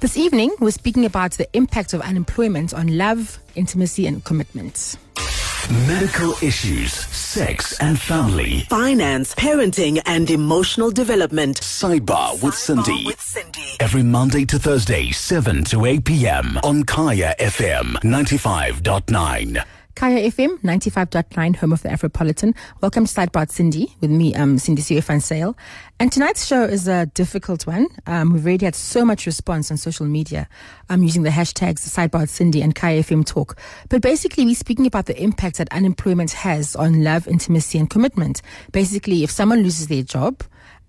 This 0.00 0.16
evening, 0.16 0.56
we're 0.58 0.70
speaking 0.70 1.04
about 1.04 1.32
the 1.32 1.54
impact 1.54 1.92
of 1.92 2.00
unemployment 2.00 2.72
on 2.72 2.96
love, 2.96 3.38
intimacy, 3.56 4.06
and 4.06 4.24
commitment. 4.24 4.96
Medical 5.68 6.32
issues, 6.42 6.92
sex 6.92 7.78
and 7.80 8.00
family. 8.00 8.60
finance, 8.68 9.34
parenting, 9.34 10.00
and 10.06 10.30
emotional 10.30 10.90
development. 10.90 11.60
Sidebar 11.60 12.42
with 12.42 12.54
Cindy. 12.54 13.04
with 13.06 13.20
Cindy. 13.20 13.76
Every 13.78 14.02
Monday 14.02 14.44
to 14.46 14.58
Thursday, 14.58 15.10
7 15.10 15.64
to 15.64 15.84
8 15.86 16.04
p.m. 16.04 16.58
on 16.64 16.82
Kaya 16.84 17.34
FM 17.38 17.94
95.9. 18.02 19.64
Kaya 19.96 20.30
FM 20.30 20.60
95.9, 20.60 21.56
home 21.56 21.72
of 21.72 21.82
the 21.82 21.88
Afropolitan. 21.88 22.56
Welcome 22.80 23.06
to 23.06 23.12
Sidebar 23.12 23.50
Cindy 23.50 23.94
with 24.00 24.10
me, 24.10 24.34
um, 24.34 24.56
Cindy 24.58 24.82
Van 25.00 25.20
Sale. 25.20 25.56
And 25.98 26.10
tonight's 26.10 26.46
show 26.46 26.62
is 26.64 26.88
a 26.88 27.06
difficult 27.06 27.66
one. 27.66 27.88
Um, 28.06 28.32
we've 28.32 28.46
already 28.46 28.64
had 28.64 28.74
so 28.74 29.04
much 29.04 29.26
response 29.26 29.70
on 29.70 29.76
social 29.76 30.06
media 30.06 30.48
um, 30.88 31.02
using 31.02 31.24
the 31.24 31.30
hashtags 31.30 31.80
Sidebar 31.80 32.28
Cindy 32.28 32.62
and 32.62 32.74
Kaya 32.74 33.02
FM 33.02 33.26
Talk. 33.26 33.58
But 33.88 34.00
basically, 34.00 34.44
we're 34.46 34.54
speaking 34.54 34.86
about 34.86 35.06
the 35.06 35.20
impact 35.20 35.58
that 35.58 35.70
unemployment 35.72 36.32
has 36.32 36.74
on 36.76 37.04
love, 37.04 37.28
intimacy, 37.28 37.78
and 37.78 37.90
commitment. 37.90 38.40
Basically, 38.72 39.22
if 39.24 39.30
someone 39.30 39.62
loses 39.62 39.88
their 39.88 40.02
job, 40.02 40.42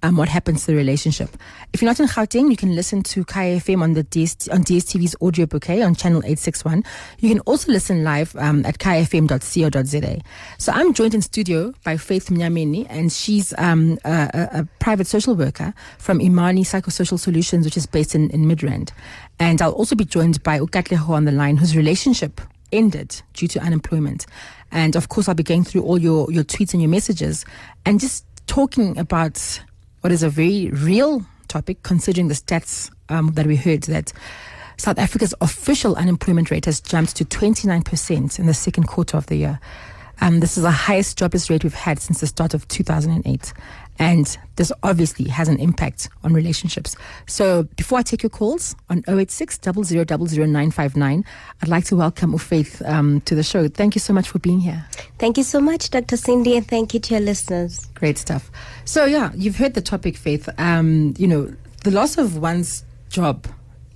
um, 0.04 0.18
what 0.18 0.30
happens 0.30 0.62
to 0.62 0.72
the 0.72 0.76
relationship. 0.76 1.30
If 1.74 1.82
you're 1.82 1.90
not 1.90 2.00
in 2.00 2.08
Gauteng, 2.08 2.50
you 2.50 2.58
can 2.58 2.76
listen 2.76 3.04
to 3.04 3.24
Kaya 3.24 3.58
FM 3.58 3.82
on 3.82 3.94
the 3.94 4.04
DS, 4.04 4.48
on 4.50 4.64
DSTV's 4.64 5.16
audio 5.22 5.46
bouquet 5.46 5.82
on 5.82 5.96
channel 5.96 6.20
861. 6.20 6.84
You 7.20 7.30
can 7.30 7.40
also 7.42 7.72
listen 7.72 8.04
live 8.04 8.36
um, 8.36 8.66
at 8.66 8.80
kayafm.co.za. 8.80 10.22
So 10.58 10.72
I'm 10.72 10.94
joined 10.94 11.14
in 11.14 11.22
studio 11.22 11.74
by 11.84 11.98
Faith 11.98 12.30
Mnyameni, 12.30 12.88
and 12.90 13.12
she's 13.12 13.54
um, 13.58 13.98
a, 14.04 14.30
a, 14.34 14.60
a 14.60 14.68
private 14.80 15.08
social 15.08 15.36
worker 15.36 15.74
from 15.98 16.22
Imani 16.22 16.64
Psychosocial 16.64 17.20
Solutions, 17.20 17.66
which 17.66 17.78
is 17.78 17.86
based 17.86 18.16
in, 18.16 18.30
in 18.32 18.46
Midrand. 18.46 18.92
And 19.40 19.62
I'll 19.62 19.72
also 19.72 19.96
be 19.96 20.06
joined 20.06 20.42
by 20.44 20.60
Ukatleho 20.60 21.10
on 21.10 21.26
the 21.26 21.32
line, 21.32 21.58
whose 21.58 21.76
relationship 21.76 22.42
ended 22.72 23.22
due 23.34 23.48
to 23.50 23.60
unemployment. 23.60 24.26
And 24.72 24.96
of 24.96 25.10
course, 25.10 25.28
I'll 25.28 25.36
be 25.36 25.44
going 25.44 25.64
through 25.64 25.84
all 25.84 26.00
your, 26.00 26.32
your 26.32 26.44
tweets 26.44 26.74
and 26.74 26.82
your 26.82 26.90
messages 26.90 27.46
and 27.86 28.00
just 28.00 28.26
talking 28.48 28.98
about 28.98 29.62
what 30.02 30.12
is 30.12 30.24
a 30.24 30.30
very 30.30 30.70
real 30.72 31.26
topic, 31.48 31.84
considering 31.84 32.28
the 32.28 32.34
stats 32.34 32.92
um, 33.10 33.34
that 33.34 33.46
we 33.46 33.56
heard 33.56 33.84
that 33.84 34.12
South 34.78 34.98
Africa's 34.98 35.34
official 35.42 35.96
unemployment 35.96 36.50
rate 36.50 36.66
has 36.66 36.82
jumped 36.82 37.16
to 37.18 37.26
29% 37.26 38.40
in 38.40 38.46
the 38.48 38.54
second 38.54 38.86
quarter 38.86 39.16
of 39.16 39.28
the 39.28 39.36
year. 39.36 39.60
Um, 40.22 40.40
this 40.40 40.56
is 40.56 40.64
the 40.64 40.72
highest 40.72 41.18
jobless 41.18 41.50
rate 41.50 41.64
we've 41.64 41.74
had 41.74 42.00
since 42.00 42.22
the 42.22 42.28
start 42.28 42.54
of 42.54 42.68
2008. 42.68 43.54
And 44.00 44.38
this 44.56 44.72
obviously 44.84 45.28
has 45.30 45.48
an 45.48 45.60
impact 45.60 46.10
on 46.24 46.34
relationships. 46.34 46.96
So 47.28 47.64
before 47.76 48.00
I 48.00 48.02
take 48.04 48.24
your 48.24 48.30
calls 48.30 48.76
on 48.90 49.04
086 49.08 49.58
0000959, 49.60 51.26
I'd 51.62 51.68
like 51.68 51.86
to 51.86 51.96
welcome 51.96 52.34
Ufaith 52.34 52.88
um, 52.88 53.22
to 53.22 53.36
the 53.36 53.44
show. 53.44 53.68
Thank 53.68 53.96
you 53.96 54.00
so 54.00 54.14
much 54.14 54.30
for 54.30 54.40
being 54.40 54.60
here. 54.60 54.86
Thank 55.20 55.38
you 55.38 55.44
so 55.44 55.60
much, 55.60 55.90
Dr. 55.90 56.18
Cindy, 56.18 56.56
and 56.56 56.68
thank 56.68 56.94
you 56.94 57.00
to 57.00 57.14
your 57.16 57.22
listeners. 57.22 57.86
Great 57.96 58.18
stuff. 58.18 58.52
So 58.86 59.06
yeah, 59.06 59.32
you've 59.36 59.58
heard 59.58 59.74
the 59.74 59.82
topic, 59.82 60.18
Faith. 60.18 60.50
Um, 60.58 61.14
you 61.18 61.28
know, 61.28 61.54
the 61.84 61.92
loss 61.92 62.18
of 62.18 62.38
one's 62.38 62.84
job 63.10 63.48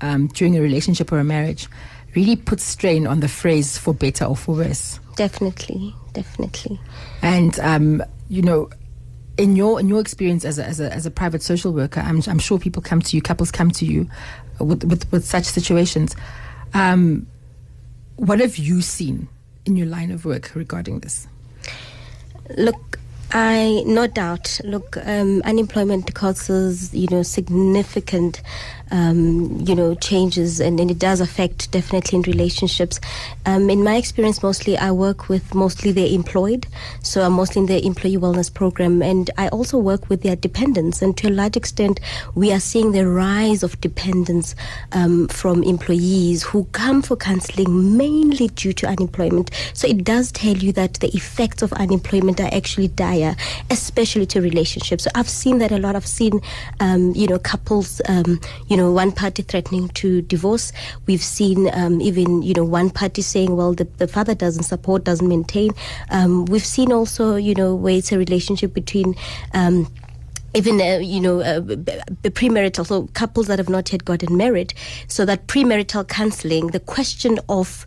um, 0.02 0.28
during 0.28 0.58
a 0.58 0.62
relationship 0.62 1.12
or 1.12 1.20
a 1.20 1.24
marriage 1.24 1.68
really 2.16 2.36
puts 2.36 2.64
strain 2.64 3.08
on 3.08 3.20
the 3.20 3.28
phrase 3.28 3.78
"for 3.78 3.94
better 3.94 4.26
or 4.26 4.36
for 4.36 4.56
worse." 4.56 5.00
Definitely, 5.16 5.94
definitely. 6.14 6.80
And 7.22 7.60
um, 7.60 8.04
you 8.30 8.42
know, 8.42 8.70
in 9.38 9.56
your 9.56 9.80
in 9.80 9.88
your 9.88 10.00
experience 10.00 10.46
as 10.46 10.60
a, 10.60 10.66
as 10.66 10.80
a 10.80 10.92
as 10.94 11.06
a 11.06 11.12
private 11.12 11.42
social 11.42 11.72
worker, 11.72 12.00
I'm 12.00 12.22
I'm 12.28 12.40
sure 12.40 12.58
people 12.60 12.82
come 12.82 13.02
to 13.02 13.16
you, 13.16 13.22
couples 13.22 13.52
come 13.52 13.72
to 13.72 13.86
you 13.86 14.10
with 14.60 14.84
with, 14.84 15.12
with 15.12 15.26
such 15.26 15.46
situations. 15.46 16.16
Um, 16.74 17.28
what 18.18 18.40
have 18.40 18.58
you 18.58 18.82
seen 18.82 19.28
in 19.66 19.76
your 19.76 19.88
line 19.88 20.12
of 20.12 20.26
work 20.26 20.52
regarding 20.56 21.00
this? 21.00 21.28
Look, 22.58 23.00
I 23.32 23.84
no 23.86 24.08
doubt. 24.08 24.60
Look, 24.64 24.98
um, 25.06 25.42
unemployment 25.44 26.14
causes 26.14 26.94
you 26.94 27.08
know 27.12 27.24
significant 27.24 28.42
um, 28.92 29.60
you 29.62 29.76
know 29.76 29.96
changes, 29.96 30.60
and, 30.60 30.80
and 30.80 30.92
it 30.92 31.00
does 31.00 31.22
affect 31.22 31.72
definitely 31.72 32.18
in 32.18 32.22
relationships. 32.24 33.00
Um, 33.46 33.70
in 33.70 33.84
my 33.84 33.96
experience, 33.96 34.42
mostly 34.44 34.78
I 34.78 34.92
work 34.92 35.30
with 35.30 35.54
mostly 35.54 35.92
the 35.92 36.14
employed, 36.14 36.68
so 37.02 37.22
I'm 37.22 37.34
mostly 37.34 37.62
in 37.62 37.66
the 37.68 37.86
employee 37.86 38.18
wellness 38.18 38.54
program, 38.54 39.02
and 39.02 39.30
I 39.38 39.48
also 39.50 39.78
work 39.78 40.10
with 40.10 40.22
their 40.22 40.36
dependents. 40.36 41.02
And 41.02 41.16
to 41.18 41.30
a 41.30 41.32
large 41.32 41.58
extent, 41.58 42.00
we 42.36 42.52
are 42.52 42.60
seeing 42.60 42.92
the 42.92 43.08
rise 43.08 43.64
of 43.64 43.80
dependence 43.82 44.56
um, 44.92 45.28
from 45.28 45.64
employees 45.64 46.44
who 46.44 46.66
come 46.72 47.02
for 47.02 47.16
counseling 47.16 47.98
mainly 47.98 48.48
due 48.50 48.74
to 48.74 48.88
unemployment. 48.88 49.52
So 49.74 49.88
it 49.88 50.04
does 50.04 50.32
tell 50.32 50.56
you 50.56 50.72
that 50.74 50.96
the 50.96 51.10
effects 51.16 51.62
of 51.62 51.74
unemployment 51.74 52.40
are 52.40 52.54
actually 52.54 52.90
dire, 52.90 53.36
especially 53.70 54.26
to 54.28 54.42
relationships. 54.42 55.04
So 55.04 55.12
I've 55.16 55.30
seen 55.30 55.60
that 55.60 55.72
a 55.72 55.78
lot. 55.78 55.96
I've 55.96 56.08
seen, 56.08 56.42
um, 56.80 57.14
you 57.16 57.28
know, 57.28 57.40
couples, 57.40 58.02
um, 58.08 58.40
you 58.76 58.82
know, 58.82 58.92
one 58.92 59.14
party 59.14 59.42
threatening 59.42 59.88
to 59.88 60.22
divorce. 60.24 60.74
We've 61.08 61.24
seen 61.24 61.70
um, 61.74 62.02
even, 62.02 62.42
you 62.42 62.54
know, 62.54 62.66
one 62.66 62.90
party 62.90 63.22
saying, 63.22 63.56
well, 63.56 63.74
the, 63.74 63.86
the 64.00 64.06
father 64.06 64.36
doesn't 64.36 64.64
support, 64.64 65.06
doesn't 65.06 65.30
maintain. 65.30 65.72
Um, 66.10 66.44
we've 66.48 66.66
seen 66.66 66.92
also, 66.92 67.38
you 67.38 67.56
know, 67.56 67.74
where 67.74 67.96
it's 67.96 68.12
a 68.12 68.18
relationship 68.18 68.74
between. 68.74 69.16
Um, 69.54 69.90
even 70.54 70.80
uh, 70.80 71.00
you 71.00 71.20
know 71.20 71.42
uh, 71.42 71.60
premarital 71.60 72.88
so 72.88 73.08
couples 73.08 73.48
that 73.48 73.60
have 73.60 73.68
not 73.68 73.92
yet 73.92 74.06
gotten 74.06 74.38
married 74.38 74.74
so 75.10 75.26
that 75.26 75.48
premarital 75.48 76.08
counseling 76.08 76.68
the 76.68 76.80
question 76.80 77.38
of 77.50 77.86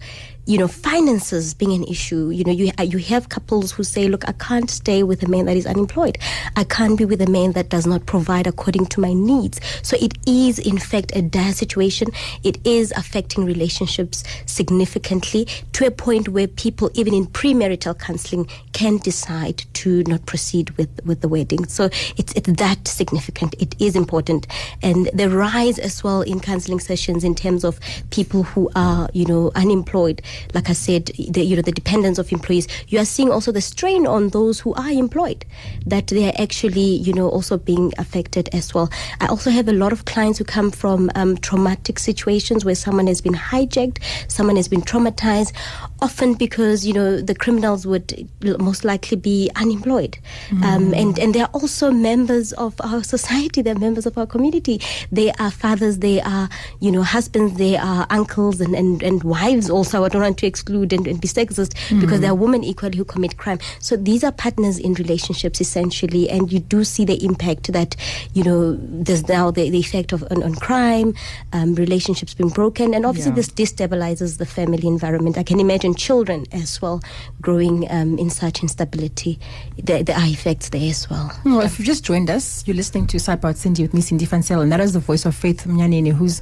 you 0.49 0.57
know 0.57 0.67
finances 0.67 1.53
being 1.53 1.73
an 1.75 1.85
issue. 1.85 2.31
You 2.31 2.43
know 2.43 2.53
you 2.53 2.73
uh, 2.79 2.83
you 2.83 2.97
have 2.99 3.29
couples 3.29 3.71
who 3.71 3.85
say 3.85 4.09
look 4.09 4.27
I 4.27 4.33
can't 4.33 4.71
stay 4.71 5.03
with 5.03 5.23
a 5.23 5.29
man 5.29 5.45
that 5.45 5.59
is 5.59 5.67
unemployed. 5.67 6.17
I 6.57 6.65
can't 6.65 6.97
be 6.97 7.05
with 7.05 7.21
a 7.21 7.27
man 7.27 7.53
that 7.53 7.69
does 7.69 7.87
not 7.87 8.07
provide 8.07 8.47
according 8.47 8.87
to 8.87 9.01
my 9.01 9.13
needs. 9.13 9.61
So 9.83 9.99
it 10.01 10.15
is 10.27 10.59
in 10.59 10.79
fact 10.79 11.13
a 11.15 11.21
dire 11.21 11.53
situation. 11.53 12.09
It 12.45 12.67
is 12.67 12.93
affecting 12.97 13.45
relationships 13.45 14.25
significantly 14.47 15.47
to 15.75 15.87
a 15.87 15.91
point 15.91 16.31
where 16.31 16.49
people 16.49 16.91
even 16.95 17.13
in 17.13 17.27
premarital 17.27 17.99
counseling 17.99 18.49
can 18.73 18.97
decide 18.97 19.65
to 19.75 20.03
not 20.05 20.25
proceed 20.25 20.71
with 20.79 20.89
with 21.05 21.21
the 21.21 21.29
wedding. 21.29 21.67
So 21.67 21.91
it's 22.17 22.33
it's 22.33 22.51
that 22.51 22.89
significant. 22.89 23.55
It 23.59 23.75
is 23.79 23.95
important. 23.95 24.47
And 24.83 25.11
the 25.13 25.29
rise 25.29 25.79
as 25.79 26.03
well 26.03 26.23
in 26.23 26.41
counseling 26.41 26.81
sessions 26.81 27.23
in 27.23 27.35
terms 27.35 27.65
of 27.65 27.79
people 28.09 28.45
who 28.45 28.71
are 28.75 29.11
you 29.13 29.27
know 29.27 29.53
unemployed 29.55 30.23
like 30.55 30.69
i 30.71 30.73
said 30.73 31.07
the 31.29 31.43
you 31.43 31.57
know 31.57 31.63
the 31.63 31.73
dependence 31.73 32.19
of 32.19 32.31
employees 32.33 32.69
you 32.89 32.99
are 32.99 33.05
seeing 33.05 33.31
also 33.31 33.53
the 33.53 33.61
strain 33.61 34.07
on 34.07 34.29
those 34.31 34.61
who 34.61 34.75
are 34.75 34.91
employed 34.91 35.45
that 35.87 36.07
they 36.09 36.29
are 36.29 36.35
actually 36.39 36.81
you 36.81 37.13
know 37.13 37.29
also 37.29 37.57
being 37.59 37.93
affected 37.99 38.49
as 38.53 38.75
well. 38.75 38.91
I 39.21 39.27
also 39.27 39.51
have 39.51 39.69
a 39.69 39.73
lot 39.73 39.93
of 39.93 40.05
clients 40.05 40.39
who 40.39 40.45
come 40.45 40.71
from 40.71 41.11
um, 41.15 41.37
traumatic 41.39 41.99
situations 41.99 42.65
where 42.65 42.75
someone 42.75 43.07
has 43.07 43.21
been 43.21 43.35
hijacked 43.35 43.99
someone 44.29 44.57
has 44.57 44.69
been 44.69 44.83
traumatized 44.83 45.53
often 46.01 46.35
because 46.35 46.87
you 46.87 46.93
know 46.93 47.21
the 47.21 47.35
criminals 47.35 47.87
would 47.87 48.29
most 48.59 48.85
likely 48.85 49.17
be 49.17 49.51
unemployed. 49.57 50.19
Um, 50.63 50.95
and 50.95 51.19
and 51.19 51.35
they 51.35 51.41
are 51.41 51.51
also 51.53 51.91
members 51.91 52.53
of 52.55 52.75
our 52.81 53.03
society. 53.03 53.63
They're 53.63 53.75
members 53.79 54.07
of 54.07 54.17
our 54.19 54.27
community. 54.27 54.81
They 55.13 55.33
are 55.33 55.51
fathers. 55.51 55.99
They 55.99 56.21
are 56.21 56.49
you 56.81 56.91
know 56.91 57.03
husbands. 57.03 57.57
They 57.59 57.77
are 57.77 58.07
uncles 58.11 58.61
and, 58.61 58.75
and, 58.75 59.03
and 59.03 59.23
wives 59.25 59.69
also. 59.71 60.05
I 60.05 60.09
don't 60.09 60.23
want 60.23 60.39
to 60.39 60.47
exclude 60.47 60.93
and, 60.93 61.07
and 61.07 61.21
be 61.21 61.29
sexist 61.29 61.75
because 62.01 62.21
there 62.21 62.31
are 62.31 62.35
women 62.35 62.65
equally 62.65 62.97
who 62.99 63.05
commit 63.05 63.37
crime. 63.37 63.59
So 63.81 63.97
these 63.97 64.23
are 64.25 64.33
partners 64.33 64.79
in 64.79 64.95
relationships 64.95 65.61
essentially. 65.61 66.29
And 66.31 66.53
you 66.53 66.61
do 66.61 66.85
see 66.85 67.05
the 67.05 67.23
impact 67.25 67.73
that 67.73 67.97
you 68.35 68.45
know 68.45 68.79
there's 68.81 69.27
now 69.29 69.51
the, 69.51 69.69
the 69.71 69.79
effect 69.79 70.13
of 70.13 70.23
on, 70.31 70.43
on 70.43 70.55
crime 70.55 71.15
um, 71.53 71.75
relationships 71.75 72.35
being 72.35 72.51
broken. 72.51 72.95
And 72.95 73.05
obviously 73.05 73.33
Yeah. 73.33 73.37
this 73.37 73.49
destabilizes 73.51 74.39
the 74.39 74.47
family 74.47 74.87
environment. 74.87 75.37
I 75.39 75.43
can 75.43 75.61
imagine 75.61 75.88
children 75.95 76.47
as 76.53 76.81
well 76.81 77.01
growing 77.41 77.91
um, 77.91 78.19
in 78.19 78.31
such 78.31 78.63
instability. 78.63 79.39
There, 79.77 80.03
there 80.03 80.17
are 80.17 80.27
effects 80.27 80.69
there 80.71 80.89
as 80.89 81.09
well. 81.09 81.33
Well, 81.45 81.61
if 81.61 81.79
you've 81.79 81.87
just 81.87 82.05
joined 82.05 82.31
us, 82.31 82.67
you're 82.67 82.77
listening 82.77 83.07
to 83.09 83.17
Sidebar 83.17 83.57
Cindy 83.57 83.83
with 83.83 83.95
me, 83.95 84.01
Cindy 84.01 84.27
Fansel, 84.27 84.63
and 84.63 84.71
that 84.73 84.81
is 84.81 84.93
the 84.93 85.01
voice 85.01 85.25
of 85.25 85.35
Faith 85.35 85.65
Mnyaneni, 85.65 86.13
who's 86.13 86.41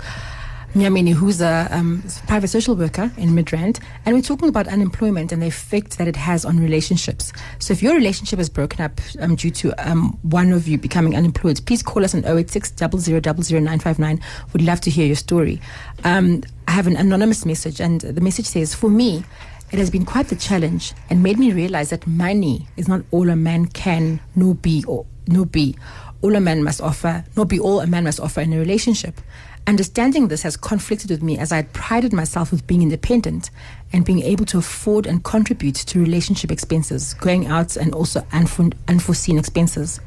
Nyamini, 0.77 1.15
who's 1.15 1.41
a 1.41 1.69
um, 1.71 2.05
private 2.27 2.49
social 2.49 2.77
worker 2.77 3.11
in 3.17 3.31
Midrand, 3.31 3.81
and 4.05 4.15
we're 4.15 4.21
talking 4.21 4.51
about 4.51 4.69
unemployment 4.69 5.33
and 5.33 5.41
the 5.41 5.47
effect 5.47 5.97
that 5.97 6.07
it 6.07 6.17
has 6.17 6.45
on 6.45 6.61
relationships. 6.61 7.33
So, 7.59 7.73
if 7.73 7.83
your 7.83 7.95
relationship 7.95 8.39
is 8.39 8.51
broken 8.51 8.85
up 8.85 9.01
um, 9.21 9.37
due 9.37 9.51
to 9.53 9.73
um, 9.91 10.19
one 10.21 10.53
of 10.53 10.69
you 10.69 10.77
becoming 10.77 11.17
unemployed, 11.17 11.63
please 11.65 11.83
call 11.83 12.05
us 12.05 12.15
on 12.15 12.27
086 12.27 12.79
959 12.79 14.21
We'd 14.53 14.65
love 14.65 14.83
to 14.83 14.91
hear 14.91 15.07
your 15.07 15.17
story. 15.17 15.63
Um, 16.05 16.43
I 16.69 16.73
have 16.73 16.87
an 16.87 16.97
anonymous 16.97 17.47
message, 17.47 17.81
and 17.81 18.03
the 18.03 18.21
message 18.21 18.45
says, 18.45 18.75
For 18.75 18.91
me, 18.91 19.25
it 19.73 19.79
has 19.79 19.89
been 19.89 20.05
quite 20.05 20.29
the 20.29 20.37
challenge 20.37 20.93
and 21.09 21.23
made 21.23 21.39
me 21.39 21.53
realize 21.53 21.89
that 21.89 22.07
money 22.07 22.69
is 22.77 22.87
not 22.87 23.01
all 23.13 23.31
a 23.31 23.37
man 23.37 23.65
can 23.65 24.21
nor 24.35 24.55
be 24.55 24.85
or 24.87 25.07
nor 25.27 25.47
be 25.47 25.75
all 26.23 26.35
a 26.35 26.41
man 26.41 26.63
must 26.63 26.81
offer, 26.81 27.25
nor 27.37 27.47
be 27.47 27.59
all 27.59 27.81
a 27.81 27.87
man 27.87 28.05
must 28.05 28.21
offer 28.21 28.41
in 28.41 28.53
a 28.53 28.59
relationship. 28.59 29.21
Understanding 29.69 30.29
this 30.29 30.43
has 30.43 30.57
conflicted 30.57 31.11
with 31.11 31.23
me 31.23 31.39
as 31.39 31.51
I 31.51 31.57
had 31.57 31.73
prided 31.73 32.13
myself 32.13 32.53
with 32.53 32.67
being 32.69 32.83
independent 32.83 33.51
and 33.93 34.05
being 34.05 34.23
able 34.23 34.45
to 34.47 34.59
afford 34.59 35.07
and 35.07 35.25
contribute 35.25 35.75
to 35.75 35.99
relationship 35.99 36.53
expenses, 36.53 37.15
going 37.15 37.47
out 37.49 37.77
and 37.77 37.93
also 37.93 38.25
unforeseen 38.33 39.39
expenses. 39.39 39.99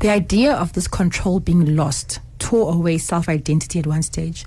The 0.00 0.10
idea 0.10 0.52
of 0.52 0.72
this 0.72 0.88
control 0.88 1.38
being 1.38 1.76
lost 1.76 2.18
tore 2.40 2.72
away 2.72 2.98
self 2.98 3.28
identity 3.28 3.78
at 3.78 3.86
one 3.86 4.02
stage. 4.02 4.44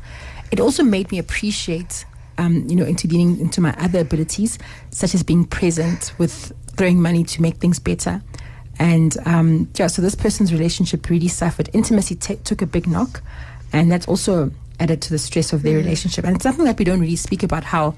It 0.52 0.60
also 0.60 0.84
made 0.84 1.12
me 1.12 1.20
appreciate, 1.20 2.06
um, 2.38 2.68
you 2.68 2.76
know, 2.76 2.86
intervening 2.86 3.40
into 3.40 3.62
my 3.62 3.74
other 3.78 4.00
abilities, 4.00 4.60
such 4.92 5.16
as 5.16 5.24
being 5.24 5.46
present 5.46 6.14
with 6.18 6.52
throwing 6.76 7.02
money 7.02 7.24
to 7.24 7.42
make 7.42 7.56
things 7.58 7.80
better. 7.80 8.22
And 8.80 9.16
um, 9.26 9.70
yeah, 9.76 9.88
so 9.88 10.02
this 10.02 10.16
person's 10.16 10.52
relationship 10.52 11.10
really 11.10 11.28
suffered. 11.28 11.70
Intimacy 11.72 12.16
t- 12.16 12.36
took 12.38 12.62
a 12.62 12.66
big 12.66 12.88
knock 12.88 13.22
and 13.74 13.92
that's 13.92 14.08
also 14.08 14.52
added 14.80 15.02
to 15.04 15.10
the 15.12 15.20
stress 15.20 15.54
of 15.54 15.64
their 15.64 15.76
mm. 15.76 15.84
relationship. 15.84 16.26
And 16.26 16.36
it's 16.36 16.44
something 16.44 16.66
that 16.66 16.78
we 16.78 16.86
don't 16.86 17.00
really 17.00 17.16
speak 17.16 17.44
about 17.44 17.64
how 17.64 17.96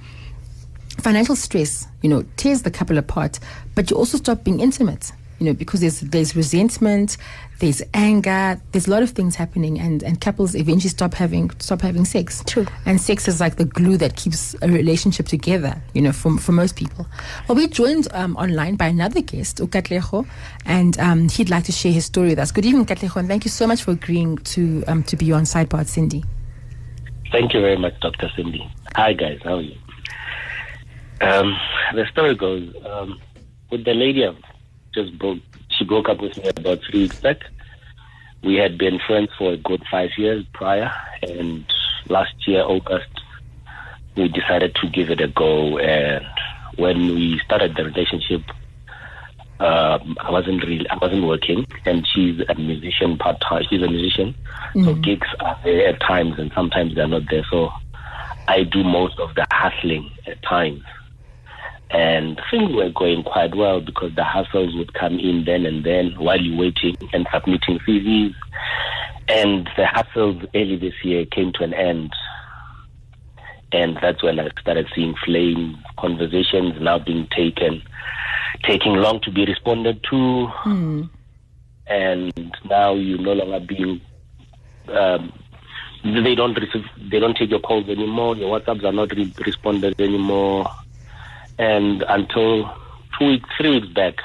financial 1.00 1.36
stress, 1.36 1.88
you 2.02 2.10
know, 2.10 2.24
tears 2.38 2.62
the 2.62 2.72
couple 2.72 2.98
apart, 2.98 3.40
but 3.76 3.90
you 3.90 3.98
also 3.98 4.18
stop 4.18 4.44
being 4.44 4.60
intimate, 4.60 5.12
you 5.44 5.50
know, 5.50 5.54
because 5.54 5.82
there's 5.82 6.00
there's 6.00 6.38
resentment, 6.38 7.18
there's 7.60 7.82
anger, 7.94 8.62
there's 8.72 8.88
a 8.88 8.92
lot 8.92 9.04
of 9.04 9.10
things 9.10 9.36
happening, 9.36 9.78
and, 9.78 10.02
and 10.02 10.22
couples 10.22 10.56
eventually 10.56 10.90
stop 10.90 11.14
having 11.14 11.50
stop 11.60 11.82
having 11.82 12.06
sex. 12.06 12.42
True. 12.48 12.66
And 12.86 13.02
sex 13.02 13.28
is 13.28 13.42
like 13.42 13.58
the 13.58 13.66
glue 13.66 13.98
that 13.98 14.16
keeps 14.16 14.56
a 14.62 14.70
relationship 14.70 15.26
together, 15.26 15.82
you 15.94 16.02
know, 16.02 16.14
for, 16.14 16.38
for 16.38 16.54
most 16.54 16.78
people. 16.78 17.06
Well, 17.48 17.58
we're 17.58 17.68
joined 17.68 18.08
um, 18.14 18.38
online 18.38 18.76
by 18.76 18.88
another 18.88 19.22
guest, 19.22 19.58
Ukatlego, 19.58 20.26
and 20.66 20.98
um, 21.00 21.28
he'd 21.28 21.50
like 21.50 21.66
to 21.66 21.74
share 21.74 21.92
his 21.92 22.06
story 22.06 22.30
with 22.30 22.40
us. 22.40 22.52
Good 22.52 22.66
evening, 22.66 22.86
Katlego, 22.86 23.18
and 23.18 23.28
thank 23.28 23.44
you 23.44 23.52
so 23.52 23.68
much 23.68 23.84
for 23.84 23.92
agreeing 23.92 24.38
to 24.38 24.86
um, 24.88 25.04
to 25.04 25.18
be 25.18 25.34
on 25.34 25.44
Sidebar 25.44 25.86
Cindy. 25.86 26.24
Thank 27.34 27.54
you 27.54 27.60
very 27.60 27.78
much, 27.78 28.00
Dr. 28.00 28.32
Cindy. 28.34 28.66
Hi, 28.96 29.12
guys. 29.12 29.40
How 29.44 29.56
are 29.56 29.62
you? 29.62 29.76
Um, 31.20 31.58
the 31.96 32.06
story 32.12 32.36
goes 32.36 32.74
um, 32.86 33.20
with 33.72 33.84
the 33.84 33.94
lady 33.94 34.26
I 34.26 34.34
just 34.94 35.18
broke 35.18 35.40
she 35.70 35.86
broke 35.86 36.10
up 36.10 36.22
with 36.22 36.38
me 36.38 36.50
about 36.56 36.80
three 36.84 37.04
weeks 37.04 37.20
back. 37.20 37.38
We 38.44 38.56
had 38.56 38.78
been 38.78 39.00
friends 39.00 39.30
for 39.38 39.54
a 39.54 39.58
good 39.58 39.84
five 39.90 40.12
years 40.18 40.46
prior, 40.54 40.92
and 41.22 41.66
last 42.10 42.36
year, 42.48 42.62
August, 42.62 43.10
we 44.16 44.28
decided 44.28 44.76
to 44.76 44.90
give 44.90 45.10
it 45.10 45.22
a 45.22 45.28
go. 45.28 45.78
And 45.78 46.26
when 46.76 47.16
we 47.16 47.40
started 47.46 47.76
the 47.76 47.86
relationship, 47.86 48.42
um, 49.60 50.18
I 50.20 50.30
wasn't 50.30 50.64
really, 50.64 50.88
I 50.90 50.98
wasn't 50.98 51.26
working, 51.26 51.66
and 51.86 52.06
she's 52.06 52.42
a 52.50 52.56
musician 52.56 53.18
part 53.18 53.40
time. 53.40 53.64
She's 53.70 53.82
a 53.82 53.88
musician, 53.88 54.36
mm-hmm. 54.76 54.84
so 54.84 54.96
gigs 54.96 55.28
are 55.40 55.58
there 55.64 55.88
at 55.88 56.02
times, 56.02 56.38
and 56.38 56.52
sometimes 56.54 56.96
they're 56.96 57.08
not 57.08 57.24
there. 57.30 57.46
So 57.50 57.72
I 58.48 58.64
do 58.64 58.84
most 58.84 59.20
of 59.20 59.36
the 59.36 59.48
hustling 59.52 60.12
at 60.28 60.42
times. 60.44 60.84
And 61.94 62.42
things 62.50 62.74
were 62.74 62.90
going 62.90 63.24
quite 63.24 63.56
well 63.56 63.80
because 63.80 64.16
the 64.16 64.24
hassles 64.24 64.76
would 64.78 64.94
come 64.96 65.20
in 65.20 65.46
then 65.46 65.66
and 65.66 65.84
then 65.84 66.14
while 66.18 66.42
you're 66.42 66.58
waiting 66.58 66.98
and 67.14 67.28
submitting 67.32 67.80
CVs. 67.88 68.34
And 69.28 69.70
the 69.78 69.84
hassles 69.84 70.46
early 70.56 70.76
this 70.76 70.96
year 71.04 71.26
came 71.26 71.54
to 71.54 71.64
an 71.64 71.74
end. 71.74 72.12
And 73.72 73.98
that's 74.02 74.24
when 74.24 74.40
I 74.40 74.50
started 74.60 74.88
seeing 74.96 75.16
flame 75.24 75.78
conversations 76.00 76.82
now 76.82 77.00
being 77.00 77.28
taken, 77.36 77.82
taking 78.64 78.94
long 78.96 79.22
to 79.22 79.32
be 79.32 79.46
responded 79.46 80.04
to. 80.10 80.48
Mm. 80.66 81.10
And 81.88 82.56
now 82.66 82.96
you're 82.96 83.20
no 83.20 83.34
longer 83.34 83.60
being 83.60 84.02
um, 84.88 85.32
they 86.04 86.36
don't 86.36 86.54
receive, 86.54 86.86
they 87.10 87.20
don't 87.20 87.38
take 87.38 87.50
your 87.50 87.60
calls 87.62 87.88
anymore. 87.88 88.36
Your 88.36 88.60
WhatsApps 88.60 88.84
are 88.84 88.92
not 88.92 89.12
re- 89.12 89.34
responded 89.46 90.00
anymore. 90.02 90.66
And 91.58 92.04
until 92.08 92.72
two 93.18 93.28
weeks, 93.28 93.50
three 93.58 93.80
weeks 93.80 93.94
back, 93.94 94.16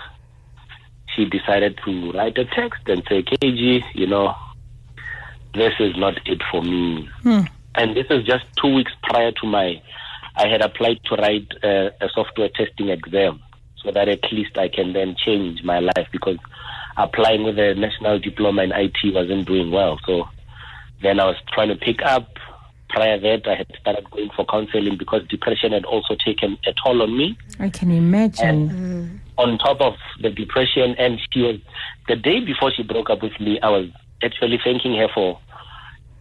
she 1.15 1.25
decided 1.25 1.79
to 1.85 2.13
write 2.13 2.39
a 2.39 2.45
text 2.45 2.83
and 2.87 3.03
say, 3.09 3.23
KG, 3.23 3.83
you 3.95 4.07
know, 4.07 4.35
this 5.55 5.73
is 5.81 5.97
not 5.97 6.15
it 6.27 6.43
for 6.51 6.63
me. 6.63 7.09
Hmm. 7.23 7.41
And 7.75 7.97
this 7.97 8.07
is 8.11 8.25
just 8.25 8.45
two 8.61 8.75
weeks 8.75 8.93
prior 9.03 9.33
to 9.33 9.47
my, 9.47 9.81
I 10.37 10.49
had 10.49 10.63
applied 10.63 11.01
to 11.05 11.17
write 11.17 11.53
a, 11.63 11.91
a 12.01 12.09
software 12.15 12.49
testing 12.49 12.89
exam 12.89 13.43
so 13.83 13.93
that 13.93 14.09
at 14.09 14.33
least 14.33 14.57
I 14.59 14.69
can 14.69 14.93
then 14.93 15.17
change 15.17 15.63
my 15.63 15.79
life 15.79 16.09
because 16.13 16.39
applying 16.97 17.45
with 17.45 17.59
a 17.59 17.75
national 17.75 18.19
diploma 18.19 18.63
in 18.63 18.73
IT 18.73 18.97
wasn't 19.15 19.47
doing 19.47 19.71
well. 19.71 19.99
So 20.05 20.29
then 21.03 21.21
I 21.21 21.27
was 21.27 21.37
trying 21.53 21.69
to 21.69 21.77
pick 21.77 22.03
up 22.05 22.38
prior 22.88 23.19
that, 23.19 23.46
I 23.46 23.56
had 23.56 23.67
started 23.81 24.11
going 24.11 24.31
for 24.35 24.44
counseling 24.46 24.96
because 24.96 25.26
depression 25.29 25.73
had 25.73 25.85
also 25.85 26.17
taken 26.25 26.58
a 26.67 26.73
toll 26.85 27.02
on 27.02 27.17
me. 27.17 27.38
I 27.58 27.70
can 27.70 27.90
imagine. 27.90 28.46
And 28.46 28.70
mm. 28.70 29.19
on 29.37 29.58
top 29.58 29.81
of 29.81 29.94
the 30.20 30.31
depression, 30.31 30.94
and 30.99 31.20
she 31.31 31.43
was 31.43 31.56
the 32.08 32.17
day 32.17 32.40
before 32.40 32.73
she 32.73 32.82
broke 32.82 33.11
up 33.11 33.23
with 33.23 33.38
me, 33.40 33.61
I 33.61 33.70
was 33.70 33.88
actually 34.23 34.58
thanking 34.62 34.96
her 34.96 35.08
for 35.14 35.38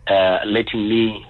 uh, 0.07 0.39
letting 0.45 0.87
me, 0.89 1.25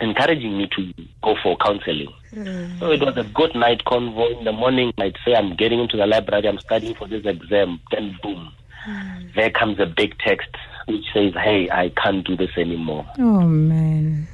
encouraging 0.00 0.58
me 0.58 0.68
to 0.76 0.92
go 1.22 1.36
for 1.42 1.56
counseling. 1.58 2.12
Mm. 2.32 2.78
So 2.80 2.90
it 2.90 3.00
was 3.00 3.16
a 3.16 3.24
good 3.24 3.54
night 3.54 3.82
convo. 3.86 4.38
In 4.38 4.44
the 4.44 4.52
morning, 4.52 4.92
I'd 4.98 5.16
say 5.24 5.34
I'm 5.34 5.56
getting 5.56 5.80
into 5.80 5.96
the 5.96 6.06
library, 6.06 6.48
I'm 6.48 6.58
studying 6.58 6.94
for 6.94 7.08
this 7.08 7.24
exam. 7.24 7.80
Then 7.90 8.16
boom, 8.22 8.52
mm. 8.88 9.34
there 9.34 9.50
comes 9.50 9.78
a 9.78 9.86
big 9.86 10.18
text 10.18 10.50
which 10.86 11.04
says, 11.14 11.32
"Hey, 11.34 11.70
I 11.70 11.88
can't 11.90 12.26
do 12.26 12.36
this 12.36 12.50
anymore." 12.58 13.06
Oh 13.18 13.40
man. 13.40 14.28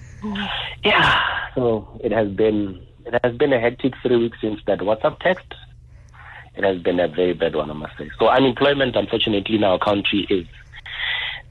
Yeah, 0.85 1.23
so 1.55 1.89
it 2.03 2.13
has 2.13 2.29
been 2.29 2.81
it 3.07 3.19
has 3.23 3.37
been 3.37 3.53
a 3.53 3.61
hectic 3.61 3.95
three 4.03 4.17
weeks 4.17 4.39
since 4.41 4.61
that 4.67 4.81
WhatsApp 4.81 5.19
text. 5.21 5.47
It 6.57 6.65
has 6.65 6.83
been 6.83 7.01
a 7.01 7.09
very 7.09 7.33
bad 7.33 7.55
one, 7.55 7.71
I 7.71 7.75
must 7.75 7.97
say. 7.97 8.11
So 8.19 8.29
unemployment, 8.29 8.97
unfortunately, 8.97 9.57
in 9.57 9.65
our 9.65 9.79
country 9.79 10.27
is 10.29 10.47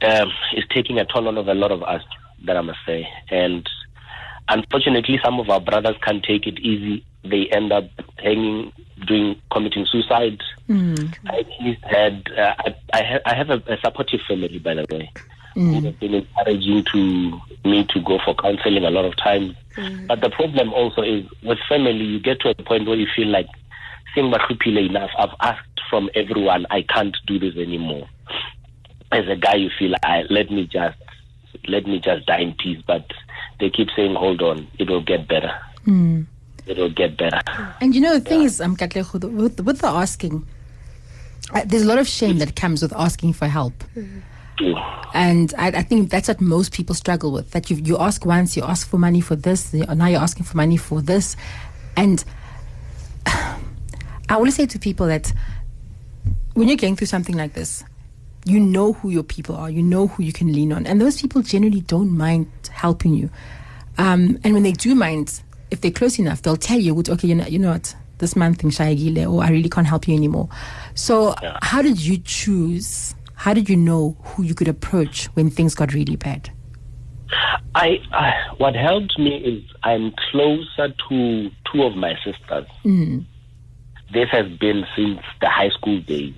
um, 0.02 0.32
is 0.56 0.64
taking 0.74 1.00
a 1.00 1.06
toll 1.06 1.28
on 1.28 1.38
a 1.38 1.54
lot 1.54 1.72
of 1.72 1.84
us. 1.84 2.04
That 2.46 2.56
I 2.56 2.62
must 2.62 2.80
say, 2.86 3.08
and 3.30 3.68
unfortunately, 4.48 5.20
some 5.24 5.40
of 5.40 5.50
our 5.50 5.60
brothers 5.60 5.96
can't 6.02 6.24
take 6.24 6.48
it 6.48 6.60
easy. 6.60 7.06
They 7.24 7.48
end 7.52 7.74
up 7.74 7.90
hanging, 8.18 8.72
doing, 9.06 9.42
committing 9.52 9.86
suicide. 9.86 10.40
Mm. 10.70 11.14
I 11.30 11.40
at 11.40 11.48
least 11.60 11.84
had, 11.84 12.24
uh, 12.38 12.54
I, 12.60 12.76
I, 12.94 13.04
have, 13.04 13.22
I 13.26 13.36
have 13.36 13.50
a, 13.50 13.74
a 13.74 13.78
supportive 13.84 14.22
family, 14.26 14.58
by 14.60 14.76
the 14.76 14.86
way 14.90 15.12
mm. 15.56 15.74
who 15.74 15.86
have 15.86 16.00
been 16.00 16.14
encouraging 16.16 16.84
to 16.92 17.42
me 17.66 17.86
to 17.90 18.02
go 18.02 18.20
for 18.24 18.36
counseling 18.36 18.86
a 18.86 18.90
lot 18.90 19.06
of 19.06 19.16
times. 19.18 19.56
Mm. 19.76 20.08
But 20.08 20.22
the 20.22 20.30
problem 20.30 20.74
also 20.74 21.02
is 21.02 21.26
with 21.44 21.60
family, 21.68 22.04
you 22.04 22.20
get 22.20 22.40
to 22.42 22.50
a 22.50 22.56
point 22.56 22.88
where 22.88 22.98
you 22.98 23.08
feel 23.16 23.28
like, 23.28 23.48
seeing 24.16 24.34
enough, 24.66 25.12
I've 25.18 25.36
asked 25.42 25.82
from 25.90 26.10
everyone, 26.16 26.66
I 26.70 26.82
can't 26.82 27.16
do 27.28 27.40
this 27.40 27.56
anymore. 27.56 28.08
As 29.12 29.28
a 29.28 29.36
guy, 29.36 29.56
you 29.56 29.70
feel, 29.78 29.94
I, 30.04 30.24
let 30.30 30.52
me 30.52 30.66
just 30.72 30.98
let 31.68 31.86
me 31.86 32.00
just 32.00 32.26
die 32.26 32.40
in 32.40 32.54
peace. 32.54 32.82
But 32.86 33.06
they 33.60 33.70
keep 33.70 33.90
saying, 33.96 34.16
hold 34.16 34.42
on, 34.42 34.68
it 34.78 34.90
will 34.90 35.02
get 35.04 35.28
better. 35.28 35.52
Mm. 35.86 36.26
It 36.66 36.78
will 36.78 36.92
get 36.92 37.18
better. 37.18 37.42
And 37.82 37.96
you 37.96 38.02
know, 38.02 38.14
the 38.14 38.22
thing 38.22 38.42
yeah. 38.42 38.48
is, 38.48 38.62
um, 38.62 38.78
with, 38.80 39.60
with 39.62 39.80
the 39.80 39.88
asking, 39.88 40.46
uh, 41.54 41.64
there's 41.66 41.84
a 41.84 41.88
lot 41.88 41.98
of 41.98 42.08
shame 42.08 42.38
that 42.38 42.56
comes 42.56 42.82
with 42.82 42.94
asking 42.94 43.34
for 43.34 43.48
help. 43.48 43.74
And 45.14 45.54
I, 45.58 45.68
I, 45.68 45.82
think 45.82 46.10
that's 46.10 46.28
what 46.28 46.40
most 46.40 46.72
people 46.72 46.94
struggle 46.94 47.32
with. 47.32 47.52
That 47.52 47.70
you 47.70 47.78
you 47.78 47.98
ask 47.98 48.26
once, 48.26 48.56
you 48.56 48.64
ask 48.64 48.88
for 48.88 48.98
money 48.98 49.22
for 49.22 49.36
this, 49.36 49.74
now 49.74 50.08
you're 50.08 50.20
asking 50.20 50.46
for 50.46 50.58
money 50.58 50.78
for 50.78 51.02
this, 51.02 51.36
and 51.98 52.24
I 53.26 53.58
always 54.30 54.56
say 54.56 54.66
to 54.68 54.80
people 54.80 55.08
that 55.08 55.34
when 56.54 56.68
you're 56.68 56.78
going 56.78 56.96
through 56.96 57.08
something 57.08 57.36
like 57.36 57.54
this, 57.54 57.84
you 58.46 58.60
know 58.60 58.94
who 58.94 59.10
your 59.10 59.24
people 59.24 59.56
are, 59.56 59.70
you 59.70 59.82
know 59.82 60.08
who 60.08 60.24
you 60.24 60.34
can 60.34 60.54
lean 60.54 60.72
on, 60.72 60.86
and 60.86 61.02
those 61.02 61.20
people 61.20 61.42
generally 61.42 61.82
don't 61.82 62.16
mind 62.16 62.48
helping 62.70 63.14
you. 63.14 63.30
Um, 63.98 64.40
and 64.44 64.54
when 64.54 64.64
they 64.64 64.72
do 64.72 64.96
mind, 64.96 65.42
if 65.72 65.82
they're 65.82 65.92
close 65.92 66.20
enough, 66.20 66.42
they'll 66.42 66.56
tell 66.56 66.80
you, 66.80 66.98
okay, 66.98 67.28
you 67.28 67.36
know, 67.36 67.46
you 67.46 67.60
know 67.60 67.72
what, 67.72 67.96
this 68.20 68.36
man 68.36 68.54
thinks 68.54 68.78
Shayagile, 68.78 69.32
or 69.32 69.44
I 69.44 69.50
really 69.50 69.70
can't 69.70 69.88
help 69.88 70.08
you 70.08 70.16
anymore. 70.16 70.50
So, 70.94 71.34
yeah. 71.42 71.58
how 71.62 71.82
did 71.82 72.00
you 72.00 72.18
choose 72.18 73.16
how 73.40 73.54
did 73.54 73.70
you 73.70 73.78
know 73.78 74.18
who 74.22 74.44
you 74.44 74.54
could 74.54 74.68
approach 74.68 75.28
when 75.28 75.50
things 75.50 75.74
got 75.74 75.94
really 75.94 76.18
bad? 76.18 76.50
I, 77.74 78.02
I 78.12 78.34
what 78.58 78.76
helped 78.76 79.18
me 79.18 79.38
is 79.38 79.64
I'm 79.84 80.12
closer 80.30 80.94
to 81.08 81.50
two 81.72 81.84
of 81.84 81.96
my 81.96 82.16
sisters. 82.16 82.68
Mm. 82.84 83.26
This 84.12 84.28
has 84.32 84.48
been 84.60 84.86
since 84.94 85.22
the 85.40 85.48
high 85.50 85.70
school 85.70 86.02
days. 86.02 86.34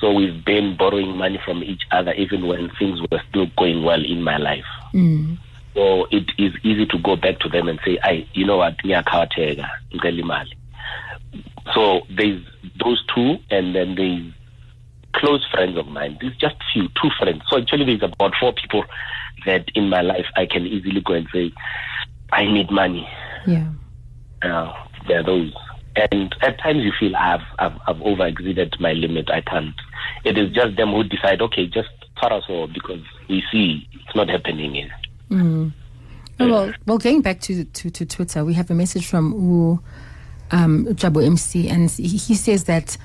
So 0.00 0.12
we've 0.12 0.44
been 0.44 0.76
borrowing 0.76 1.16
money 1.16 1.40
from 1.44 1.62
each 1.62 1.82
other 1.92 2.14
even 2.14 2.48
when 2.48 2.70
things 2.76 3.00
were 3.02 3.22
still 3.28 3.46
going 3.56 3.84
well 3.84 4.04
in 4.04 4.24
my 4.24 4.38
life. 4.38 4.64
Mm. 4.92 5.38
So 5.74 6.06
it 6.10 6.32
is 6.36 6.52
easy 6.64 6.86
to 6.86 6.98
go 6.98 7.14
back 7.14 7.38
to 7.40 7.48
them 7.48 7.68
and 7.68 7.78
say, 7.84 7.96
I 8.02 8.26
you 8.32 8.44
know 8.44 8.56
what, 8.56 8.76
ngiyakhawatheka, 8.78 9.68
ngicela 9.92 10.20
imali." 10.20 10.52
So 11.74 12.00
there's 12.10 12.42
those 12.82 13.04
two 13.14 13.36
and 13.50 13.76
then 13.76 13.94
there's 13.94 14.32
close 15.14 15.44
friends 15.50 15.76
of 15.76 15.86
mine. 15.86 16.18
There's 16.20 16.36
just 16.36 16.56
few, 16.72 16.88
two 17.00 17.10
friends. 17.18 17.42
So 17.48 17.58
actually 17.58 17.84
there's 17.84 18.12
about 18.12 18.34
four 18.38 18.52
people 18.52 18.84
that 19.46 19.66
in 19.74 19.88
my 19.88 20.02
life 20.02 20.26
I 20.36 20.46
can 20.46 20.66
easily 20.66 21.00
go 21.00 21.14
and 21.14 21.26
say, 21.32 21.52
I 22.32 22.44
need 22.44 22.70
money. 22.70 23.08
Yeah. 23.46 23.68
Uh, 24.42 24.72
there 25.08 25.20
are 25.20 25.24
those. 25.24 25.52
And 25.96 26.34
at 26.42 26.58
times 26.60 26.84
you 26.84 26.92
feel 26.98 27.16
I've, 27.16 27.40
I've, 27.58 27.78
I've 27.86 28.00
over 28.02 28.26
exceeded 28.26 28.74
my 28.78 28.92
limit. 28.92 29.30
I 29.30 29.40
can't. 29.40 29.74
It 30.24 30.38
is 30.38 30.52
just 30.52 30.76
them 30.76 30.92
who 30.92 31.04
decide, 31.04 31.42
okay, 31.42 31.66
just 31.66 31.88
cut 32.20 32.32
us 32.32 32.44
all 32.48 32.68
because 32.68 33.00
we 33.28 33.42
see 33.50 33.88
it's 33.92 34.14
not 34.14 34.28
happening 34.28 34.74
here. 34.74 34.90
Oh, 36.38 36.48
well, 36.48 36.72
well, 36.86 36.98
going 36.98 37.20
back 37.20 37.40
to, 37.40 37.64
to, 37.64 37.90
to 37.90 38.06
Twitter, 38.06 38.44
we 38.44 38.54
have 38.54 38.70
a 38.70 38.74
message 38.74 39.06
from 39.06 39.32
U 39.32 39.82
um, 40.52 40.86
Jabu 40.86 41.24
MC, 41.24 41.68
and 41.68 41.90
he, 41.90 42.16
he 42.16 42.34
says 42.34 42.64
that 42.64 42.96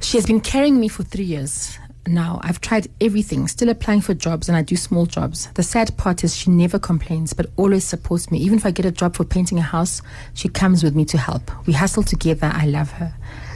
she 0.00 0.16
has 0.16 0.26
been 0.26 0.40
carrying 0.40 0.78
me 0.80 0.88
for 0.88 1.02
three 1.02 1.24
years 1.24 1.78
now. 2.06 2.40
I've 2.42 2.60
tried 2.60 2.88
everything, 3.00 3.48
still 3.48 3.68
applying 3.68 4.00
for 4.00 4.14
jobs, 4.14 4.48
and 4.48 4.56
I 4.56 4.62
do 4.62 4.76
small 4.76 5.06
jobs. 5.06 5.48
The 5.54 5.62
sad 5.62 5.96
part 5.96 6.24
is 6.24 6.36
she 6.36 6.50
never 6.50 6.78
complains, 6.78 7.32
but 7.32 7.46
always 7.56 7.84
supports 7.84 8.30
me. 8.30 8.38
Even 8.38 8.58
if 8.58 8.66
I 8.66 8.70
get 8.70 8.86
a 8.86 8.92
job 8.92 9.16
for 9.16 9.24
painting 9.24 9.58
a 9.58 9.62
house, 9.62 10.02
she 10.34 10.48
comes 10.48 10.82
with 10.82 10.94
me 10.94 11.04
to 11.06 11.18
help. 11.18 11.50
We 11.66 11.72
hustle 11.72 12.02
together. 12.02 12.50
I 12.52 12.66
love 12.66 12.92
her, 12.92 13.14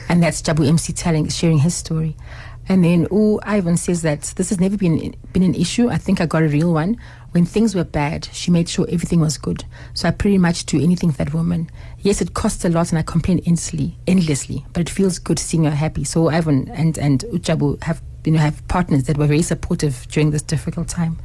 and 0.09 0.21
that's 0.21 0.41
Jabu 0.41 0.67
MC 0.67 0.93
telling, 0.93 1.27
sharing 1.29 1.59
his 1.59 1.75
story. 1.75 2.15
And 2.67 2.83
then 2.85 3.07
oh, 3.11 3.39
Ivan 3.43 3.75
says 3.75 4.01
that 4.03 4.21
this 4.37 4.49
has 4.49 4.59
never 4.59 4.77
been 4.77 5.15
been 5.33 5.43
an 5.43 5.55
issue. 5.55 5.89
I 5.89 5.97
think 5.97 6.21
I 6.21 6.25
got 6.25 6.43
a 6.43 6.47
real 6.47 6.73
one. 6.73 6.97
When 7.31 7.45
things 7.45 7.75
were 7.75 7.83
bad, 7.83 8.29
she 8.33 8.51
made 8.51 8.69
sure 8.69 8.85
everything 8.89 9.19
was 9.19 9.37
good. 9.37 9.65
So 9.93 10.07
I 10.07 10.11
pretty 10.11 10.37
much 10.37 10.65
do 10.65 10.81
anything 10.81 11.11
for 11.11 11.17
that 11.23 11.33
woman. 11.33 11.69
Yes, 12.03 12.19
it 12.19 12.33
costs 12.33 12.65
a 12.65 12.69
lot, 12.69 12.89
and 12.89 12.97
I 12.97 13.03
complain 13.03 13.39
endlessly, 13.45 13.95
endlessly. 14.07 14.65
But 14.73 14.81
it 14.81 14.89
feels 14.89 15.19
good 15.19 15.37
seeing 15.37 15.65
her 15.65 15.71
happy. 15.71 16.03
So 16.03 16.29
Ivan 16.29 16.67
and 16.69 16.97
and 16.97 17.21
Uchabu 17.31 17.81
have 17.83 18.01
you 18.25 18.31
know 18.31 18.39
have 18.39 18.67
partners 18.67 19.03
that 19.03 19.17
were 19.17 19.27
very 19.27 19.43
supportive 19.43 20.07
during 20.09 20.31
this 20.31 20.41
difficult 20.41 20.87
time. 20.87 21.19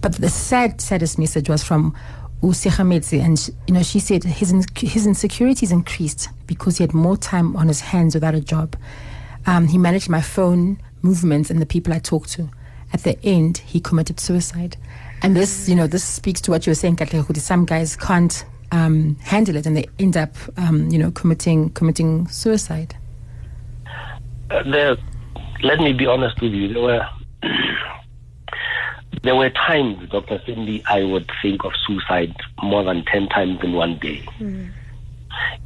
But 0.00 0.14
the 0.14 0.28
sad, 0.28 0.80
saddest 0.80 1.18
message 1.18 1.48
was 1.48 1.62
from 1.62 1.94
Usekhamedze, 2.42 3.20
and 3.20 3.50
you 3.68 3.74
know 3.74 3.82
she 3.82 4.00
said 4.00 4.24
his 4.24 4.52
his 4.76 5.06
insecurities 5.06 5.70
increased 5.70 6.28
because 6.46 6.78
he 6.78 6.84
had 6.84 6.94
more 6.94 7.16
time 7.16 7.56
on 7.56 7.68
his 7.68 7.80
hands 7.80 8.14
without 8.14 8.34
a 8.34 8.40
job. 8.40 8.76
Um, 9.46 9.68
he 9.68 9.78
managed 9.78 10.08
my 10.08 10.20
phone 10.20 10.80
movements 11.02 11.48
and 11.48 11.60
the 11.60 11.66
people 11.66 11.92
I 11.92 12.00
talked 12.00 12.30
to. 12.32 12.48
At 12.92 13.02
the 13.02 13.22
end, 13.24 13.58
he 13.58 13.80
committed 13.80 14.18
suicide. 14.18 14.76
And 15.22 15.36
this, 15.36 15.68
you 15.68 15.74
know, 15.74 15.86
this 15.86 16.04
speaks 16.04 16.40
to 16.42 16.50
what 16.50 16.66
you 16.66 16.70
were 16.70 16.74
saying, 16.74 16.96
Katlego. 16.96 17.36
Some 17.38 17.64
guys 17.64 17.96
can't 17.96 18.44
um, 18.72 19.16
handle 19.16 19.56
it, 19.56 19.66
and 19.66 19.76
they 19.76 19.86
end 19.98 20.16
up, 20.16 20.34
um, 20.56 20.88
you 20.88 20.98
know, 20.98 21.10
committing 21.10 21.70
committing 21.70 22.26
suicide. 22.28 22.96
Uh, 24.50 24.62
there, 24.70 24.96
let 25.62 25.78
me 25.78 25.92
be 25.92 26.06
honest 26.06 26.40
with 26.40 26.52
you. 26.52 26.72
There 26.72 26.82
were 26.82 27.06
there 29.22 29.36
were 29.36 29.50
times, 29.50 30.08
Dr. 30.10 30.40
Cindy, 30.46 30.82
I 30.88 31.04
would 31.04 31.30
think 31.42 31.64
of 31.64 31.72
suicide 31.86 32.34
more 32.62 32.84
than 32.84 33.04
ten 33.04 33.28
times 33.28 33.60
in 33.62 33.72
one 33.72 33.98
day. 33.98 34.24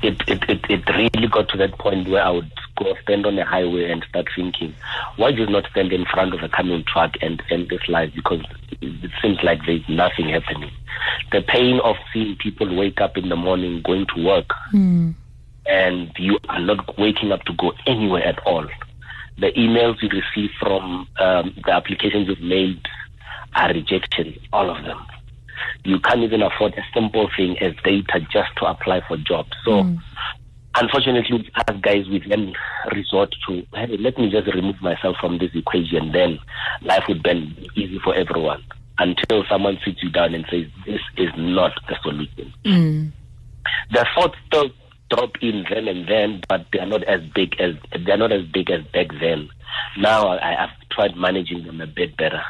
It, 0.02 0.20
it 0.26 0.42
it 0.48 0.64
it 0.68 0.88
really 0.88 1.28
got 1.28 1.48
to 1.50 1.56
that 1.58 1.78
point 1.78 2.08
where 2.08 2.22
I 2.24 2.30
would 2.30 2.50
go 2.76 2.94
stand 3.02 3.24
on 3.24 3.36
the 3.36 3.44
highway 3.44 3.90
and 3.90 4.04
start 4.08 4.26
thinking, 4.34 4.74
why 5.16 5.30
do 5.32 5.42
you 5.42 5.46
not 5.46 5.66
stand 5.70 5.92
in 5.92 6.04
front 6.06 6.34
of 6.34 6.42
a 6.42 6.48
coming 6.48 6.84
truck 6.84 7.14
and 7.20 7.42
end 7.50 7.68
this 7.68 7.88
life? 7.88 8.12
Because 8.14 8.42
it, 8.80 9.10
seems 9.22 9.38
like 9.44 9.60
there's 9.64 9.88
nothing 9.88 10.28
happening. 10.30 10.70
The 11.30 11.42
pain 11.42 11.80
of 11.84 11.96
seeing 12.12 12.36
people 12.36 12.74
wake 12.76 13.00
up 13.00 13.16
in 13.16 13.28
the 13.28 13.36
morning 13.36 13.82
going 13.84 14.06
to 14.14 14.24
work 14.24 14.50
and 15.66 16.10
you 16.18 16.38
are 16.48 16.60
not 16.60 16.98
waking 16.98 17.30
up 17.32 17.44
to 17.44 17.52
go 17.54 17.72
anywhere 17.86 18.24
at 18.24 18.38
all. 18.46 18.66
The 19.38 19.52
emails 19.52 20.02
you 20.02 20.08
receive 20.08 20.50
from 20.58 21.08
um, 21.18 21.54
the 21.64 21.72
applications 21.72 22.28
you've 22.28 22.40
made 22.40 22.80
are 23.54 23.68
rejections, 23.72 24.36
all 24.52 24.68
of 24.70 24.82
them. 24.84 24.98
You 25.84 25.98
can't 26.00 26.20
even 26.20 26.42
afford 26.42 26.74
a 26.74 26.82
simple 26.94 27.28
thing 27.36 27.58
as 27.58 27.74
data 27.84 28.20
just 28.32 28.50
to 28.58 28.66
apply 28.66 29.02
for 29.06 29.16
jobs. 29.16 29.52
So, 29.64 29.82
mm. 29.82 29.98
unfortunately, 30.76 31.50
as 31.68 31.76
guys, 31.80 32.08
we 32.08 32.22
then 32.28 32.52
resort 32.94 33.34
to, 33.48 33.66
hey, 33.74 33.96
let 33.98 34.18
me 34.18 34.30
just 34.30 34.52
remove 34.54 34.80
myself 34.80 35.16
from 35.20 35.38
this 35.38 35.50
equation. 35.54 36.12
Then 36.12 36.38
life 36.82 37.04
would 37.08 37.22
be 37.22 37.70
easy 37.74 37.98
for 38.02 38.14
everyone 38.14 38.62
until 38.98 39.44
someone 39.48 39.78
sits 39.84 40.02
you 40.02 40.10
down 40.10 40.34
and 40.34 40.44
says, 40.50 40.66
this 40.86 41.00
is 41.16 41.30
not 41.36 41.72
the 41.88 41.96
solution 42.02 42.52
mm. 42.64 43.10
the 43.90 44.06
thoughts 44.14 44.36
still 44.46 44.70
drop 45.10 45.30
in 45.42 45.64
then 45.68 45.88
and 45.88 46.08
then, 46.08 46.42
but 46.48 46.66
they 46.72 46.78
are 46.78 46.86
not 46.86 47.04
as 47.04 47.20
big 47.34 47.54
as 47.60 47.74
they 48.04 48.12
are 48.12 48.16
not 48.16 48.32
as 48.32 48.44
big 48.46 48.70
as 48.70 48.82
back 48.92 49.08
then. 49.20 49.48
Now 49.98 50.28
I, 50.28 50.64
I've 50.64 50.88
tried 50.90 51.16
managing 51.16 51.64
them 51.64 51.80
a 51.80 51.86
bit 51.86 52.16
better, 52.16 52.42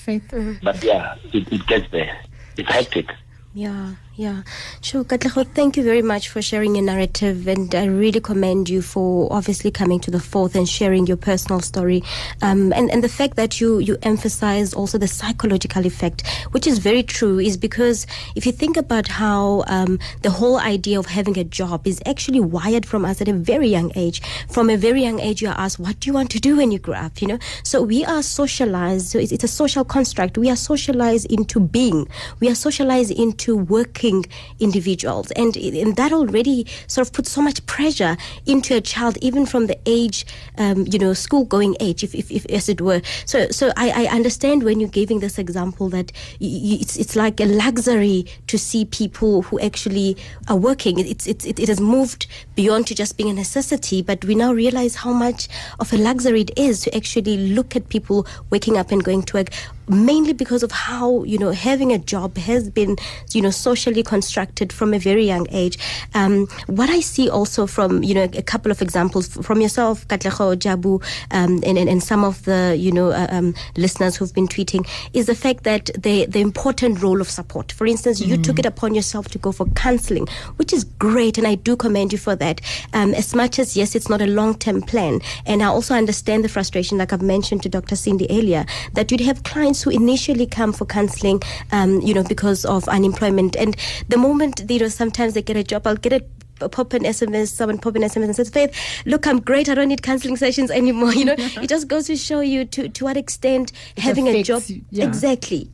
faith. 0.00 0.28
but 0.62 0.82
yeah, 0.82 1.16
it, 1.32 1.52
it 1.52 1.66
gets 1.66 1.90
there. 1.90 2.16
It's 2.56 2.68
hectic. 2.70 3.08
Yeah, 3.54 3.94
yeah. 4.16 4.42
Sure, 4.82 5.02
Katlego, 5.02 5.46
thank 5.54 5.76
you 5.76 5.82
very 5.82 6.02
much 6.02 6.28
for 6.28 6.42
sharing 6.42 6.74
your 6.74 6.84
narrative 6.84 7.48
and 7.48 7.74
I 7.74 7.86
really 7.86 8.20
commend 8.20 8.68
you 8.68 8.82
for 8.82 9.32
obviously 9.32 9.70
coming 9.70 9.98
to 10.00 10.10
the 10.10 10.20
forth 10.20 10.54
and 10.54 10.68
sharing 10.68 11.06
your 11.06 11.16
personal 11.16 11.60
story. 11.60 12.02
Um, 12.42 12.72
and, 12.74 12.90
and 12.90 13.02
the 13.02 13.08
fact 13.08 13.36
that 13.36 13.60
you, 13.60 13.78
you 13.78 13.96
emphasize 14.02 14.74
also 14.74 14.98
the 14.98 15.08
psychological 15.08 15.86
effect, 15.86 16.26
which 16.50 16.66
is 16.66 16.78
very 16.78 17.02
true, 17.02 17.38
is 17.38 17.56
because 17.56 18.06
if 18.34 18.44
you 18.44 18.52
think 18.52 18.76
about 18.76 19.08
how 19.08 19.64
um, 19.68 19.98
the 20.22 20.30
whole 20.30 20.58
idea 20.58 20.98
of 20.98 21.06
having 21.06 21.38
a 21.38 21.44
job 21.44 21.86
is 21.86 22.02
actually 22.04 22.40
wired 22.40 22.84
from 22.84 23.04
us 23.04 23.20
at 23.22 23.28
a 23.28 23.32
very 23.32 23.68
young 23.68 23.90
age. 23.96 24.20
From 24.50 24.68
a 24.68 24.76
very 24.76 25.02
young 25.02 25.20
age, 25.20 25.40
you 25.40 25.48
are 25.48 25.58
asked, 25.58 25.78
what 25.78 25.98
do 26.00 26.08
you 26.08 26.12
want 26.12 26.30
to 26.32 26.40
do 26.40 26.56
when 26.56 26.72
you 26.72 26.78
grow 26.78 26.96
up? 26.96 27.22
You 27.22 27.28
know, 27.28 27.38
so 27.62 27.82
we 27.82 28.04
are 28.04 28.22
socialized. 28.22 29.06
So 29.06 29.18
it's, 29.18 29.32
it's 29.32 29.44
a 29.44 29.48
social 29.48 29.84
construct. 29.84 30.36
We 30.36 30.50
are 30.50 30.56
socialized 30.56 31.30
into 31.32 31.60
being. 31.60 32.06
We 32.40 32.48
are 32.50 32.54
socialized 32.54 33.12
into 33.12 33.56
working 34.00 34.24
individuals, 34.58 35.30
and 35.32 35.56
and 35.56 35.96
that 35.96 36.12
already 36.12 36.66
sort 36.86 37.06
of 37.06 37.12
puts 37.12 37.30
so 37.30 37.42
much 37.42 37.64
pressure 37.66 38.16
into 38.46 38.74
a 38.74 38.80
child, 38.80 39.18
even 39.20 39.46
from 39.46 39.66
the 39.66 39.78
age, 39.86 40.26
um, 40.58 40.86
you 40.90 40.98
know, 40.98 41.12
school 41.12 41.44
going 41.44 41.76
age, 41.80 42.02
if, 42.02 42.14
if, 42.14 42.30
if 42.30 42.46
as 42.46 42.68
it 42.68 42.80
were. 42.80 43.02
So 43.26 43.48
so 43.50 43.72
I, 43.76 44.06
I 44.06 44.14
understand 44.14 44.62
when 44.62 44.80
you're 44.80 44.88
giving 44.88 45.20
this 45.20 45.38
example 45.38 45.88
that 45.90 46.12
it's 46.40 46.96
it's 46.96 47.16
like 47.16 47.40
a 47.40 47.46
luxury 47.46 48.26
to 48.46 48.58
see 48.58 48.84
people 48.84 49.42
who 49.42 49.60
actually 49.60 50.16
are 50.48 50.56
working. 50.56 50.98
It's 50.98 51.26
it's 51.26 51.44
it, 51.44 51.58
it 51.58 51.68
has 51.68 51.80
moved 51.80 52.26
beyond 52.54 52.86
to 52.86 52.94
just 52.94 53.16
being 53.16 53.30
a 53.30 53.34
necessity, 53.34 54.02
but 54.02 54.24
we 54.24 54.34
now 54.34 54.52
realize 54.52 54.94
how 54.96 55.12
much 55.12 55.48
of 55.78 55.92
a 55.92 55.96
luxury 55.96 56.40
it 56.40 56.52
is 56.56 56.80
to 56.82 56.96
actually 56.96 57.36
look 57.36 57.76
at 57.76 57.88
people 57.88 58.26
waking 58.50 58.78
up 58.78 58.92
and 58.92 59.04
going 59.04 59.22
to 59.22 59.36
work 59.36 59.50
mainly 59.90 60.32
because 60.32 60.62
of 60.62 60.70
how 60.72 61.22
you 61.24 61.38
know 61.38 61.50
having 61.50 61.92
a 61.92 61.98
job 61.98 62.36
has 62.36 62.70
been 62.70 62.96
you 63.32 63.42
know 63.42 63.50
socially 63.50 64.02
constructed 64.02 64.72
from 64.72 64.94
a 64.94 64.98
very 64.98 65.26
young 65.26 65.46
age. 65.50 65.78
Um, 66.14 66.46
what 66.66 66.90
i 66.90 67.00
see 67.00 67.28
also 67.28 67.66
from 67.66 68.02
you 68.02 68.14
know 68.14 68.28
a 68.34 68.42
couple 68.42 68.70
of 68.70 68.80
examples 68.82 69.28
from 69.28 69.60
yourself 69.60 70.06
Katlego 70.08 70.56
Jabu 70.56 71.02
um, 71.30 71.60
and, 71.64 71.78
and, 71.78 71.88
and 71.88 72.02
some 72.02 72.24
of 72.24 72.44
the 72.44 72.76
you 72.78 72.92
know 72.92 73.10
uh, 73.10 73.26
um, 73.30 73.54
listeners 73.76 74.16
who've 74.16 74.34
been 74.34 74.48
tweeting 74.48 74.88
is 75.12 75.26
the 75.26 75.34
fact 75.34 75.64
that 75.64 75.90
the 75.98 76.26
the 76.26 76.40
important 76.40 77.02
role 77.02 77.20
of 77.20 77.28
support. 77.28 77.72
For 77.72 77.86
instance 77.86 78.20
you 78.20 78.36
took 78.36 78.58
it 78.58 78.66
upon 78.66 78.94
yourself 78.94 79.28
to 79.28 79.38
go 79.38 79.52
for 79.52 79.66
counseling 79.70 80.26
which 80.56 80.72
is 80.72 80.84
great 80.84 81.38
and 81.38 81.46
i 81.46 81.54
do 81.54 81.76
commend 81.76 82.12
you 82.12 82.18
for 82.18 82.36
that. 82.36 82.60
Um, 82.92 83.14
as 83.14 83.34
much 83.34 83.58
as 83.58 83.76
yes 83.76 83.94
it's 83.94 84.08
not 84.08 84.20
a 84.20 84.26
long-term 84.26 84.82
plan 84.82 85.20
and 85.46 85.62
i 85.62 85.66
also 85.66 85.94
understand 85.94 86.44
the 86.44 86.48
frustration 86.48 86.98
like 86.98 87.12
i've 87.12 87.22
mentioned 87.22 87.62
to 87.62 87.68
dr 87.68 87.94
cindy 87.96 88.26
earlier 88.30 88.64
that 88.94 89.10
you'd 89.10 89.20
have 89.20 89.42
clients 89.42 89.79
who 89.82 89.90
initially 89.90 90.46
come 90.46 90.72
for 90.72 90.84
counseling, 90.84 91.42
um, 91.72 92.00
you 92.00 92.14
know, 92.14 92.24
because 92.24 92.64
of 92.64 92.88
unemployment. 92.88 93.56
And 93.56 93.76
the 94.08 94.16
moment, 94.16 94.62
you 94.68 94.78
know, 94.78 94.88
sometimes 94.88 95.34
they 95.34 95.42
get 95.42 95.56
a 95.56 95.64
job, 95.64 95.86
I'll 95.86 95.96
get 95.96 96.12
a 96.12 96.68
pop 96.68 96.92
an 96.92 97.04
SMS, 97.04 97.48
someone 97.48 97.78
pop 97.78 97.96
an 97.96 98.02
SMS 98.02 98.24
and 98.24 98.36
says, 98.36 98.50
Faith, 98.50 98.76
look, 99.06 99.26
I'm 99.26 99.40
great. 99.40 99.68
I 99.68 99.74
don't 99.74 99.88
need 99.88 100.02
counseling 100.02 100.36
sessions 100.36 100.70
anymore. 100.70 101.12
You 101.20 101.24
know, 101.26 101.34
it 101.38 101.68
just 101.68 101.88
goes 101.88 102.06
to 102.06 102.16
show 102.16 102.40
you 102.40 102.64
to, 102.66 102.88
to 102.88 103.04
what 103.04 103.16
extent 103.16 103.72
having 103.96 104.26
a 104.26 104.30
affects 104.30 104.48
job. 104.48 104.62
yeah. 104.90 105.06
Exactly. 105.06 105.70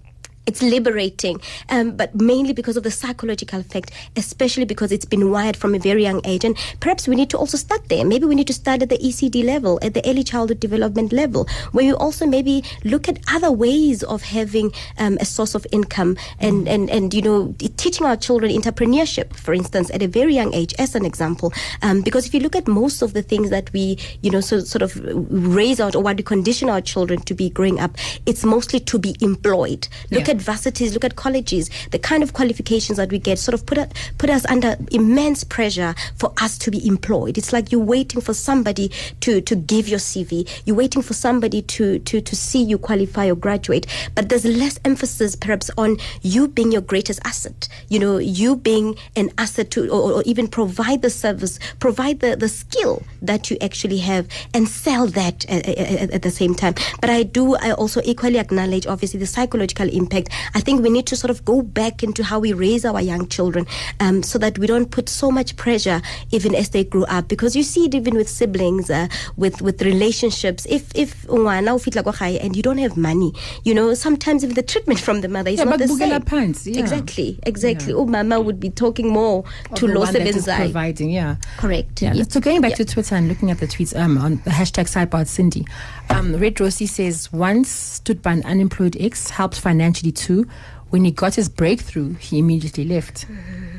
It's 0.47 0.63
liberating, 0.63 1.41
um, 1.69 1.97
but 1.97 2.15
mainly 2.15 2.53
because 2.53 2.77
of 2.77 2.83
the 2.85 2.91
psychological 2.91 3.61
effect, 3.61 3.91
especially 4.17 4.65
because 4.65 4.93
it's 4.93 5.05
been 5.05 5.31
wired 5.31 5.57
from 5.57 5.75
a 5.75 5.79
very 5.79 6.03
young 6.03 6.21
age. 6.25 6.45
And 6.45 6.57
perhaps 6.81 7.09
we 7.09 7.17
need 7.17 7.31
to 7.31 7.39
also 7.39 7.57
start 7.57 7.89
there. 7.89 8.05
Maybe 8.05 8.27
we 8.27 8.35
need 8.35 8.47
to 8.47 8.53
start 8.53 8.83
at 8.83 8.89
the 8.89 8.99
ECD 8.99 9.45
level, 9.45 9.79
at 9.83 9.95
the 9.95 10.09
early 10.09 10.23
childhood 10.23 10.61
development 10.61 11.13
level, 11.13 11.49
where 11.73 11.85
you 11.85 11.97
also 11.97 12.27
maybe 12.27 12.63
look 12.85 13.09
at 13.09 13.19
other 13.33 13.51
ways 13.51 14.03
of 14.05 14.23
having 14.23 14.73
um, 14.99 15.19
a 15.21 15.25
source 15.25 15.55
of 15.55 15.67
income 15.73 16.17
and, 16.39 16.69
and, 16.69 16.91
and, 16.91 17.13
you 17.13 17.23
know, 17.23 17.55
teaching 17.77 18.07
our 18.07 18.17
children 18.17 18.53
entrepreneurship, 18.53 19.35
for 19.37 19.53
instance, 19.53 19.91
at 19.91 20.03
a 20.03 20.09
very 20.09 20.35
young 20.35 20.55
age, 20.55 20.75
as 20.79 20.95
an 20.95 21.05
example. 21.05 21.53
Um, 21.83 22.03
because 22.03 22.27
if 22.27 22.35
you 22.35 22.41
look 22.41 22.55
at 22.57 22.69
most 22.69 23.03
of 23.03 23.13
the 23.15 23.23
things 23.23 23.51
that 23.51 23.73
we, 23.73 23.99
you 24.23 24.31
know, 24.31 24.41
so, 24.41 24.61
sort 24.61 24.83
of 24.83 24.97
raise 25.31 25.81
out 25.81 25.95
or 25.97 26.03
what 26.03 26.17
we 26.17 26.23
condition 26.23 26.69
our 26.71 26.81
children 26.81 27.21
to 27.23 27.35
be 27.35 27.51
growing 27.51 27.81
up, 27.81 27.97
it's 28.27 28.45
mostly 28.45 28.79
to 28.81 28.99
be 28.99 29.17
employed. 29.21 29.89
Look 30.11 30.27
Yeah. 30.29 30.35
at 30.35 30.36
varsities, 30.41 30.95
look 30.95 31.05
at 31.05 31.17
colleges, 31.17 31.71
the 31.91 31.99
kind 31.99 32.23
of 32.23 32.33
qualifications 32.33 32.99
that 32.99 33.11
we 33.11 33.19
get 33.19 33.39
sort 33.39 33.55
of 33.55 33.67
put, 33.67 33.79
us- 33.79 33.89
put 34.19 34.31
us 34.31 34.45
under 34.47 34.77
immense 34.93 35.45
pressure 35.45 35.95
for 36.17 36.33
us 36.41 36.59
to 36.59 36.71
be 36.71 36.87
employed. 36.87 37.39
It's 37.39 37.53
like 37.53 37.73
you're 37.73 37.81
waiting 37.81 38.21
for 38.21 38.35
somebody 38.35 38.91
to, 39.21 39.41
to 39.41 39.57
give 39.57 39.89
your 39.89 39.99
CV. 39.99 40.49
You're 40.65 40.77
waiting 40.77 41.03
for 41.03 41.15
somebody 41.15 41.63
to, 41.63 41.99
to, 42.01 42.21
to 42.21 42.37
see 42.37 42.63
you 42.63 42.79
qualify 42.79 43.27
or 43.29 43.35
graduate. 43.35 43.87
But 44.15 44.29
there's 44.29 44.45
less 44.45 44.79
emphasis 44.85 45.37
perhaps 45.37 45.71
on 45.77 45.97
you 46.23 46.49
being 46.49 46.73
your 46.73 46.83
greatest 46.83 47.21
asset. 47.25 47.69
You 47.89 47.99
know, 47.99 48.19
you 48.19 48.57
being 48.57 48.97
an 49.15 49.31
asset 49.39 49.71
to, 49.73 49.89
or, 49.89 50.13
or 50.13 50.23
even 50.25 50.49
provide 50.49 51.03
the 51.03 51.11
service, 51.11 51.59
provide 51.81 52.21
the, 52.21 52.37
the 52.37 52.49
skill 52.49 53.03
that 53.23 53.51
you 53.51 53.57
actually 53.61 53.99
have 53.99 54.29
and 54.55 54.69
sell 54.69 55.07
that 55.09 55.45
at, 55.51 55.67
at, 55.67 56.11
at 56.11 56.23
the 56.23 56.31
same 56.31 56.55
time. 56.55 56.75
But 57.01 57.11
I 57.11 57.23
do, 57.23 57.57
I 57.57 57.73
also 57.73 58.01
equally 58.05 58.39
acknowledge 58.39 58.87
obviously 58.87 59.21
the 59.21 59.27
psychological 59.27 59.89
impact. 59.89 60.26
I 60.55 60.61
think 60.61 60.83
we 60.83 60.91
need 60.91 61.07
to 61.07 61.17
sort 61.17 61.31
of 61.31 61.45
go 61.45 61.63
back 61.63 62.03
into 62.03 62.23
how 62.25 62.39
we 62.39 62.53
raise 62.53 62.85
our 62.85 63.01
young 63.01 63.27
children 63.29 63.67
um, 64.01 64.23
so 64.23 64.39
that 64.39 64.59
we 64.59 64.67
don't 64.67 64.91
put 64.91 65.09
so 65.09 65.31
much 65.31 65.57
pressure 65.57 66.01
even 66.33 66.55
as 66.55 66.71
they 66.71 66.85
grow 66.85 67.05
up 67.05 67.29
because 67.29 67.55
you 67.57 67.63
see 67.63 67.87
it 67.87 67.95
even 67.95 68.15
with 68.15 68.29
siblings, 68.29 68.91
uh, 68.91 69.09
with, 69.37 69.63
with 69.63 69.83
relationships. 69.83 70.67
If, 70.67 70.91
if 70.95 71.27
ngwana 71.27 71.73
o 71.75 71.79
fihla 71.79 72.03
kwa 72.03 72.13
gae 72.13 72.39
and 72.39 72.57
you 72.57 72.63
don't 72.63 72.79
have 72.79 72.97
money, 72.97 73.33
you 73.65 73.75
know, 73.75 73.95
sometimes 73.95 74.45
even 74.45 74.55
the 74.55 74.63
treatment 74.63 75.01
from 75.01 75.21
the 75.21 75.29
mother 75.29 75.51
is 75.51 75.59
Yeah, 75.59 75.65
not 75.65 75.79
the 75.79 75.89
same. 75.89 76.21
phansi, 76.23 76.75
yeah. 76.75 76.81
Exactly, 76.81 77.39
exactly. 77.45 77.93
Oh, 77.93 78.07
mama 78.07 78.41
would 78.41 78.61
be 78.61 78.71
talking 78.71 79.09
more 79.09 79.45
Of 79.71 79.79
to 79.79 79.87
the 79.87 79.95
Lo 79.95 80.01
one 80.01 80.13
that 80.13 80.27
is 80.27 80.45
providing, 80.45 81.11
yeah. 81.11 81.37
Correct. 81.59 82.03
Yeah. 82.03 82.15
Yeah. 82.15 82.25
So 82.29 82.41
going 82.41 82.61
back 82.61 82.71
Yeah. 82.73 82.77
to 82.77 82.85
Twitter 82.85 83.15
and 83.15 83.29
looking 83.29 83.51
at 83.51 83.59
the 83.59 83.67
tweets 83.67 83.97
um, 83.99 84.19
on 84.19 84.37
the 84.45 84.51
hashtag 84.51 84.87
sidebar 84.89 85.27
Cindy, 85.27 85.67
um, 86.11 86.37
Red 86.37 86.61
Rossi 86.61 86.87
says 86.87 87.33
once 87.33 87.69
stood 87.69 88.23
by 88.23 88.33
an 88.33 88.43
unemployed 88.45 88.97
ex, 88.99 89.31
helped 89.31 89.59
financially 89.61 90.13
too. 90.13 90.47
When 90.91 91.05
he 91.05 91.11
got 91.11 91.35
his 91.35 91.49
breakthrough, 91.49 92.15
he 92.15 92.39
immediately 92.39 92.85
left. 92.85 93.27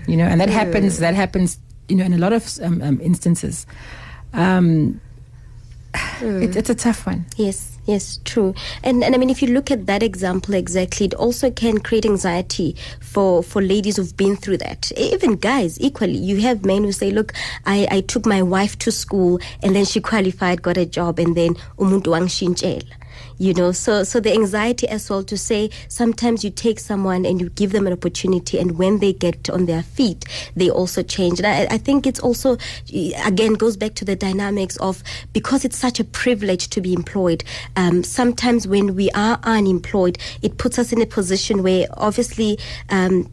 You 0.07 0.17
know, 0.17 0.25
and 0.25 0.41
that 0.41 0.49
happens. 0.49 0.99
That 0.99 1.15
happens. 1.15 1.59
You 1.87 1.95
know, 1.95 2.03
in 2.03 2.13
a 2.13 2.17
lot 2.17 2.33
of 2.33 2.59
um, 2.61 2.81
um, 2.81 2.99
instances. 3.01 3.65
Um, 4.33 4.99
Mm. 6.19 6.43
it, 6.43 6.55
it's 6.55 6.69
a 6.69 6.75
tough 6.75 7.05
one. 7.05 7.25
Yes, 7.37 7.77
yes, 7.85 8.19
true. 8.25 8.53
And 8.83 9.03
and 9.03 9.13
I 9.15 9.17
mean, 9.17 9.29
if 9.29 9.41
you 9.41 9.49
look 9.49 9.69
at 9.71 9.85
that 9.85 10.01
example 10.03 10.53
exactly, 10.55 11.05
it 11.07 11.13
also 11.13 11.51
can 11.51 11.79
create 11.79 12.05
anxiety 12.05 12.75
for 13.01 13.43
for 13.43 13.61
ladies 13.61 13.97
who've 13.97 14.15
been 14.17 14.35
through 14.35 14.57
that. 14.57 14.91
Even 14.97 15.35
guys, 15.35 15.79
equally, 15.79 16.17
you 16.17 16.41
have 16.41 16.65
men 16.65 16.83
who 16.83 16.91
say, 16.91 17.11
"Look, 17.11 17.33
I 17.65 17.87
I 17.91 18.01
took 18.01 18.25
my 18.25 18.41
wife 18.41 18.77
to 18.79 18.91
school, 18.91 19.39
and 19.63 19.75
then 19.75 19.85
she 19.85 19.99
qualified, 20.01 20.61
got 20.61 20.77
a 20.77 20.85
job, 20.85 21.19
and 21.19 21.35
then 21.35 21.55
umuntu 21.77 22.07
wangishintshela." 22.15 22.83
You 23.39 23.53
know, 23.53 23.71
so 23.71 24.03
so 24.03 24.19
the 24.19 24.33
anxiety 24.33 24.87
as 24.87 25.09
well 25.09 25.23
to 25.23 25.37
say 25.37 25.69
sometimes 25.87 26.43
you 26.43 26.49
take 26.49 26.79
someone 26.79 27.25
and 27.25 27.39
you 27.39 27.49
give 27.51 27.71
them 27.71 27.85
an 27.85 27.93
opportunity, 27.93 28.57
and 28.57 28.77
when 28.77 28.99
they 28.99 29.13
get 29.13 29.49
on 29.49 29.65
their 29.65 29.83
feet, 29.83 30.25
they 30.55 30.69
also 30.69 31.03
change. 31.03 31.39
And 31.39 31.47
I, 31.47 31.75
I 31.75 31.77
think 31.77 32.07
it's 32.07 32.19
also 32.19 32.57
again 33.25 33.53
goes 33.53 33.77
back 33.77 33.93
to 33.95 34.05
the 34.05 34.15
dynamics 34.15 34.75
of 34.77 35.03
because 35.33 35.65
it's 35.65 35.77
such 35.77 35.99
a 35.99 36.03
privilege 36.03 36.69
to 36.69 36.81
be 36.81 36.93
employed. 36.93 37.43
Um, 37.75 38.03
sometimes 38.03 38.67
when 38.67 38.95
we 38.95 39.11
are 39.11 39.39
unemployed, 39.43 40.17
it 40.41 40.57
puts 40.57 40.79
us 40.79 40.91
in 40.91 41.01
a 41.01 41.05
position 41.05 41.63
where 41.63 41.87
obviously. 41.93 42.57
Um, 42.89 43.29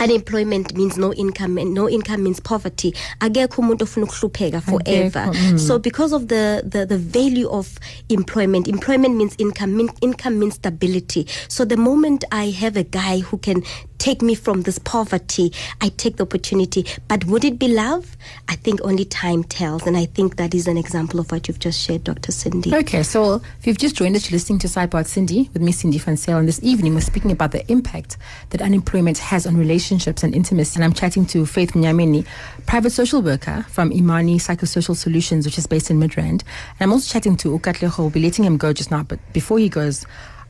unemployment 0.00 0.74
means 0.76 0.96
no 0.96 1.12
income 1.14 1.58
and 1.58 1.74
no 1.74 1.88
income 1.88 2.22
means 2.22 2.40
poverty. 2.40 2.94
Akekho 3.20 3.62
umuntu 3.62 3.84
ofuna 3.84 4.06
ukuhlupheka 4.06 4.60
forever. 4.60 5.30
mm. 5.32 5.58
so 5.58 5.78
because 5.78 6.12
of 6.12 6.26
the, 6.28 6.62
the 6.64 6.86
the 6.86 6.98
value 6.98 7.48
of 7.48 7.78
employment 8.08 8.68
employment 8.68 9.16
means 9.16 9.34
income 9.38 9.88
income 10.00 10.38
means 10.38 10.54
stability. 10.54 11.26
So 11.48 11.64
the 11.64 11.76
moment 11.76 12.24
i 12.32 12.50
have 12.50 12.76
a 12.76 12.84
guy 12.84 13.20
who 13.20 13.38
can 13.38 13.62
take 13.98 14.22
me 14.22 14.34
from 14.34 14.62
this 14.62 14.78
poverty 14.78 15.52
i 15.80 15.88
take 15.90 16.16
the 16.16 16.22
opportunity 16.22 16.86
but 17.08 17.24
would 17.24 17.44
it 17.44 17.58
be 17.58 17.68
love 17.68 18.16
i 18.48 18.54
think 18.56 18.80
only 18.84 19.04
time 19.04 19.42
tells 19.44 19.86
and 19.86 19.96
i 19.96 20.04
think 20.04 20.36
that 20.36 20.54
is 20.54 20.66
an 20.66 20.76
example 20.76 21.18
of 21.20 21.30
what 21.32 21.48
you've 21.48 21.58
just 21.58 21.80
shared 21.80 22.04
dr 22.04 22.30
cindy 22.32 22.74
Okay, 22.74 23.02
so 23.02 23.40
if 23.58 23.66
you've 23.66 23.78
just 23.78 23.96
joined 23.96 24.16
us, 24.16 24.30
you're 24.30 24.36
listening 24.36 24.58
to 24.60 24.66
Sidebar 24.68 25.06
Cindy 25.06 25.48
with 25.52 25.62
me, 25.62 25.72
Cindy 25.72 25.98
Fansale, 25.98 26.38
and 26.38 26.46
this 26.46 26.60
evening 26.62 26.94
we're 26.94 27.00
speaking 27.00 27.30
about 27.32 27.52
the 27.52 27.68
impact 27.72 28.16
that 28.50 28.60
unemployment 28.60 29.18
has 29.18 29.46
on 29.46 29.56
relationships 29.56 30.22
and 30.22 30.34
intimacy. 30.34 30.76
And 30.76 30.84
I'm 30.84 30.92
chatting 30.92 31.26
to 31.26 31.46
Faith 31.46 31.72
Mnyamini, 31.72 32.26
private 32.66 32.90
social 32.90 33.22
worker 33.22 33.64
from 33.68 33.92
Imani 33.92 34.38
Psychosocial 34.38 34.94
Solutions, 34.94 35.46
which 35.46 35.58
is 35.58 35.66
based 35.66 35.90
in 35.90 35.98
Midrand. 35.98 36.42
And 36.42 36.80
I'm 36.80 36.92
also 36.92 37.12
chatting 37.12 37.36
to 37.38 37.58
Ukatleho. 37.58 37.98
We'll 37.98 38.10
be 38.10 38.20
letting 38.20 38.44
him 38.44 38.56
go 38.56 38.72
just 38.72 38.90
now, 38.90 39.02
but 39.02 39.18
before 39.32 39.58
he 39.58 39.68
goes, 39.68 40.04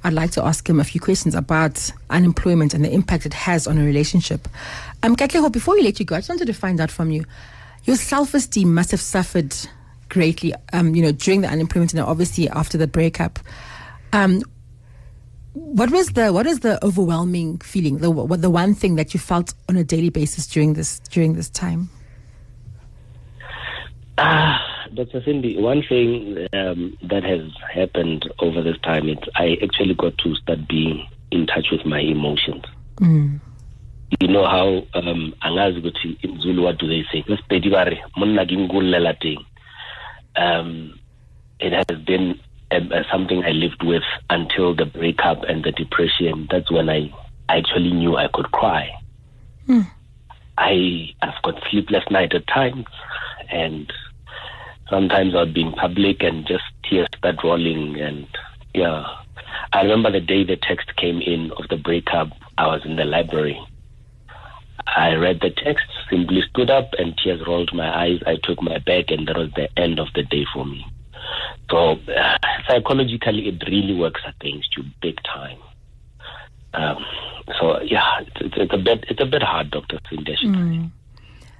I'd 0.05 0.13
like 0.13 0.31
to 0.33 0.45
ask 0.45 0.69
him 0.69 0.79
a 0.79 0.85
few 0.85 1.01
questions 1.01 1.35
about 1.35 1.91
unemployment 2.11 2.75
and 2.75 2.85
the 2.85 2.93
impact 2.93 3.27
it 3.27 3.35
has 3.35 3.67
on 3.67 3.79
a 3.79 3.85
relationship. 3.85 4.49
Um, 5.03 5.17
Katleho, 5.17 5.51
before 5.51 5.75
we 5.75 5.83
let 5.83 5.99
you 5.99 6.07
go, 6.07 6.17
I 6.17 6.19
just 6.19 6.29
wanted 6.29 6.47
to 6.47 6.53
find 6.55 6.81
out 6.81 6.91
from 6.91 7.11
you. 7.11 7.25
Your 7.85 7.97
self-esteem 7.97 8.73
must 8.73 8.91
have 8.91 9.01
suffered 9.01 9.55
greatly, 10.09 10.55
um, 10.73 10.95
you 10.95 11.03
know, 11.03 11.13
during 11.13 11.41
the 11.41 11.49
unemployment 11.49 11.93
and 11.93 12.03
obviously 12.03 12.49
after 12.49 12.79
the 12.79 12.87
breakup. 12.87 13.39
Um, 14.13 14.43
what 15.53 15.91
was 15.91 16.09
the 16.11 16.33
what 16.33 16.47
is 16.47 16.61
the 16.61 16.85
overwhelming 16.85 17.59
feeling? 17.59 17.99
The 17.99 18.11
what 18.11 18.43
the 18.43 18.51
one 18.51 18.75
thing 18.75 18.97
that 18.97 19.15
you 19.15 19.21
felt 19.21 19.55
on 19.69 19.77
a 19.77 19.85
daily 19.85 20.11
basis 20.11 20.47
during 20.47 20.75
this 20.75 20.99
during 21.11 21.35
this 21.35 21.49
time? 21.49 21.89
Ah, 24.19 24.61
Dr. 24.95 25.23
Cindy, 25.25 25.59
one 25.61 25.83
thing 25.83 26.47
um, 26.53 26.97
that 27.03 27.25
has 27.25 27.51
happened 27.73 28.31
over 28.39 28.63
this 28.63 28.79
time 28.83 29.09
is 29.09 29.19
I 29.35 29.57
actually 29.63 29.95
got 29.95 30.17
to 30.19 30.35
start 30.37 30.69
being 30.69 31.07
in 31.31 31.47
touch 31.47 31.67
with 31.71 31.85
my 31.85 32.01
emotions. 32.01 32.65
You 34.21 34.29
know 34.29 34.47
how 34.47 34.87
um, 34.95 35.35
angazi 35.43 35.81
ukuthi 35.81 36.17
in 36.23 36.41
Zulu 36.41 36.63
what 36.63 36.79
do 36.79 36.87
they 36.87 37.05
say? 37.13 37.23
Kwesipedi 37.23 37.71
bare 37.71 37.99
monna 38.17 38.47
ke 38.47 38.53
ngullela 38.53 39.19
teng. 39.21 39.45
Um, 40.37 40.99
it 41.59 41.73
has 41.73 41.99
been 42.05 42.39
um, 42.71 42.93
uh, 42.93 43.03
something 43.11 43.43
I 43.45 43.51
lived 43.51 43.83
with 43.83 44.05
until 44.31 44.75
the 44.75 44.87
breakup 44.87 45.43
and 45.45 45.65
the 45.65 45.73
depression. 45.73 46.47
That's 46.51 46.71
when 46.71 46.89
I 46.89 47.13
actually 47.49 47.93
knew 47.93 48.17
I 48.17 48.29
could 48.33 48.53
cry. 48.53 48.91
I 50.59 51.11
I've 51.23 51.43
got 51.43 51.63
sleepless 51.71 52.05
night 52.11 52.33
at 52.35 52.47
times, 52.47 52.87
and 53.51 53.93
sometimes 54.91 55.35
I'd 55.35 55.55
be 55.55 55.63
in 55.63 55.73
public 55.73 56.23
and 56.23 56.47
just 56.47 56.65
tears 56.89 57.09
start 57.19 57.37
rolling. 57.43 57.99
And 58.01 58.27
yeah, 58.75 59.05
I 59.73 59.83
remember 59.83 60.11
the 60.11 60.21
day 60.21 60.45
the 60.45 60.57
text 60.57 60.95
came 60.97 61.21
in 61.21 61.51
of 61.53 61.69
the 61.69 61.77
breakup. 61.77 62.29
I 62.59 62.67
was 62.67 62.83
in 62.85 62.97
the 62.97 63.05
library. 63.05 63.59
I 64.87 65.15
read 65.15 65.41
the 65.41 65.51
text, 65.51 65.85
simply 66.09 66.43
stood 66.51 66.71
up, 66.71 66.91
and 66.99 67.17
tears 67.19 67.43
rolled 67.47 67.75
my 67.75 68.05
eyes. 68.05 68.21
I 68.27 68.37
took 68.43 68.63
my 68.63 68.79
bag, 68.79 69.11
and 69.11 69.27
that 69.29 69.37
was 69.37 69.51
the 69.57 69.69
end 69.79 69.99
of 69.99 70.09
the 70.15 70.23
day 70.23 70.47
for 70.55 70.65
me. 70.65 70.87
So 71.71 71.99
uh, 72.15 72.39
psychologically, 72.69 73.49
it 73.49 73.63
really 73.67 73.95
works 73.99 74.21
against 74.27 74.77
you 74.77 74.85
big 75.03 75.19
time. 75.25 75.59
Um, 76.73 77.05
so 77.59 77.81
yeah, 77.83 78.21
it's, 78.21 78.55
it's, 78.57 78.73
a 78.73 78.77
bit 78.79 79.05
it's 79.09 79.21
a 79.21 79.27
bit 79.27 79.43
hard, 79.43 79.71
Doctor 79.71 79.99
should 80.09 80.25
say. 80.27 80.91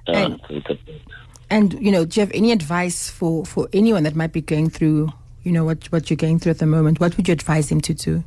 Uh, 0.07 0.11
And- 0.13 0.41
it's 0.49 0.69
a 0.69 0.75
bit, 0.75 1.01
And 1.49 1.73
you 1.73 1.91
know, 1.91 2.05
do 2.05 2.19
you 2.19 2.25
have 2.25 2.35
any 2.35 2.51
advice 2.51 3.09
for 3.09 3.45
for 3.45 3.67
anyone 3.73 4.03
that 4.03 4.15
might 4.15 4.33
be 4.33 4.41
going 4.41 4.69
through, 4.69 5.09
you 5.43 5.51
know, 5.51 5.63
what 5.63 5.85
what 5.91 6.09
you're 6.09 6.17
going 6.17 6.39
through 6.39 6.51
at 6.51 6.59
the 6.59 6.65
moment? 6.65 6.99
What 6.99 7.15
would 7.17 7.27
you 7.27 7.31
advise 7.33 7.69
them 7.69 7.81
to 7.81 7.93
do? 7.93 8.23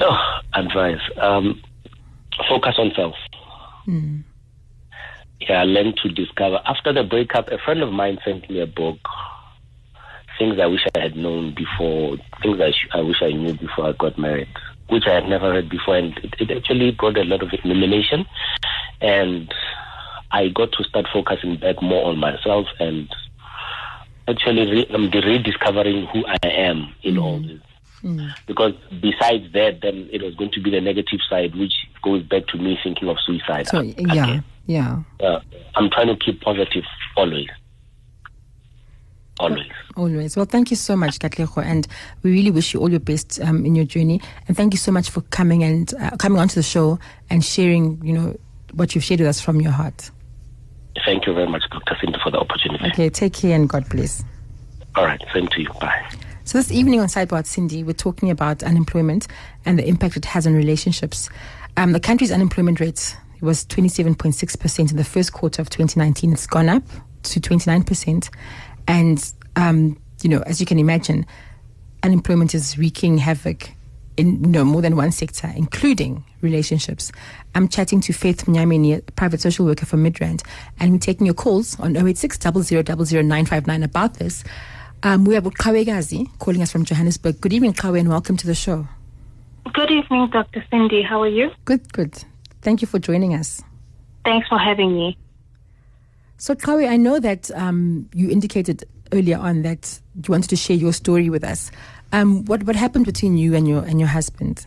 Oh, 0.00 0.16
advice. 0.54 1.00
Um, 1.20 1.60
focus 2.48 2.76
on 2.78 2.92
self. 2.94 3.14
Yeah, 5.40 5.64
learn 5.64 5.94
to 6.02 6.08
discover. 6.10 6.60
After 6.64 6.92
the 6.92 7.02
breakup, 7.02 7.48
a 7.48 7.58
friend 7.58 7.82
of 7.82 7.92
mine 7.92 8.18
sent 8.24 8.48
me 8.48 8.60
a 8.60 8.66
book, 8.66 8.98
Things 10.38 10.58
I 10.60 10.66
Wish 10.66 10.86
I 10.94 11.00
Had 11.00 11.16
Known 11.16 11.54
Before, 11.54 12.16
Things 12.42 12.60
I, 12.60 12.70
sh- 12.70 12.88
I 12.92 13.00
Wish 13.00 13.22
I 13.22 13.32
Knew 13.32 13.54
Before 13.54 13.86
I 13.86 13.92
Got 13.92 14.18
Married, 14.18 14.48
which 14.88 15.04
I 15.06 15.14
had 15.14 15.28
never 15.28 15.52
read 15.52 15.68
before. 15.68 15.96
And 15.96 16.16
it, 16.18 16.34
it 16.38 16.56
actually 16.56 16.92
brought 16.92 17.16
a 17.16 17.24
lot 17.24 17.42
of 17.42 17.48
illumination. 17.64 18.26
And 19.00 19.52
I 20.32 20.48
got 20.48 20.72
to 20.72 20.84
start 20.84 21.06
focusing 21.12 21.56
back 21.56 21.82
more 21.82 22.06
on 22.06 22.18
myself 22.18 22.66
and 22.78 23.08
actually 24.28 24.70
re- 24.70 24.86
I'm 24.90 25.10
rediscovering 25.10 26.06
who 26.06 26.24
I 26.26 26.38
am 26.46 26.94
in 27.02 27.18
all 27.18 27.40
this. 27.40 27.60
Because 28.46 28.72
besides 29.00 29.52
that, 29.52 29.80
then 29.82 30.08
it 30.10 30.22
was 30.22 30.34
going 30.36 30.50
to 30.52 30.62
be 30.62 30.70
the 30.70 30.80
negative 30.80 31.20
side, 31.28 31.54
which 31.54 31.72
goes 32.02 32.22
back 32.22 32.46
to 32.46 32.56
me 32.56 32.78
thinking 32.82 33.08
of 33.08 33.18
suicide. 33.26 33.68
So, 33.68 33.80
ag- 33.80 33.94
yeah, 33.98 34.40
yeah. 34.66 35.02
Uh, 35.20 35.40
I'm 35.74 35.90
trying 35.90 36.06
to 36.06 36.16
keep 36.16 36.40
positive 36.40 36.84
always. 37.16 37.48
Always. 39.38 39.70
Always. 39.96 40.36
Well, 40.36 40.46
thank 40.46 40.70
you 40.70 40.76
so 40.76 40.96
much, 40.96 41.18
Katlego, 41.18 41.62
and 41.64 41.86
we 42.22 42.30
really 42.30 42.50
wish 42.50 42.72
you 42.72 42.80
all 42.80 42.90
your 42.90 43.00
best 43.00 43.40
um, 43.40 43.64
in 43.66 43.74
your 43.74 43.86
journey. 43.86 44.20
And 44.48 44.56
thank 44.56 44.72
you 44.74 44.78
so 44.78 44.92
much 44.92 45.10
for 45.10 45.22
coming 45.22 45.62
and 45.62 45.92
uh, 45.94 46.16
coming 46.18 46.38
onto 46.38 46.54
the 46.54 46.62
show 46.62 46.98
and 47.30 47.44
sharing, 47.44 48.04
you 48.04 48.12
know, 48.12 48.36
what 48.74 48.94
you've 48.94 49.04
shared 49.04 49.20
with 49.20 49.28
us 49.28 49.40
from 49.40 49.60
your 49.60 49.72
heart. 49.72 50.10
Thank 51.04 51.26
you 51.26 51.34
very 51.34 51.48
much, 51.48 51.62
Dr. 51.70 51.96
Cindy, 52.00 52.18
for 52.22 52.30
the 52.30 52.38
opportunity. 52.38 52.86
Okay, 52.88 53.08
take 53.08 53.32
care 53.32 53.54
and 53.54 53.68
God 53.68 53.88
bless. 53.88 54.22
All 54.96 55.04
right. 55.04 55.22
Same 55.32 55.48
to 55.48 55.62
you. 55.62 55.68
Bye. 55.80 56.10
So 56.44 56.58
this 56.58 56.72
evening 56.72 57.00
on 57.00 57.06
Sidebar 57.06 57.46
Cindy, 57.46 57.84
we're 57.84 57.92
talking 57.92 58.30
about 58.30 58.62
unemployment 58.62 59.28
and 59.64 59.78
the 59.78 59.86
impact 59.86 60.16
it 60.16 60.24
has 60.24 60.46
on 60.46 60.54
relationships. 60.54 61.30
Um, 61.76 61.92
the 61.92 62.00
country's 62.00 62.32
unemployment 62.32 62.80
rate 62.80 63.16
was 63.40 63.64
27.6% 63.66 64.90
in 64.90 64.96
the 64.96 65.04
first 65.04 65.32
quarter 65.32 65.62
of 65.62 65.70
2019. 65.70 66.32
It's 66.32 66.46
gone 66.46 66.68
up 66.68 66.82
to 67.22 67.40
29%. 67.40 68.30
And, 68.88 69.32
um, 69.56 70.00
you 70.22 70.28
know, 70.28 70.40
as 70.40 70.60
you 70.60 70.66
can 70.66 70.78
imagine, 70.78 71.24
unemployment 72.02 72.54
is 72.54 72.76
wreaking 72.76 73.18
havoc 73.18 73.70
in 74.20 74.42
know, 74.42 74.64
more 74.64 74.82
than 74.82 74.96
one 74.96 75.10
sector, 75.10 75.50
including 75.56 76.24
relationships. 76.42 77.10
I'm 77.54 77.68
chatting 77.68 78.00
to 78.02 78.12
Faith 78.12 78.44
Mnyamini, 78.44 78.98
a 78.98 79.12
private 79.12 79.40
social 79.40 79.66
worker 79.66 79.86
from 79.86 80.04
Midrand, 80.04 80.44
and 80.78 80.92
we're 80.92 80.98
taking 80.98 81.26
your 81.26 81.34
calls 81.34 81.78
on 81.80 81.96
086 81.96 82.38
959 82.44 83.82
about 83.82 84.14
this. 84.14 84.44
Um, 85.02 85.24
we 85.24 85.34
have 85.34 85.44
Kawe 85.44 85.84
Gazi 85.84 86.26
calling 86.38 86.60
us 86.60 86.70
from 86.70 86.84
Johannesburg. 86.84 87.40
Good 87.40 87.54
evening, 87.54 87.72
Kawe, 87.72 87.98
and 87.98 88.08
welcome 88.08 88.36
to 88.36 88.46
the 88.46 88.54
show. 88.54 88.86
Good 89.72 89.90
evening, 89.90 90.28
Dr. 90.30 90.62
Cindy. 90.70 91.02
How 91.02 91.22
are 91.22 91.28
you? 91.28 91.50
Good, 91.64 91.92
good. 91.92 92.22
Thank 92.60 92.82
you 92.82 92.88
for 92.88 92.98
joining 92.98 93.34
us. 93.34 93.62
Thanks 94.24 94.46
for 94.48 94.58
having 94.58 94.94
me. 94.94 95.16
So, 96.36 96.54
Kawe, 96.54 96.86
I 96.88 96.96
know 96.96 97.18
that 97.18 97.50
um, 97.52 98.08
you 98.12 98.30
indicated 98.30 98.84
earlier 99.12 99.38
on 99.38 99.62
that 99.62 99.98
you 100.14 100.30
wanted 100.30 100.50
to 100.50 100.56
share 100.56 100.76
your 100.76 100.92
story 100.92 101.30
with 101.30 101.44
us. 101.44 101.70
Um, 102.12 102.44
what 102.44 102.64
what 102.64 102.76
happened 102.76 103.06
between 103.06 103.36
you 103.36 103.54
and 103.54 103.66
your 103.68 103.82
and 103.84 104.00
your 104.00 104.08
husband? 104.08 104.66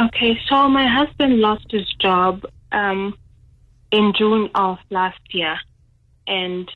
Okay, 0.00 0.38
so 0.48 0.68
my 0.68 0.86
husband 0.86 1.40
lost 1.40 1.66
his 1.70 1.86
job 2.00 2.44
um, 2.72 3.16
in 3.90 4.12
June 4.16 4.48
of 4.54 4.78
last 4.90 5.20
year, 5.30 5.58
and 6.26 6.70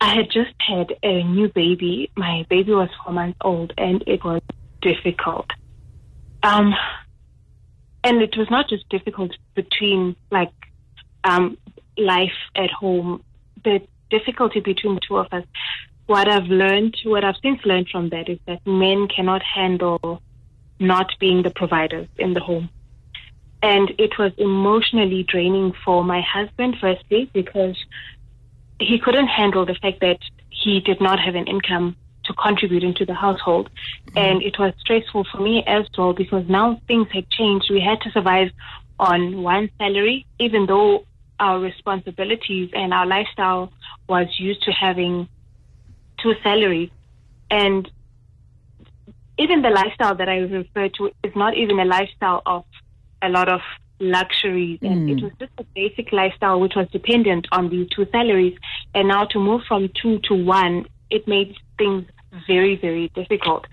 I 0.00 0.14
had 0.14 0.26
just 0.30 0.54
had 0.58 0.94
a 1.02 1.22
new 1.24 1.48
baby. 1.48 2.10
My 2.16 2.46
baby 2.48 2.72
was 2.72 2.88
four 3.04 3.12
months 3.12 3.38
old, 3.42 3.72
and 3.76 4.02
it 4.06 4.24
was 4.24 4.40
difficult. 4.80 5.46
Um, 6.42 6.74
and 8.04 8.22
it 8.22 8.36
was 8.36 8.48
not 8.50 8.68
just 8.68 8.88
difficult 8.88 9.32
between 9.54 10.16
like 10.30 10.52
um, 11.24 11.58
life 11.98 12.38
at 12.54 12.70
home, 12.70 13.22
the 13.64 13.80
difficulty 14.10 14.60
between 14.60 14.94
the 14.94 15.00
two 15.06 15.16
of 15.16 15.26
us. 15.32 15.44
What 16.06 16.28
I've 16.28 16.44
learned, 16.44 16.96
what 17.04 17.24
I've 17.24 17.36
since 17.42 17.60
learned 17.64 17.88
from 17.90 18.10
that 18.10 18.28
is 18.28 18.38
that 18.46 18.64
men 18.66 19.08
cannot 19.08 19.42
handle 19.42 20.22
not 20.78 21.10
being 21.18 21.42
the 21.42 21.50
providers 21.50 22.08
in 22.18 22.34
the 22.34 22.40
home. 22.40 22.70
And 23.62 23.92
it 23.98 24.18
was 24.18 24.32
emotionally 24.38 25.24
draining 25.24 25.72
for 25.84 26.04
my 26.04 26.20
husband, 26.20 26.76
firstly, 26.80 27.30
because 27.32 27.76
he 28.78 28.98
couldn't 28.98 29.28
handle 29.28 29.66
the 29.66 29.74
fact 29.74 30.00
that 30.00 30.18
he 30.50 30.80
did 30.80 31.00
not 31.00 31.18
have 31.18 31.34
an 31.34 31.46
income 31.46 31.96
to 32.24 32.32
contribute 32.34 32.84
into 32.84 33.04
the 33.04 33.14
household. 33.14 33.70
Mm-hmm. 34.08 34.18
And 34.18 34.42
it 34.42 34.58
was 34.58 34.74
stressful 34.80 35.26
for 35.32 35.40
me 35.40 35.64
as 35.66 35.86
well 35.96 36.12
because 36.12 36.48
now 36.48 36.80
things 36.86 37.08
had 37.12 37.28
changed. 37.30 37.70
We 37.70 37.80
had 37.80 38.00
to 38.02 38.10
survive 38.10 38.50
on 38.98 39.42
one 39.42 39.70
salary, 39.78 40.26
even 40.38 40.66
though 40.66 41.04
our 41.40 41.58
responsibilities 41.58 42.70
and 42.74 42.94
our 42.94 43.06
lifestyle 43.06 43.72
was 44.08 44.26
used 44.38 44.62
to 44.62 44.72
having 44.72 45.28
two 46.26 46.34
salaries. 46.42 46.90
And 47.50 47.90
even 49.38 49.62
the 49.62 49.70
lifestyle 49.70 50.14
that 50.16 50.28
I 50.28 50.38
refer 50.38 50.88
to 50.88 51.10
is 51.22 51.34
not 51.36 51.56
even 51.56 51.78
a 51.78 51.84
lifestyle 51.84 52.42
of 52.46 52.64
a 53.22 53.28
lot 53.28 53.48
of 53.48 53.60
luxuries. 54.00 54.78
And 54.82 55.08
it 55.08 55.18
hmm. 55.18 55.26
was 55.26 55.32
just 55.38 55.52
a 55.58 55.64
basic 55.74 56.12
lifestyle 56.12 56.60
which 56.60 56.74
was 56.74 56.88
dependent 56.90 57.46
on 57.52 57.70
these 57.70 57.88
two 57.94 58.06
salaries. 58.10 58.56
And 58.94 59.08
now 59.08 59.24
to 59.26 59.38
move 59.38 59.62
from 59.68 59.90
two 60.00 60.18
to 60.24 60.34
one 60.34 60.86
it 61.08 61.28
made 61.28 61.56
things 61.78 62.04
very 62.46 62.76
very 62.76 63.08
difficult. 63.14 63.66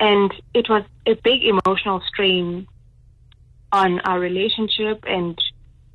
And 0.00 0.32
it 0.54 0.68
was 0.68 0.84
a 1.06 1.14
big 1.14 1.44
emotional 1.44 2.02
strain 2.08 2.66
on 3.70 4.00
our 4.00 4.18
relationship. 4.18 5.04
And 5.06 5.38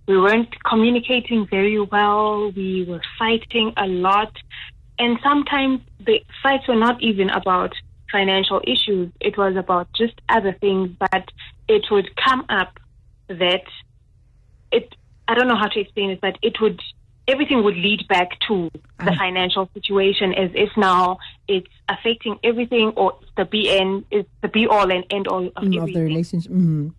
we 0.07 0.17
weren't 0.17 0.53
communicating 0.63 1.47
very 1.47 1.79
well. 1.79 2.51
We 2.51 2.85
were 2.87 3.01
fighting 3.19 3.73
a 3.75 3.87
lot 3.87 4.31
and 4.99 5.17
sometimes 5.23 5.81
the 5.99 6.21
fights 6.43 6.67
were 6.67 6.75
not 6.75 7.01
even 7.01 7.29
about 7.29 7.73
financial 8.11 8.61
issues. 8.65 9.11
It 9.19 9.37
was 9.37 9.55
about 9.55 9.87
just 9.93 10.13
other 10.29 10.53
things, 10.53 10.91
but 10.99 11.25
it 11.67 11.85
would 11.91 12.09
come 12.15 12.45
up 12.49 12.79
that 13.27 13.63
it, 14.71 14.95
I 15.27 15.35
don't 15.35 15.47
know 15.47 15.55
how 15.57 15.67
to 15.67 15.79
explain 15.79 16.09
it, 16.11 16.21
but 16.21 16.37
it 16.41 16.59
would, 16.61 16.79
everything 17.27 17.63
would 17.63 17.75
lead 17.75 18.07
back 18.07 18.29
to 18.47 18.69
the 18.99 19.11
Ah. 19.11 19.17
financial 19.17 19.69
situation 19.73 20.33
as 20.33 20.51
if 20.55 20.69
now 20.77 21.17
it's 21.47 21.67
affecting 21.89 22.39
everything 22.43 22.89
or 22.95 23.17
it's 23.21 23.31
the 23.37 23.45
be 23.45 23.69
end, 23.69 24.05
it's 24.11 24.29
the 24.41 24.47
be 24.47 24.67
all 24.67 24.89
and 24.91 25.03
end 25.09 25.27
all 25.27 25.45
of 25.55 25.63
Mm, 25.63 25.83
of 25.83 25.93
the 25.93 26.01
relationship. 26.01 26.51
Mm. 26.51 26.93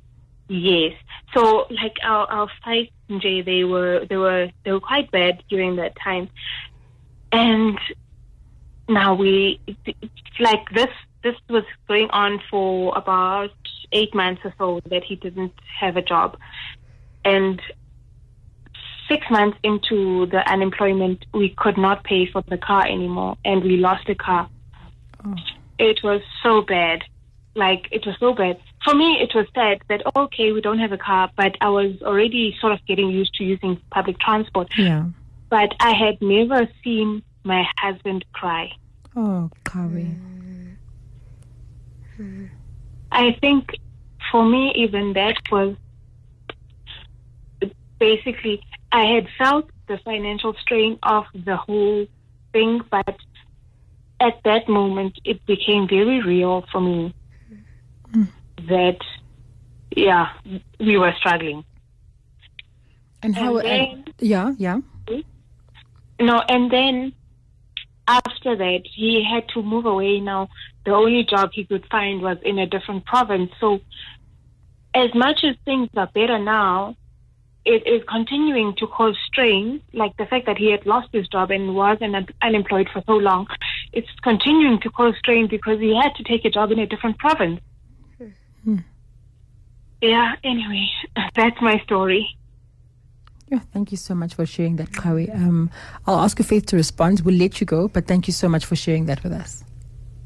Yes. 0.48 0.92
So 1.34 1.66
like 1.70 1.96
our 2.02 2.26
our 2.30 2.48
fights, 2.64 2.92
Jay, 3.18 3.42
they 3.42 3.64
were 3.64 4.06
they 4.08 4.16
were 4.16 4.48
they 4.64 4.72
were 4.72 4.80
quite 4.80 5.10
bad 5.10 5.42
during 5.50 5.76
that 5.76 5.92
time, 6.02 6.28
and 7.32 7.78
now 8.88 9.14
we 9.14 9.60
like 10.40 10.68
this 10.74 10.90
this 11.22 11.34
was 11.48 11.64
going 11.88 12.08
on 12.10 12.40
for 12.50 12.96
about 12.96 13.50
eight 13.92 14.14
months 14.14 14.40
or 14.44 14.54
so 14.58 14.80
that 14.88 15.02
he 15.02 15.16
didn't 15.16 15.54
have 15.80 15.96
a 15.96 16.02
job, 16.02 16.38
and 17.24 17.60
six 19.08 19.26
months 19.30 19.58
into 19.62 20.26
the 20.26 20.46
unemployment, 20.50 21.24
we 21.32 21.54
could 21.56 21.78
not 21.78 22.04
pay 22.04 22.26
for 22.26 22.42
the 22.48 22.58
car 22.58 22.86
anymore, 22.86 23.36
and 23.44 23.62
we 23.62 23.76
lost 23.76 24.06
the 24.06 24.14
car. 24.14 24.48
Oh. 25.24 25.34
It 25.78 26.00
was 26.02 26.20
so 26.42 26.62
bad 26.62 27.02
like 27.58 27.88
it 27.90 28.06
was 28.06 28.16
so 28.18 28.32
bad. 28.32 28.58
For 28.84 28.94
me, 28.94 29.18
it 29.20 29.34
was 29.34 29.46
sad 29.54 29.82
that 29.88 30.02
okay, 30.16 30.52
we 30.52 30.60
don't 30.60 30.78
have 30.78 30.92
a 30.92 30.98
car, 30.98 31.30
but 31.36 31.56
I 31.60 31.68
was 31.68 32.00
already 32.02 32.56
sort 32.60 32.72
of 32.72 32.78
getting 32.86 33.10
used 33.10 33.34
to 33.34 33.44
using 33.44 33.80
public 33.90 34.18
transport. 34.20 34.68
Yeah. 34.78 35.06
But 35.48 35.74
I 35.80 35.92
had 35.92 36.20
never 36.20 36.68
seen 36.84 37.22
my 37.44 37.64
husband 37.78 38.24
cry. 38.32 38.72
Oh, 39.16 39.50
Kawe. 39.64 40.16
I 43.10 43.32
think 43.40 43.70
for 44.30 44.44
me, 44.44 44.72
even 44.76 45.14
that 45.14 45.36
was 45.50 45.76
basically 47.98 48.60
I 48.92 49.04
had 49.04 49.26
felt 49.38 49.70
the 49.86 49.98
financial 49.98 50.54
strain 50.60 50.98
of 51.02 51.24
the 51.34 51.56
whole 51.56 52.06
thing, 52.52 52.82
but 52.90 53.16
at 54.20 54.40
that 54.44 54.68
moment, 54.68 55.18
it 55.24 55.44
became 55.46 55.88
very 55.88 56.22
real 56.22 56.64
for 56.72 56.80
me 56.80 57.14
that, 58.68 58.98
yeah, 59.96 60.28
we 60.80 60.98
were 60.98 61.12
struggling. 61.18 61.64
And 63.22 63.34
how? 63.34 63.58
And 63.58 63.92
and- 64.06 64.14
yeah, 64.20 64.52
yeah. 64.58 64.78
No, 66.20 66.42
and 66.48 66.70
then 66.70 67.12
after 68.06 68.56
that, 68.56 68.80
he 68.84 69.24
had 69.24 69.48
to 69.50 69.62
move 69.62 69.86
away. 69.86 70.18
Now, 70.20 70.48
the 70.84 70.92
only 70.92 71.24
job 71.24 71.50
he 71.52 71.64
could 71.64 71.86
find 71.90 72.22
was 72.22 72.38
in 72.42 72.58
a 72.58 72.66
different 72.66 73.04
province. 73.04 73.50
So, 73.60 73.80
as 74.94 75.14
much 75.14 75.44
as 75.44 75.54
things 75.64 75.90
are 75.96 76.08
better 76.14 76.38
now, 76.38 76.96
it 77.64 77.86
is 77.86 78.02
continuing 78.08 78.74
to 78.76 78.86
cause 78.86 79.16
strain. 79.26 79.82
Like 79.92 80.16
the 80.16 80.24
fact 80.24 80.46
that 80.46 80.56
he 80.56 80.70
had 80.70 80.86
lost 80.86 81.08
his 81.12 81.28
job 81.28 81.50
and 81.50 81.74
was 81.74 81.98
un- 82.00 82.26
unemployed 82.42 82.88
for 82.92 83.02
so 83.06 83.12
long, 83.12 83.46
it's 83.92 84.08
continuing 84.22 84.80
to 84.80 84.90
cause 84.90 85.14
strain 85.18 85.46
because 85.48 85.78
he 85.78 85.94
had 85.94 86.14
to 86.16 86.24
take 86.24 86.46
a 86.46 86.50
job 86.50 86.72
in 86.72 86.78
a 86.78 86.86
different 86.86 87.18
province. 87.18 87.60
Hmm. 88.64 88.78
Yeah, 90.00 90.34
anyway, 90.42 90.88
that's 91.36 91.60
my 91.60 91.78
story. 91.84 92.37
Yeah, 93.50 93.60
thank 93.72 93.90
you 93.90 93.96
so 93.96 94.14
much 94.14 94.34
for 94.34 94.44
sharing 94.44 94.76
that, 94.76 94.90
Kawe. 94.90 95.34
Um, 95.34 95.70
I'll 96.06 96.20
ask 96.20 96.38
Faith 96.42 96.66
to 96.66 96.76
respond. 96.76 97.20
We'll 97.20 97.34
let 97.34 97.60
you 97.60 97.66
go, 97.66 97.88
but 97.88 98.06
thank 98.06 98.26
you 98.26 98.32
so 98.32 98.48
much 98.48 98.66
for 98.66 98.76
sharing 98.76 99.06
that 99.06 99.22
with 99.22 99.32
us. 99.32 99.64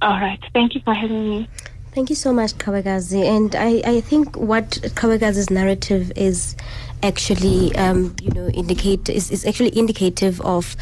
All 0.01 0.19
right. 0.19 0.41
Thank 0.53 0.75
you 0.75 0.81
for 0.85 0.93
having 0.93 1.29
me. 1.31 1.49
Thank 1.93 2.11
you 2.11 2.17
so 2.17 2.33
much, 2.33 2.55
Kawagazi. 2.55 3.23
And 3.25 3.55
I, 3.55 3.83
I 3.85 4.01
think 4.01 4.37
what 4.37 4.71
Kawagazi's 4.95 5.51
narrative 5.51 6.11
is 6.17 6.57
actually, 7.03 7.75
um, 7.77 8.15
you 8.23 8.31
know, 8.31 8.49
indicate 8.49 9.09
is, 9.09 9.31
is 9.31 9.45
actually 9.45 9.77
indicative 9.77 10.41
of 10.43 10.77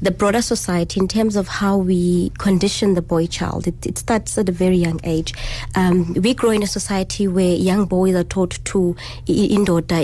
the 0.00 0.10
broader 0.10 0.40
society 0.40 1.00
in 1.00 1.08
terms 1.08 1.36
of 1.36 1.48
how 1.48 1.76
we 1.76 2.30
condition 2.38 2.94
the 2.94 3.02
boy 3.02 3.26
child. 3.26 3.66
It, 3.66 3.84
it 3.84 3.98
starts 3.98 4.38
at 4.38 4.48
a 4.48 4.52
very 4.52 4.76
young 4.76 5.00
age. 5.04 5.34
Um, 5.74 6.14
we 6.14 6.34
grow 6.34 6.50
in 6.50 6.62
a 6.62 6.66
society 6.66 7.26
where 7.26 7.54
young 7.54 7.84
boys 7.86 8.14
are 8.14 8.24
taught 8.24 8.58
to 8.66 8.96
indoda. 9.26 9.98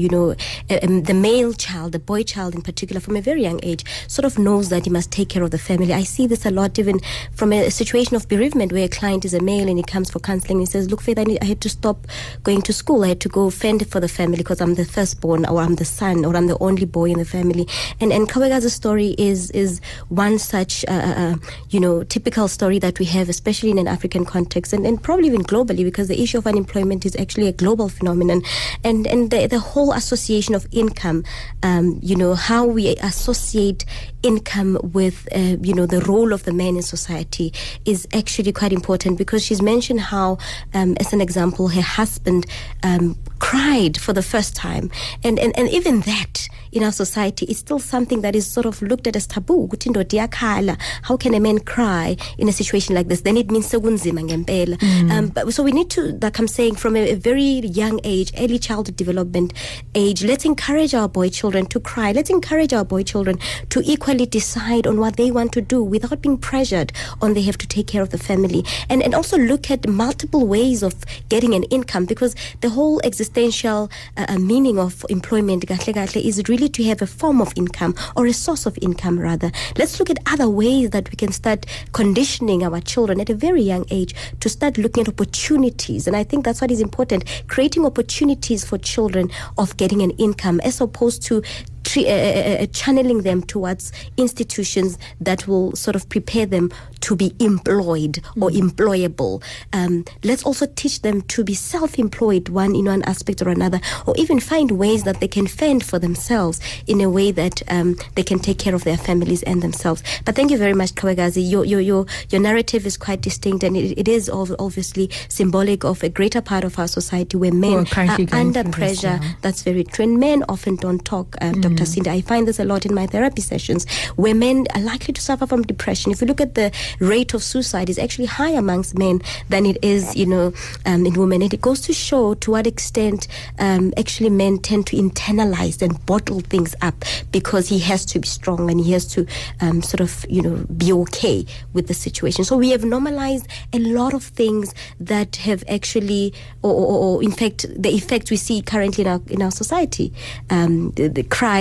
You 0.00 0.08
know, 0.08 0.34
um, 0.82 1.02
the 1.02 1.14
male 1.14 1.52
child, 1.52 1.92
the 1.92 1.98
boy 1.98 2.22
child 2.22 2.54
in 2.54 2.62
particular, 2.62 3.00
from 3.00 3.16
a 3.16 3.20
very 3.20 3.42
young 3.42 3.60
age, 3.62 3.84
sort 4.08 4.24
of 4.24 4.38
knows 4.38 4.70
that 4.70 4.84
he 4.84 4.90
must 4.90 5.10
take 5.10 5.28
care 5.28 5.42
of 5.42 5.50
the 5.50 5.58
family. 5.58 5.92
I 5.92 6.02
see 6.02 6.26
this 6.26 6.46
a 6.46 6.50
lot 6.50 6.78
even 6.78 7.00
from 7.32 7.52
a 7.52 7.70
situation 7.70 8.16
of 8.16 8.28
bereavement 8.28 8.72
where 8.72 8.84
a 8.84 8.88
client 8.88 9.24
is 9.24 9.34
a 9.34 9.40
male 9.40 9.68
and 9.68 9.78
he 9.78 9.84
comes 9.84 10.10
for 10.10 10.20
counseling 10.20 10.52
and 10.52 10.60
he 10.62 10.66
says, 10.66 10.90
Look, 10.90 11.00
Faith, 11.00 11.18
I, 11.18 11.24
need, 11.24 11.38
I 11.42 11.46
had 11.46 11.60
to 11.62 11.68
stop 11.68 12.06
going 12.42 12.62
to 12.62 12.72
school. 12.72 13.04
I 13.04 13.08
had 13.08 13.20
to 13.20 13.28
go 13.28 13.50
fend 13.60 13.86
for 13.86 14.00
the 14.00 14.08
family 14.08 14.38
because 14.38 14.60
I'm 14.60 14.74
the 14.74 14.84
firstborn 14.84 15.44
or 15.44 15.60
I'm 15.60 15.74
the 15.76 15.84
son 15.84 16.24
or 16.24 16.34
I'm 16.36 16.46
the 16.46 16.58
only 16.60 16.86
boy 16.86 17.10
in 17.10 17.18
the 17.18 17.24
family. 17.24 17.68
And 18.00 18.12
and 18.12 18.28
Kawega's 18.28 18.72
story 18.72 19.14
is 19.18 19.50
is 19.50 19.80
one 20.08 20.38
such 20.38 20.84
uh, 20.88 20.92
uh, 20.92 21.34
you 21.68 21.80
know 21.80 22.02
typical 22.04 22.48
story 22.48 22.78
that 22.78 22.98
we 22.98 23.04
have, 23.06 23.28
especially 23.28 23.70
in 23.70 23.78
an 23.78 23.88
African 23.88 24.24
context 24.24 24.72
and, 24.72 24.86
and 24.86 25.02
probably 25.02 25.26
even 25.26 25.42
globally 25.42 25.84
because 25.84 26.08
the 26.08 26.22
issue 26.22 26.38
of 26.38 26.46
unemployment 26.46 27.04
is 27.04 27.14
actually 27.16 27.48
a 27.48 27.52
global 27.52 27.88
phenomenon. 27.88 28.42
And 28.82 29.06
and 29.06 29.30
the, 29.30 29.46
the 29.46 29.58
whole 29.58 29.92
association 29.92 30.54
of 30.54 30.66
income, 30.72 31.24
um, 31.62 31.98
you 32.02 32.16
know, 32.16 32.34
how 32.34 32.64
we 32.66 32.96
associate 32.96 33.84
income 34.22 34.78
with 34.82 35.28
uh, 35.34 35.56
you 35.62 35.74
know 35.74 35.86
the 35.86 36.00
role 36.00 36.32
of 36.32 36.44
the 36.44 36.52
man 36.52 36.76
in 36.76 36.82
society 36.82 37.52
is 37.84 38.06
actually 38.12 38.52
quite 38.52 38.72
important 38.72 39.18
because 39.18 39.44
she's 39.44 39.62
mentioned 39.62 40.00
how 40.00 40.38
um, 40.74 40.96
as 41.00 41.12
an 41.12 41.20
example 41.20 41.68
her 41.68 41.82
husband 41.82 42.46
um, 42.82 43.16
cried 43.38 43.96
for 43.98 44.12
the 44.12 44.22
first 44.22 44.54
time. 44.54 44.90
And, 45.24 45.38
and 45.38 45.56
and 45.58 45.68
even 45.68 46.00
that 46.00 46.48
in 46.72 46.82
our 46.82 46.92
society 46.92 47.46
is 47.46 47.58
still 47.58 47.78
something 47.78 48.20
that 48.20 48.36
is 48.36 48.46
sort 48.46 48.66
of 48.66 48.80
looked 48.82 49.06
at 49.06 49.16
as 49.16 49.26
taboo 49.26 49.66
Ukuthi 49.66 49.88
indoda 49.90 50.28
iyakhala. 50.28 50.76
how 51.02 51.16
can 51.16 51.34
a 51.34 51.40
man 51.40 51.58
cry 51.58 52.16
in 52.38 52.48
a 52.48 52.52
situation 52.52 52.94
like 52.94 53.08
this? 53.08 53.22
Then 53.22 53.36
it 53.36 53.50
means 53.50 53.70
sekunzima 53.70 54.22
ngempela. 54.22 54.80
Um, 55.10 55.28
but, 55.28 55.52
so 55.52 55.62
we 55.62 55.72
need 55.72 55.90
to 55.90 56.18
like 56.22 56.38
I'm 56.38 56.48
saying 56.48 56.76
from 56.76 56.96
a, 56.96 57.12
a 57.12 57.14
very 57.14 57.60
young 57.80 58.00
age 58.04 58.32
early 58.38 58.58
childhood 58.58 58.96
development 58.96 59.52
age 59.94 60.22
let's 60.24 60.44
encourage 60.44 60.94
our 60.94 61.08
boy 61.08 61.28
children 61.28 61.66
to 61.66 61.80
cry. 61.80 62.12
Let's 62.12 62.30
encourage 62.30 62.72
our 62.72 62.84
boy 62.84 63.02
children 63.02 63.38
to 63.70 63.82
equally 63.84 64.26
decide 64.26 64.86
on 64.86 65.00
what 65.00 65.16
they 65.16 65.30
want 65.30 65.52
to 65.52 65.60
do 65.60 65.82
without 65.82 66.22
being 66.22 66.38
pressured 66.38 66.92
on 67.20 67.34
they 67.34 67.42
have 67.42 67.58
to 67.58 67.66
take 67.66 67.86
care 67.86 68.02
of 68.02 68.10
the 68.10 68.18
family. 68.18 68.64
And 68.88 69.02
and 69.02 69.14
also 69.14 69.36
look 69.38 69.70
at 69.70 69.88
multiple 69.88 70.46
ways 70.46 70.82
of 70.82 70.94
getting 71.28 71.54
an 71.54 71.64
income 71.64 72.04
because 72.04 72.34
the 72.60 72.70
whole 72.70 73.00
existential 73.04 73.90
uh, 74.16 74.26
uh, 74.28 74.38
meaning 74.38 74.78
of 74.78 75.04
employment 75.08 75.64
is 75.70 76.42
really 76.48 76.59
to 76.68 76.84
have 76.84 77.02
a 77.02 77.06
form 77.06 77.40
of 77.40 77.52
income 77.56 77.94
or 78.16 78.26
a 78.26 78.32
source 78.32 78.66
of 78.66 78.78
income 78.82 79.18
rather. 79.18 79.50
Let's 79.76 79.98
look 79.98 80.10
at 80.10 80.18
other 80.26 80.48
ways 80.48 80.90
that 80.90 81.10
we 81.10 81.16
can 81.16 81.32
start 81.32 81.66
conditioning 81.92 82.64
our 82.64 82.80
children 82.80 83.20
at 83.20 83.30
a 83.30 83.34
very 83.34 83.62
young 83.62 83.84
age 83.90 84.14
to 84.40 84.48
start 84.48 84.78
looking 84.78 85.02
at 85.02 85.08
opportunities. 85.08 86.06
And 86.06 86.16
i 86.16 86.24
think 86.24 86.44
that's 86.44 86.60
what 86.60 86.70
is 86.70 86.80
important 86.80 87.24
creating 87.48 87.84
opportunities 87.84 88.64
for 88.64 88.78
children 88.78 89.30
of 89.58 89.76
getting 89.76 90.02
an 90.02 90.10
income 90.12 90.60
as 90.60 90.80
opposed 90.80 91.22
to 91.22 91.42
tre- 91.84 92.06
uh, 92.06 92.62
uh, 92.62 92.66
channeling 92.66 93.22
them 93.22 93.42
towards 93.42 93.92
institutions 94.16 94.98
that 95.20 95.46
will 95.46 95.74
sort 95.76 95.96
of 95.96 96.08
prepare 96.08 96.46
them 96.46 96.70
to 97.00 97.16
be 97.16 97.34
employed 97.40 98.18
or 98.40 98.50
employable. 98.50 99.42
Um, 99.72 100.04
let's 100.22 100.44
also 100.44 100.66
teach 100.66 101.02
them 101.02 101.22
to 101.22 101.44
be 101.44 101.54
self-employed, 101.54 102.48
one 102.48 102.74
in 102.74 102.86
one 102.86 103.02
aspect 103.04 103.42
or 103.42 103.48
another, 103.48 103.80
or 104.06 104.14
even 104.16 104.40
find 104.40 104.72
ways 104.72 105.04
that 105.04 105.20
they 105.20 105.28
can 105.28 105.46
fend 105.46 105.84
for 105.84 105.98
themselves 105.98 106.60
in 106.86 107.00
a 107.00 107.08
way 107.08 107.30
that 107.32 107.62
um, 107.68 107.96
they 108.14 108.22
can 108.22 108.38
take 108.38 108.58
care 108.58 108.74
of 108.74 108.84
their 108.84 108.98
families 108.98 109.42
and 109.44 109.62
themselves. 109.62 110.02
But 110.24 110.34
thank 110.34 110.50
you 110.50 110.58
very 110.58 110.74
much, 110.74 110.94
Kawagazi. 110.94 111.48
Your 111.48 111.64
your 111.64 111.80
your, 111.80 112.06
your 112.30 112.40
narrative 112.40 112.86
is 112.86 112.96
quite 112.96 113.20
distinct, 113.22 113.64
and 113.64 113.76
it, 113.76 113.98
it 113.98 114.08
is 114.08 114.28
obviously 114.28 115.10
symbolic 115.28 115.84
of 115.84 116.02
a 116.02 116.08
greater 116.08 116.40
part 116.40 116.64
of 116.64 116.78
our 116.78 116.88
society 116.88 117.36
where 117.36 117.52
men 117.52 117.86
are 117.96 118.06
are 118.32 118.40
under 118.40 118.64
pressure. 118.64 119.20
That's 119.42 119.62
very 119.62 119.84
true. 119.84 120.04
And 120.04 120.18
men 120.18 120.44
often 120.48 120.76
don't 120.76 121.04
talk, 121.04 121.36
um, 121.40 121.60
Dr. 121.70 121.86
Cindy. 121.86 122.10
I 122.10 122.20
find 122.20 122.46
this 122.46 122.58
a 122.58 122.64
lot 122.64 122.86
in 122.86 122.94
my 122.94 123.06
therapy 123.06 123.42
sessions 123.42 123.86
where 124.16 124.34
men 124.34 124.66
are 124.74 124.80
likely 124.80 125.12
to 125.14 125.20
suffer 125.20 125.46
from 125.46 125.62
depression. 125.62 126.12
If 126.12 126.20
you 126.20 126.26
look 126.26 126.40
at 126.40 126.54
the 126.54 126.72
rate 126.98 127.34
of 127.34 127.42
suicide, 127.42 127.88
is 127.90 127.98
actually 127.98 128.26
higher 128.26 128.58
amongst 128.58 128.98
men 128.98 129.20
than 129.48 129.66
it 129.66 129.78
is, 129.82 130.16
you 130.16 130.26
know, 130.26 130.52
um, 130.86 131.06
in 131.06 131.14
women. 131.14 131.42
And 131.42 131.52
it 131.52 131.60
goes 131.60 131.80
to 131.82 131.92
show 131.92 132.34
to 132.34 132.50
what 132.52 132.66
extent 132.66 133.28
um, 133.58 133.92
actually 133.96 134.30
men 134.30 134.58
tend 134.58 134.86
to 134.88 134.96
internalize 134.96 135.82
and 135.82 136.04
bottle 136.06 136.40
things 136.40 136.74
up 136.82 137.04
because 137.32 137.68
he 137.68 137.78
has 137.80 138.04
to 138.06 138.18
be 138.18 138.28
strong 138.28 138.70
and 138.70 138.80
he 138.80 138.92
has 138.92 139.06
to 139.14 139.26
um, 139.60 139.82
sort 139.82 140.00
of, 140.00 140.24
you 140.28 140.42
know, 140.42 140.56
be 140.76 140.92
okay 140.92 141.46
with 141.72 141.88
the 141.88 141.94
situation. 141.94 142.44
So 142.44 142.56
we 142.56 142.70
have 142.70 142.84
normalized 142.84 143.46
a 143.72 143.78
lot 143.78 144.14
of 144.14 144.22
things 144.22 144.74
that 144.98 145.36
have 145.36 145.64
actually, 145.68 146.32
or, 146.62 146.72
or, 146.72 146.98
or 146.98 147.22
in 147.22 147.32
fact, 147.32 147.66
the 147.76 147.90
effect 147.90 148.30
we 148.30 148.36
see 148.36 148.62
currently 148.62 149.04
in 149.04 149.10
our 149.10 149.20
in 149.28 149.42
our 149.42 149.50
society, 149.50 150.12
um, 150.50 150.90
the, 150.92 151.08
the 151.08 151.22
crime, 151.22 151.59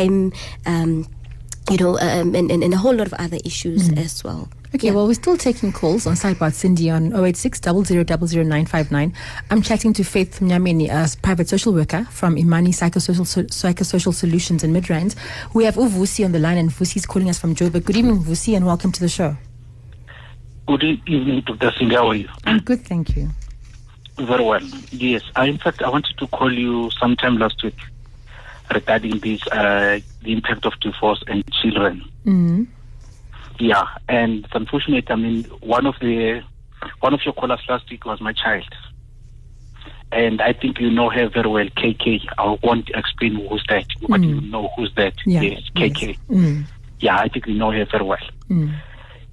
um, 0.65 1.05
you 1.69 1.77
know, 1.77 1.99
um, 1.99 2.33
and, 2.35 2.49
and, 2.51 2.63
and 2.63 2.73
a 2.73 2.77
whole 2.77 2.93
lot 2.95 3.07
of 3.07 3.13
other 3.13 3.37
issues 3.45 3.89
as 3.93 4.23
well. 4.23 4.49
Okay, 4.75 4.87
Yeah. 4.87 4.93
well, 4.93 5.07
we're 5.07 5.13
still 5.15 5.37
taking 5.37 5.71
calls 5.71 6.05
on 6.05 6.13
Sidebar 6.13 6.53
Cindy 6.53 6.89
on 6.91 7.11
086 7.13 7.59
00959. 7.61 9.13
I'm 9.49 9.61
chatting 9.63 9.93
to 9.93 10.03
Faith 10.03 10.39
Mnyameni, 10.41 10.89
a 10.89 11.17
private 11.21 11.49
social 11.49 11.73
worker 11.73 12.05
from 12.11 12.37
Imani 12.37 12.69
Psychosocial, 12.71 13.25
so, 13.25 13.43
Psychosocial 13.43 14.13
Solutions 14.13 14.63
in 14.63 14.71
Midrand. 14.73 15.15
We 15.53 15.63
have 15.65 15.75
Uvusi 15.75 16.23
on 16.23 16.31
the 16.33 16.39
line, 16.39 16.57
and 16.57 16.69
Vusi 16.69 16.97
is 16.97 17.05
calling 17.07 17.29
us 17.29 17.39
from 17.39 17.55
Joburg. 17.55 17.83
Good 17.85 17.97
evening, 17.97 18.19
Vusi, 18.23 18.55
and 18.55 18.65
welcome 18.65 18.91
to 18.91 18.99
the 18.99 19.09
show. 19.09 19.35
Good 20.67 20.83
evening, 20.83 21.41
Dr. 21.47 21.71
Singh. 21.77 21.89
How 21.89 22.07
are 22.09 22.15
you? 22.15 22.29
I'm 22.45 22.59
good, 22.59 22.85
thank 22.85 23.15
you. 23.15 23.29
Very 24.19 24.43
well. 24.43 24.61
Yes. 24.91 25.23
I, 25.35 25.45
in 25.45 25.57
fact, 25.57 25.81
I 25.81 25.89
wanted 25.89 26.15
to 26.19 26.27
call 26.27 26.53
you 26.53 26.91
sometime 26.99 27.37
last 27.37 27.63
week 27.63 27.75
regarding 28.73 29.19
this, 29.19 29.45
uh, 29.47 29.99
the 30.21 30.33
impact 30.33 30.65
of 30.65 30.79
divorce 30.79 31.23
and 31.27 31.43
children. 31.51 32.03
Mm. 32.25 32.67
Yeah. 33.59 33.85
And 34.07 34.45
it's 34.45 34.55
unfortunate. 34.55 35.09
I 35.09 35.15
mean, 35.15 35.43
one 35.61 35.85
of 35.85 35.95
the, 35.99 36.41
one 36.99 37.13
of 37.13 37.21
your 37.25 37.33
callers 37.33 37.61
last 37.67 37.89
week 37.89 38.05
was 38.05 38.21
my 38.21 38.33
child. 38.33 38.67
And 40.11 40.41
I 40.41 40.53
think 40.53 40.79
you 40.79 40.89
know 40.89 41.09
her 41.09 41.29
very 41.29 41.49
well, 41.49 41.65
KK. 41.65 42.21
I 42.37 42.57
won't 42.63 42.89
explain 42.95 43.47
who's 43.47 43.63
that, 43.69 43.85
but 44.07 44.21
you 44.21 44.41
know 44.41 44.69
who's 44.75 44.91
that. 44.95 45.13
Yeah. 45.25 45.41
Yes, 45.41 45.61
KK. 45.75 46.17
Mm. 46.29 46.65
Yeah, 46.99 47.17
I 47.17 47.27
think 47.27 47.45
you 47.45 47.53
know 47.53 47.71
her 47.71 47.85
very 47.85 48.03
well. 48.03 48.17
Mm. 48.49 48.75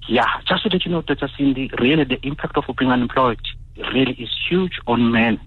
Yeah, 0.07 0.27
just 0.47 0.63
to 0.63 0.69
let 0.69 0.85
you 0.85 0.91
know, 0.91 1.01
Dr. 1.01 1.29
Cindy, 1.35 1.71
really 1.79 2.03
the 2.03 2.19
impact 2.25 2.57
of 2.57 2.63
being 2.77 2.91
unemployed 2.91 3.39
really 3.93 4.13
is 4.13 4.29
huge 4.49 4.79
on 4.87 5.11
men. 5.11 5.39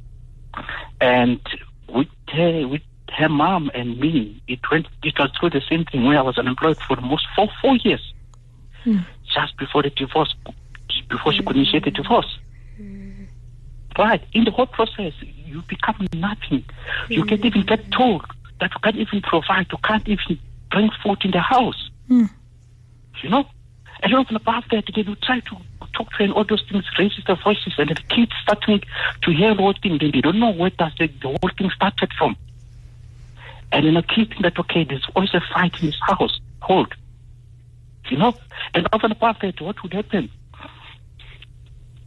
And 1.01 1.41
with 1.89 2.09
her, 2.29 2.67
with 2.69 2.83
her 3.11 3.29
mom 3.29 3.71
and 3.75 3.99
me, 3.99 4.43
it 4.49 4.61
went, 4.71 4.87
it 5.03 5.19
was 5.19 5.31
through 5.39 5.51
the 5.51 5.63
same 5.69 5.85
thing 5.85 6.05
where 6.05 6.19
I 6.19 6.23
was 6.23 6.39
unemployed 6.39 6.79
for 6.79 6.99
almost 6.99 7.27
four, 7.35 7.49
four 7.61 7.77
years. 7.77 8.15
Hmm. 8.85 8.99
Just 9.35 9.57
before 9.59 9.83
the 9.83 9.91
divorce, 9.91 10.35
before 11.09 11.33
she 11.33 11.43
could 11.43 11.57
hmm. 11.57 11.61
initiate 11.61 11.85
the 11.85 11.91
divorce. 11.91 12.39
Right. 13.99 14.23
In 14.33 14.45
the 14.45 14.51
whole 14.51 14.67
process, 14.67 15.13
you 15.21 15.63
become 15.69 16.07
nothing. 16.15 16.65
You 17.09 17.25
can't 17.25 17.45
even 17.45 17.63
get 17.63 17.85
hmm. 17.85 17.91
told 17.91 18.25
that 18.61 18.71
you 18.73 18.81
can't 18.83 18.97
even 18.97 19.21
provide, 19.23 19.67
you 19.71 19.79
can't 19.85 20.09
even 20.09 20.39
bring 20.71 20.91
food 21.03 21.19
in 21.25 21.33
the 21.33 21.41
house. 21.41 21.91
You 22.09 23.29
know? 23.29 23.47
And 24.03 24.15
over 24.15 24.29
and 24.29 24.37
above 24.37 24.65
that, 24.71 24.85
then 24.95 25.05
you 25.07 25.17
try 25.17 25.41
to 25.41 25.57
talk 25.93 26.11
to 26.13 26.17
her 26.19 26.25
and 26.25 26.33
all 26.33 26.45
those 26.45 26.65
things, 26.71 26.85
raises 26.99 27.25
the 27.27 27.35
voices, 27.35 27.75
and 27.77 27.91
the 27.91 27.95
kids 28.09 28.33
starting 28.43 28.81
to 29.23 29.31
hear 29.33 29.55
the 29.55 29.61
whole 29.61 29.75
thing, 29.83 29.99
then 30.01 30.11
they 30.13 30.21
don't 30.21 30.39
know 30.39 30.51
where 30.51 30.71
does 30.71 30.93
the, 30.99 31.09
the 31.21 31.29
whole 31.29 31.51
thing 31.59 31.71
started 31.71 32.11
from. 32.17 32.37
And 33.73 33.97
a 33.97 34.03
kid 34.03 34.31
think 34.31 34.43
that, 34.43 34.59
okay, 34.59 34.85
there's 34.85 35.07
always 35.15 35.33
a 35.35 35.41
fight 35.53 35.75
in 35.81 35.87
this 35.87 35.99
house, 36.03 36.41
hold. 36.61 36.95
You 38.09 38.19
know? 38.19 38.35
And 38.75 38.89
and 38.93 39.13
above 39.13 39.37
that, 39.43 39.61
what 39.61 39.83
would 39.83 39.93
happen? 39.93 40.31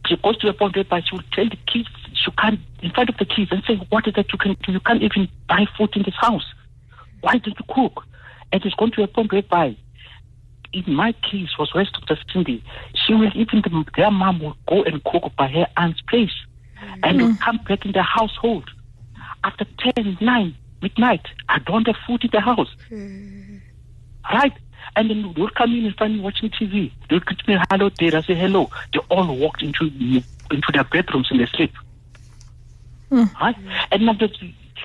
She 0.06 0.16
goes 0.16 0.36
to 0.38 0.48
a 0.48 0.52
point 0.52 0.76
whereby 0.76 1.00
she 1.00 1.16
will 1.16 1.24
tell 1.32 1.48
the 1.48 1.56
kids 1.66 1.88
she 2.12 2.30
can't, 2.32 2.60
in 2.82 2.90
front 2.90 3.08
of 3.08 3.16
the 3.16 3.24
kids, 3.24 3.50
and 3.50 3.62
say, 3.64 3.76
what 3.88 4.06
is 4.06 4.14
that 4.14 4.30
you 4.32 4.38
can 4.38 4.56
do? 4.62 4.72
You 4.72 4.80
can't 4.80 5.02
even 5.02 5.28
buy 5.48 5.64
food 5.78 5.96
in 5.96 6.02
this 6.02 6.14
house. 6.16 6.44
Why 7.22 7.38
did 7.38 7.54
you 7.58 7.74
cook? 7.74 8.04
And 8.52 8.64
it's 8.64 8.76
to 8.76 9.02
a 9.02 9.06
point 9.08 9.32
whereby 9.32 9.76
in 10.74 10.92
my 10.92 11.12
case 11.12 11.56
was 11.58 11.72
West 11.74 11.96
the 12.08 12.18
Cindy, 12.32 12.62
she 12.94 13.14
will 13.14 13.30
even 13.34 13.62
the, 13.62 13.84
their 13.96 14.10
mom 14.10 14.40
will 14.40 14.56
go 14.68 14.82
and 14.82 15.02
cook 15.04 15.32
by 15.36 15.48
her 15.48 15.66
aunt's 15.76 16.00
place 16.02 16.34
and 17.02 17.20
mm. 17.20 17.28
will 17.28 17.36
come 17.36 17.60
back 17.68 17.86
in 17.86 17.92
the 17.92 18.02
household 18.02 18.68
after 19.44 19.64
10, 19.96 20.18
9, 20.20 20.56
midnight. 20.84 21.26
I 21.48 21.58
don't 21.60 21.86
have 21.86 21.96
food 22.06 22.24
in 22.24 22.30
the 22.32 22.40
house. 22.40 22.72
Hmm. 22.88 23.58
Right? 24.32 24.52
And 24.96 25.10
then 25.10 25.32
they'll 25.34 25.48
come 25.60 25.72
in 25.74 25.86
and 25.86 25.96
find 25.96 26.14
me 26.14 26.20
watching 26.20 26.50
TV. 26.50 26.92
They'll 27.08 27.20
greet 27.20 27.46
me, 27.48 27.58
hello 27.70 27.90
there. 27.98 28.16
I 28.16 28.22
say 28.22 28.34
hello. 28.34 28.70
They 28.92 29.00
all 29.10 29.36
walked 29.36 29.62
into 29.62 29.90
into 30.50 30.72
their 30.72 30.84
bedrooms 30.84 31.28
and 31.30 31.40
they 31.40 31.46
sleep. 31.46 31.72
Hmm. 33.08 33.24
Right? 33.40 33.56
And 33.90 34.06
now 34.06 34.12
the, 34.12 34.28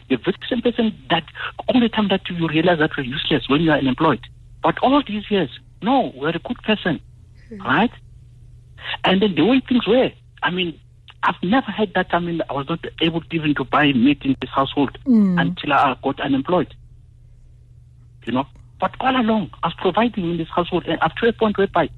the 0.10 0.18
very 0.18 0.38
same 0.50 0.62
person 0.62 0.98
that 1.10 1.26
only 1.74 1.90
time 1.90 2.08
that 2.10 2.30
you 2.30 2.48
realize 2.48 2.80
that 2.80 2.92
you're 2.98 3.06
useless 3.06 3.50
when 3.50 3.62
you 3.62 3.72
are 3.72 3.78
unemployed 3.78 4.22
But 4.64 4.80
all 4.80 5.02
these 5.06 5.30
years, 5.30 5.52
no, 5.82 6.12
we're 6.16 6.30
a 6.30 6.40
good 6.40 6.62
person, 6.64 7.00
hmm. 7.50 7.62
right? 7.62 7.92
And 9.04 9.22
then 9.22 9.36
the 9.36 9.46
way 9.46 9.62
things 9.68 9.86
were, 9.88 10.12
I 10.42 10.50
mean, 10.50 10.80
I've 11.24 11.42
never 11.44 11.72
had 11.72 11.94
that. 11.96 12.08
I 12.12 12.20
mean, 12.20 12.42
I 12.50 12.54
was 12.54 12.68
not 12.70 12.86
able 13.02 13.22
even 13.32 13.54
to 13.56 13.64
buy 13.64 13.92
meat 13.92 14.22
in 14.24 14.36
this 14.42 14.50
household 14.50 14.98
mm. 15.06 15.40
until 15.40 15.74
I 15.74 15.96
got 16.02 16.20
unemployed. 16.22 16.74
You 18.26 18.34
know, 18.34 18.48
but 18.80 18.96
all 19.00 19.20
along, 19.20 19.52
I 19.64 19.68
was 19.68 19.76
providing 19.80 20.32
in 20.32 20.38
this 20.38 20.48
household, 20.50 20.86
and 20.88 21.02
up 21.02 21.16
to 21.18 21.28
a 21.28 21.34
point 21.34 21.58
whereby 21.58 21.90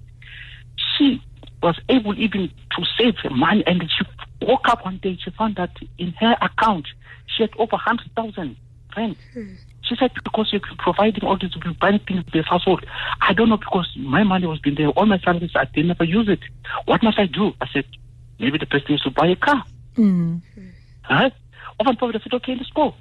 she 0.97 1.21
was 1.61 1.79
able 1.89 2.17
even 2.17 2.49
to 2.77 2.85
save 2.97 3.15
money, 3.31 3.63
and 3.67 3.81
she 3.83 4.05
woke 4.45 4.67
up 4.67 4.83
one 4.83 4.99
day, 5.03 5.17
she 5.23 5.29
found 5.31 5.55
that 5.57 5.71
in 5.97 6.11
her 6.13 6.35
account 6.41 6.87
she 7.27 7.43
had 7.43 7.51
over 7.57 7.77
hundred 7.77 8.11
thousand 8.15 8.57
rand. 8.97 9.15
Hmm. 9.33 9.53
She 9.83 9.95
said, 9.95 10.11
because 10.23 10.49
you're 10.51 10.61
providing 10.77 11.23
all 11.23 11.37
this, 11.37 11.51
you're 11.63 11.73
buying 11.73 11.99
things 12.07 12.23
in 12.25 12.31
this 12.33 12.45
household. 12.47 12.85
I 13.19 13.33
don't 13.33 13.49
know 13.49 13.57
because 13.57 13.89
my 13.97 14.23
money 14.23 14.47
was 14.47 14.59
been 14.59 14.75
there. 14.75 14.89
All 14.89 15.05
my 15.05 15.19
salaries, 15.19 15.51
I 15.55 15.65
did 15.65 15.85
never 15.85 16.03
use 16.03 16.29
it. 16.29 16.39
What 16.85 17.03
must 17.03 17.19
I 17.19 17.25
do? 17.25 17.53
I 17.59 17.67
said, 17.73 17.85
maybe 18.41 18.57
the 18.57 18.65
person 18.65 18.93
is 18.95 19.01
to 19.01 19.11
buy 19.11 19.27
a 19.27 19.35
car. 19.35 19.63
Right? 21.09 21.33
Over 21.79 21.89
and 21.91 22.01
over, 22.03 22.17
I 22.17 22.21
said, 22.21 22.33
okay, 22.33 22.55
let's 22.55 22.69
go. 22.71 22.93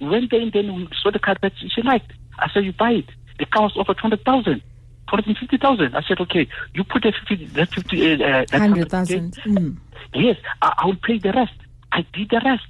We 0.00 0.08
went 0.08 0.30
there 0.30 0.40
and 0.40 0.52
then 0.52 0.74
we 0.74 0.88
saw 1.02 1.10
the 1.10 1.18
car 1.18 1.36
that 1.42 1.52
she 1.56 1.82
liked. 1.82 2.12
I 2.38 2.50
said, 2.52 2.64
you 2.64 2.72
buy 2.72 2.92
it. 2.92 3.06
The 3.38 3.46
car 3.46 3.62
was 3.62 3.72
over 3.76 3.94
200,000. 3.94 4.62
250,000. 5.08 5.94
I 5.94 6.02
said, 6.02 6.20
okay, 6.20 6.48
you 6.74 6.82
put 6.84 7.02
that 7.04 7.14
50, 7.28 7.46
that 7.46 7.72
50, 7.72 8.12
uh, 8.14 8.16
that 8.18 8.50
100,000. 8.50 9.36
Mm. 9.46 9.76
Yes, 10.14 10.36
I, 10.62 10.74
I 10.78 10.86
will 10.86 10.96
pay 10.96 11.18
the 11.18 11.32
rest. 11.32 11.54
I 11.92 12.04
did 12.12 12.30
the 12.30 12.40
rest. 12.44 12.66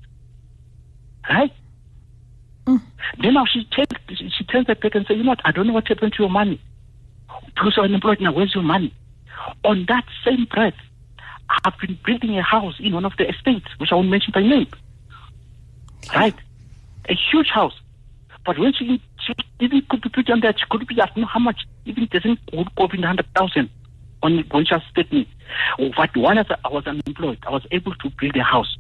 Right? 1.28 1.52
Then 3.22 3.34
now 3.34 3.44
she 3.46 3.64
takes, 3.64 3.94
she, 4.18 4.28
she 4.30 4.44
turns 4.44 4.66
her 4.66 4.74
back 4.74 4.94
and 4.94 5.06
says, 5.06 5.16
you 5.16 5.22
know 5.22 5.30
what, 5.30 5.40
I 5.44 5.52
don't 5.52 5.66
know 5.66 5.72
what 5.72 5.88
happened 5.88 6.12
to 6.14 6.22
your 6.24 6.30
money. 6.30 6.60
Because 7.46 7.74
you're 7.76 7.84
unemployed 7.86 8.20
now, 8.20 8.32
where's 8.32 8.54
your 8.54 8.64
money? 8.64 8.94
On 9.64 9.84
that 9.88 10.04
same 10.24 10.46
breath, 10.46 10.74
I've 11.64 11.78
been 11.80 11.98
building 12.04 12.38
a 12.38 12.42
house 12.42 12.74
in 12.80 12.92
one 12.94 13.04
of 13.04 13.12
the 13.18 13.28
estates, 13.28 13.66
which 13.78 13.92
I 13.92 13.94
won't 13.94 14.08
mention 14.08 14.32
by 14.32 14.42
name. 14.42 14.68
Right? 16.14 16.34
A 17.08 17.14
huge 17.14 17.48
house. 17.48 17.74
But 18.44 18.58
when 18.58 18.72
she, 18.72 19.00
she 19.18 19.34
even 19.60 19.82
could 19.88 20.02
be 20.02 20.08
put 20.08 20.30
on 20.30 20.40
that, 20.40 20.58
she 20.58 20.64
could 20.70 20.86
be 20.86 21.00
asking 21.00 21.24
how 21.24 21.40
much, 21.40 21.66
even 21.84 22.04
it 22.04 22.10
doesn't 22.10 22.38
would 22.52 22.74
go 22.76 22.84
in 22.92 23.00
100,000 23.00 23.70
on 24.22 24.44
when 24.50 24.64
she 24.64 24.74
paid 24.94 25.12
me. 25.12 25.28
But 25.96 26.16
while 26.16 26.38
I 26.38 26.68
was 26.68 26.86
unemployed, 26.86 27.38
I 27.46 27.50
was 27.50 27.66
able 27.70 27.94
to 27.94 28.10
build 28.20 28.36
a 28.36 28.42
house. 28.42 28.76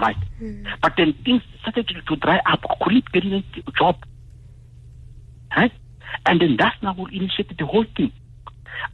Right? 0.00 0.16
Hmm. 0.38 0.64
But 0.82 0.94
then 0.96 1.14
things 1.24 1.42
started 1.60 1.88
to, 1.88 2.00
to 2.02 2.16
dry 2.16 2.40
up. 2.46 2.60
I 2.68 2.74
couldn't 2.84 3.12
get 3.12 3.24
a 3.24 3.72
job. 3.72 3.96
Right? 5.56 5.72
And 6.26 6.40
then 6.40 6.56
that's 6.58 6.80
now 6.82 6.94
what 6.94 7.12
initiated 7.12 7.58
the 7.58 7.66
whole 7.66 7.84
thing. 7.96 8.12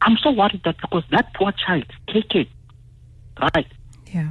I'm 0.02 0.16
so 0.16 0.30
worried 0.30 0.62
that 0.64 0.76
because 0.80 1.04
that 1.10 1.32
poor 1.34 1.52
child, 1.52 1.84
KK, 2.08 2.48
right? 3.40 3.66
Yeah. 4.06 4.30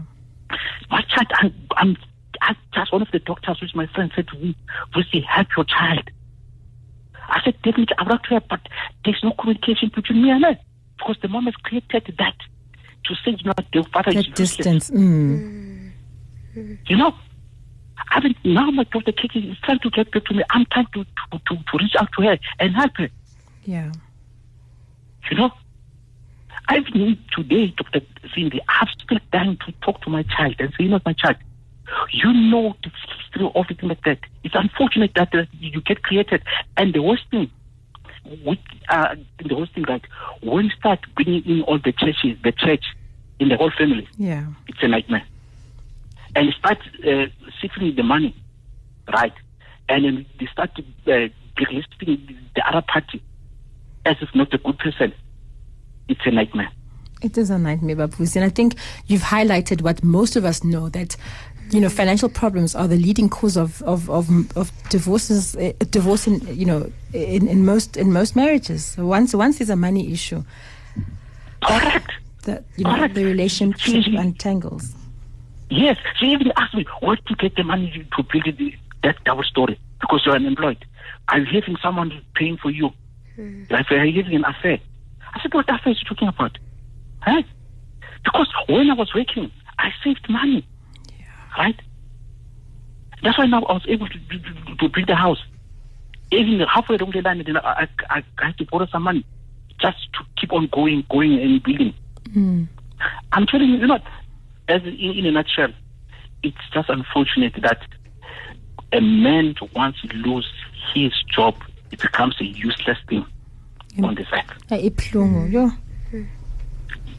My 0.89 1.02
child, 1.02 1.28
I'm, 1.36 1.54
I'm, 1.78 1.98
I 2.41 2.56
just 2.74 2.91
one 2.91 3.02
of 3.02 3.12
the 3.12 3.20
doctors, 3.20 3.60
which 3.62 3.76
my 3.76 3.88
friend 3.88 4.12
said 4.15 4.28
to 4.30 4.38
me, 4.38 4.56
Lucy, 4.96 5.22
help 5.22 5.48
your 5.56 5.65
child. 5.65 6.10
I 7.28 7.41
said, 7.44 7.56
definitely, 7.63 7.96
I'm 7.98 8.08
not 8.08 8.26
here, 8.28 8.41
but 8.50 8.60
there's 9.04 9.20
no 9.24 9.32
communication 9.32 9.91
between 9.94 10.24
me 10.24 10.30
and 10.30 10.44
her. 10.46 10.58
Because 10.98 11.18
the 11.22 11.28
mom 11.28 11.46
has 11.46 11.56
created 11.56 12.15
that 12.18 12.36
to 13.06 13.15
say, 13.15 13.32
you 13.32 13.46
know, 13.46 13.54
the 13.74 13.84
father 13.91 14.12
is 14.12 14.28
distance. 14.28 14.89
Mm. 14.91 15.91
You 16.88 16.98
know, 16.98 17.13
I 18.10 18.20
mean, 18.22 18.36
now 18.46 18.72
my 18.72 18.84
daughter 18.86 19.12
Kiki 19.12 19.39
is 19.39 19.58
trying 19.63 19.80
to 19.80 19.89
get 19.89 20.12
back 20.12 20.26
to 20.26 20.34
me. 20.34 20.44
I'm 20.52 20.65
trying 20.72 20.88
to, 20.94 21.04
to, 21.04 21.39
to, 21.48 21.56
to 21.56 21.78
reach 21.78 21.96
out 22.00 22.10
to 22.18 22.24
her 22.24 22.38
and 22.60 22.76
help 22.76 22.91
her. 22.98 23.10
Yeah. 23.65 23.91
You 25.30 25.38
know, 25.38 25.52
I 26.68 26.80
need 26.94 27.20
today, 27.36 27.68
Dr. 27.78 28.02
Cindy, 28.34 28.60
I'm 28.68 28.88
still 29.04 29.20
dying 29.32 29.58
to 29.65 29.72
talk 29.82 30.02
to 30.02 30.10
my 30.10 30.24
child 30.24 30.56
and 30.60 30.70
say, 30.72 30.84
you 30.86 30.89
know, 30.89 31.00
my 31.06 31.13
child, 31.13 31.36
you 32.12 32.34
know 32.34 32.76
the 32.84 32.89
history 32.89 33.46
of 33.46 33.52
everything 33.56 33.89
like 33.89 34.04
that. 34.06 34.20
It's 34.44 34.56
unfortunate 34.56 35.12
that 35.15 35.34
uh, 35.36 35.46
you 35.54 35.82
get 35.82 36.02
created. 36.04 36.41
And 36.78 36.94
the 36.94 37.02
worst 37.02 37.24
thing, 37.30 37.52
with, 38.44 38.58
uh, 38.89 39.15
the 39.48 39.56
worst 39.56 39.74
thing, 39.76 39.84
right, 39.88 40.02
when 40.41 40.65
you 40.65 40.72
start 40.72 41.00
bringing 41.15 41.44
in 41.46 41.62
all 41.63 41.78
the 41.78 41.91
churches, 41.91 42.38
the 42.44 42.52
church 42.52 42.84
in 43.39 43.50
the 43.50 43.58
whole 43.58 43.72
family, 43.78 44.08
Yeah. 44.18 44.48
it's 44.68 44.80
a 44.82 44.88
nightmare. 44.88 45.26
And 46.36 46.48
you 46.48 46.52
start 46.54 46.80
uh, 47.08 47.28
seeking 47.62 47.96
the 47.96 48.04
money, 48.04 48.36
right? 49.13 49.34
And 49.88 50.04
then 50.06 50.26
they 50.39 50.48
start 50.48 50.72
uh, 50.78 51.28
blacklisting 51.56 52.38
the 52.56 52.68
other 52.68 52.82
party 52.82 53.22
as 54.06 54.18
if 54.22 54.30
not 54.34 54.54
a 54.54 54.58
good 54.58 54.78
person. 54.80 55.13
It's 56.08 56.22
a 56.26 56.32
nightmare. 56.32 56.70
It 57.22 57.38
is 57.38 57.50
a 57.50 57.58
nightmare, 57.58 57.96
Babuzi. 57.96 58.36
And 58.36 58.46
I 58.46 58.50
think 58.50 58.76
you've 59.08 59.22
highlighted 59.22 59.82
what 59.82 60.04
most 60.04 60.36
of 60.36 60.46
us 60.46 60.63
know 60.63 60.89
that, 60.89 61.15
you 61.72 61.80
know, 61.82 61.89
financial 61.89 62.30
problems 62.30 62.76
are 62.76 62.88
the 62.88 62.98
leading 62.98 63.30
cause 63.30 63.58
of, 63.58 63.82
of, 63.84 64.10
of, 64.10 64.30
of 64.58 64.72
divorces, 64.89 65.56
uh, 65.56 65.72
divorce 65.89 66.28
in, 66.28 66.46
you 66.56 66.65
know, 66.65 66.91
in, 67.13 67.48
in 67.48 67.65
most, 67.65 67.98
in 67.98 68.13
most 68.13 68.36
marriages. 68.36 68.96
Once, 68.98 69.34
once 69.34 69.58
there's 69.58 69.70
a 69.72 69.76
money 69.76 70.12
issue, 70.12 70.44
Correct. 71.63 72.12
that, 72.44 72.63
you 72.78 72.84
know, 72.84 72.96
Correct. 72.96 73.15
the 73.15 73.24
relationship 73.26 74.04
Mhm. 74.06 74.20
untangles. 74.20 74.94
Yes. 75.70 75.98
She 76.20 76.28
even 76.28 76.52
asked 76.58 76.76
me, 76.76 76.86
where 77.02 77.15
to 77.15 77.36
get 77.36 77.56
the 77.56 77.63
money 77.63 78.06
to 78.15 78.24
build 78.24 78.56
the, 78.58 78.76
that 79.04 79.15
double 79.24 79.44
story? 79.44 79.80
Because 80.00 80.22
you're 80.26 80.36
unemployed. 80.36 80.86
Are 81.30 81.39
you 81.39 81.46
having 81.60 81.78
someone 81.82 82.12
paying 82.36 82.58
for 82.58 82.70
you? 82.70 82.91
Like, 83.72 83.91
are 83.91 84.06
you 84.06 84.22
having 84.22 84.38
an 84.38 84.46
affair? 84.46 84.78
I 85.36 85.41
said, 85.41 85.54
what 85.54 85.69
affair 85.69 85.91
is 85.91 86.02
you 86.02 86.08
talking 86.08 86.30
about? 86.30 86.58
Huh? 87.21 87.43
Because 88.24 88.48
when 88.67 88.89
I 88.89 88.93
was 88.93 89.13
working, 89.13 89.52
I 89.78 89.91
saved 90.04 90.28
money. 90.30 90.65
Right? 91.58 91.80
That's 93.21 93.38
why 93.38 93.45
now 93.45 93.63
I 93.63 93.74
was 93.74 93.86
able 93.88 94.08
to, 94.08 94.17
to, 94.17 94.76
to 94.78 94.89
build 94.89 95.10
a 95.10 95.15
house. 95.15 95.43
Even 96.32 96.60
halfway 96.62 96.95
along 96.95 97.12
the 97.12 97.21
line, 97.21 97.43
then 97.45 97.58
I, 97.58 97.88
I, 98.10 98.24
I 98.39 98.45
had 98.45 98.58
to 98.58 98.65
borrow 98.65 98.88
some 98.88 99.04
money 99.04 99.26
just 99.80 99.98
to 100.13 100.19
keep 100.38 100.54
on 100.54 100.67
going, 100.67 101.06
going 101.10 101.39
and 101.39 101.62
building. 101.62 101.93
Hmm. 102.34 102.63
I'm 103.34 103.45
telling 103.45 103.69
you, 103.69 103.78
you 103.78 103.88
know, 103.88 104.00
as 104.69 104.82
in, 104.84 104.95
in 104.95 105.26
a 105.26 105.32
nutshell, 105.32 105.74
it's 106.43 106.58
just 106.74 106.89
unfortunate 106.89 107.54
that 107.62 107.80
a 108.93 109.02
man 109.02 109.56
once 109.74 109.98
he 110.02 110.08
loses 110.10 110.52
his 110.93 111.12
job, 111.24 111.56
it 111.91 112.02
becomes 112.02 112.39
a 112.39 112.45
useless 112.45 112.98
thing 113.08 113.26
on 114.03 114.15
this 114.15 114.27
earth. 114.34 114.51
Uh, 114.71 114.75
ibuhlungu, 114.75 115.51
yo. 115.51 115.71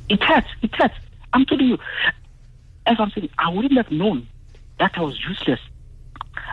It 0.08 0.22
hurts. 0.22 0.48
It 0.62 0.74
hurts. 0.74 0.94
I'm 1.32 1.44
telling 1.46 1.66
you, 1.66 1.78
as 2.86 2.96
I'm 2.98 3.10
saying, 3.10 3.28
I 3.38 3.48
wouldn't 3.50 3.76
have 3.76 3.90
known 3.90 4.26
that 4.78 4.92
I 4.96 5.00
was 5.02 5.18
useless 5.28 5.60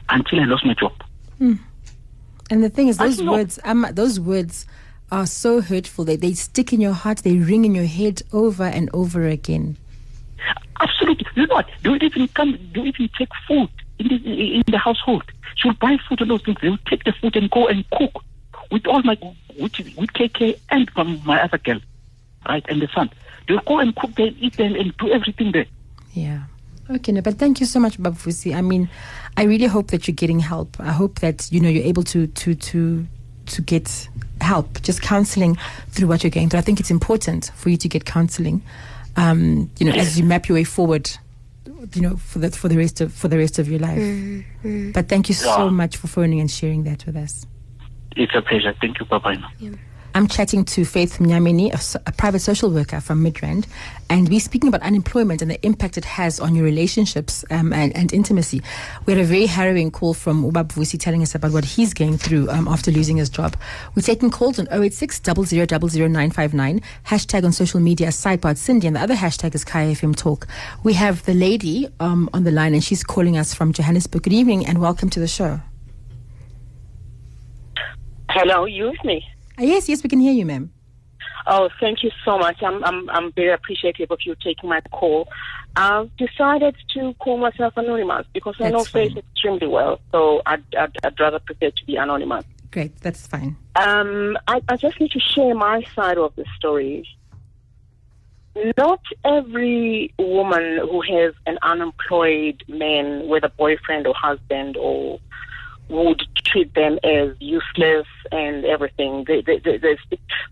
until 0.09 0.39
I 0.39 0.45
lost 0.45 0.65
my 0.65 0.73
job. 0.73 0.93
And 1.39 2.63
the 2.63 2.69
thing 2.69 2.87
is, 2.87 2.97
those 2.97 3.21
words, 3.21 3.59
um, 3.63 3.85
those 3.91 4.19
words 4.19 4.65
are 5.11 5.25
so 5.25 5.61
hurtful. 5.61 6.05
They, 6.05 6.15
they 6.15 6.33
stick 6.33 6.73
in 6.73 6.81
your 6.81 6.93
heart. 6.93 7.19
They 7.19 7.37
ring 7.37 7.65
in 7.65 7.75
your 7.75 7.85
head 7.85 8.21
over 8.31 8.63
and 8.63 8.89
over 8.93 9.27
again. 9.27 9.77
Absolutely. 10.79 11.25
You 11.35 11.47
know 11.47 11.55
what? 11.55 11.69
They 11.81 11.89
would 11.89 12.03
even 12.03 12.27
come, 12.29 12.57
they 12.73 12.79
would 12.79 12.89
even 12.89 13.09
take 13.17 13.29
food 13.47 13.69
in 13.99 14.07
the, 14.07 14.55
in 14.55 14.63
the 14.67 14.77
household. 14.77 15.23
She 15.55 15.67
would 15.67 15.79
buy 15.79 15.97
food 16.09 16.21
and 16.21 16.31
those 16.31 16.43
things. 16.43 16.57
They 16.61 16.69
would 16.69 16.85
take 16.85 17.03
the 17.03 17.13
food 17.13 17.35
and 17.35 17.49
go 17.51 17.67
and 17.67 17.87
cook 17.91 18.23
with 18.73 18.87
all 18.87 19.03
my, 19.03 19.15
with, 19.59 19.77
with 19.77 20.11
KK 20.13 20.59
and 20.71 20.89
from 20.89 21.21
my 21.23 21.41
other 21.41 21.59
girl, 21.59 21.79
right, 22.49 22.65
and 22.67 22.81
the 22.81 22.87
son. 22.87 23.09
They 23.47 23.55
go 23.67 23.79
and 23.79 23.95
cook 23.95 24.15
there, 24.15 24.31
eat 24.39 24.57
there, 24.57 24.75
and 24.75 24.97
do 24.97 25.11
everything 25.11 25.51
there. 25.51 25.67
Yeah. 26.13 26.43
Okay, 26.89 27.11
no, 27.11 27.21
but 27.21 27.35
thank 27.35 27.59
you 27.59 27.67
so 27.67 27.79
much, 27.79 27.99
Babusi. 27.99 28.55
I 28.55 28.61
mean, 28.61 28.89
I 29.37 29.43
really 29.43 29.67
hope 29.67 29.91
that 29.91 30.07
you're 30.07 30.15
getting 30.15 30.39
help. 30.39 30.75
I 30.79 30.91
hope 30.91 31.19
that 31.19 31.49
you 31.51 31.59
know 31.59 31.69
you're 31.69 31.85
able 31.85 32.03
to 32.03 32.27
to 32.27 32.55
to 32.55 33.07
to 33.45 33.61
get 33.61 34.09
help, 34.41 34.81
just 34.81 35.01
counseling 35.01 35.57
through 35.89 36.07
what 36.07 36.23
you're 36.23 36.31
going 36.31 36.49
through. 36.49 36.59
I 36.59 36.63
think 36.63 36.79
it's 36.79 36.91
important 36.91 37.51
for 37.55 37.69
you 37.69 37.77
to 37.77 37.87
get 37.87 38.05
counseling. 38.05 38.63
Um, 39.15 39.69
you 39.79 39.85
know, 39.85 39.93
as 39.93 40.19
you 40.19 40.25
map 40.25 40.49
your 40.49 40.55
way 40.55 40.63
forward, 40.63 41.09
you 41.93 42.01
know, 42.01 42.17
for 42.17 42.39
the 42.39 42.51
for 42.51 42.67
the 42.67 42.77
rest 42.77 43.01
of 43.01 43.13
for 43.13 43.27
the 43.27 43.37
rest 43.37 43.59
of 43.59 43.69
your 43.69 43.79
life. 43.79 44.43
But 44.93 45.07
thank 45.09 45.29
you 45.29 45.35
so 45.35 45.69
much 45.69 45.95
for 45.95 46.07
phoning 46.07 46.39
and 46.39 46.49
sharing 46.49 46.83
that 46.83 47.05
with 47.05 47.15
us. 47.15 47.45
It's 48.15 48.35
a 48.35 48.41
pleasure. 48.41 48.73
Thank 48.79 48.99
you. 48.99 49.05
Bye-bye 49.05 49.35
now. 49.35 49.49
I'm 50.15 50.27
chatting 50.27 50.63
to 50.65 50.85
Faith 50.85 51.17
Mnyamini, 51.17 51.73
a 52.05 52.11
private 52.11 52.41
social 52.41 52.69
worker 52.69 53.01
from 53.01 53.23
Midrand, 53.23 53.65
and 54.11 54.29
we're 54.29 54.39
speaking 54.39 54.67
about 54.67 54.83
unemployment 54.83 55.41
and 55.41 55.49
the 55.49 55.65
impact 55.65 55.97
it 55.97 56.05
has 56.05 56.39
on 56.39 56.53
your 56.53 56.63
relationships 56.63 57.43
um, 57.49 57.73
and, 57.73 57.95
and 57.97 58.13
intimacy. 58.13 58.61
We 59.07 59.13
had 59.13 59.21
a 59.23 59.25
very 59.25 59.47
harrowing 59.47 59.89
call 59.89 60.13
from 60.13 60.43
Ubab 60.43 60.99
telling 60.99 61.23
us 61.23 61.33
about 61.33 61.51
what 61.51 61.65
he's 61.65 61.95
going 61.95 62.19
through 62.19 62.47
um, 62.51 62.67
after 62.67 62.91
losing 62.91 63.17
his 63.17 63.27
job. 63.27 63.57
We're 63.95 64.03
taking 64.03 64.29
calls 64.29 64.59
on 64.59 64.67
086 64.71 65.19
00959, 65.19 66.81
hashtag 67.07 67.43
on 67.43 67.51
social 67.51 67.79
media, 67.79 68.09
Sidebar 68.09 68.55
Cindy, 68.55 68.85
and 68.85 68.95
the 68.95 69.01
other 69.01 69.15
hashtag 69.15 69.55
is 69.55 69.65
Kaya 69.65 69.95
FM 69.95 70.15
Talk. 70.15 70.47
We 70.83 70.93
have 70.93 71.25
the 71.25 71.33
lady 71.33 71.87
um, 71.99 72.29
on 72.33 72.43
the 72.43 72.51
line, 72.51 72.75
and 72.75 72.83
she's 72.83 73.03
calling 73.03 73.35
us 73.35 73.55
from 73.55 73.73
Johannesburg. 73.73 74.21
Good 74.21 74.33
evening, 74.33 74.67
and 74.67 74.79
welcome 74.79 75.09
to 75.09 75.19
the 75.19 75.27
show. 75.27 75.59
Hello, 78.33 78.65
you 78.65 78.89
with 78.89 79.03
me? 79.05 79.23
Uh, 79.59 79.63
yes, 79.63 79.87
yes, 79.87 80.01
we 80.01 80.09
can 80.09 80.19
hear 80.19 80.33
you, 80.33 80.43
ma'am. 80.43 80.73
Oh, 81.45 81.69
thank 81.79 82.01
you 82.01 82.09
so 82.25 82.39
much. 82.39 82.63
I'm 82.63 82.83
I'm 82.83 83.07
I'm 83.11 83.31
very 83.33 83.51
appreciative 83.51 84.09
of 84.09 84.17
you 84.25 84.33
taking 84.43 84.69
my 84.69 84.81
call. 84.91 85.27
I've 85.75 86.09
decided 86.17 86.75
to 86.95 87.13
call 87.19 87.37
myself 87.37 87.73
anonymous 87.77 88.25
because 88.33 88.55
I 88.59 88.71
That's 88.71 88.73
know 88.73 88.83
Faith 88.85 89.13
fine. 89.13 89.17
extremely 89.19 89.67
well. 89.67 89.99
So 90.11 90.41
I'd, 90.47 90.63
I'd 90.75 90.97
I'd 91.03 91.19
rather 91.19 91.37
prefer 91.37 91.69
to 91.69 91.85
be 91.85 91.95
anonymous. 91.95 92.45
Great, 92.71 92.99
that's 93.01 93.27
fine. 93.27 93.55
Um, 93.75 94.35
I, 94.47 94.61
I 94.67 94.77
just 94.77 94.99
need 94.99 95.11
to 95.11 95.19
share 95.19 95.53
my 95.53 95.83
side 95.95 96.17
of 96.17 96.35
the 96.35 96.45
story. 96.57 97.07
Not 98.77 99.01
every 99.23 100.11
woman 100.17 100.79
who 100.79 101.01
has 101.01 101.35
an 101.45 101.59
unemployed 101.61 102.63
man, 102.67 103.27
whether 103.27 103.49
boyfriend 103.49 104.07
or 104.07 104.15
husband, 104.15 104.75
or 104.77 105.19
would 105.89 106.21
treat 106.45 106.73
them 106.73 106.99
as 107.03 107.29
useless 107.39 108.07
and 108.31 108.65
everything. 108.65 109.25
They, 109.27 109.41
they, 109.41 109.59
they, 109.59 109.77
they, 109.77 109.97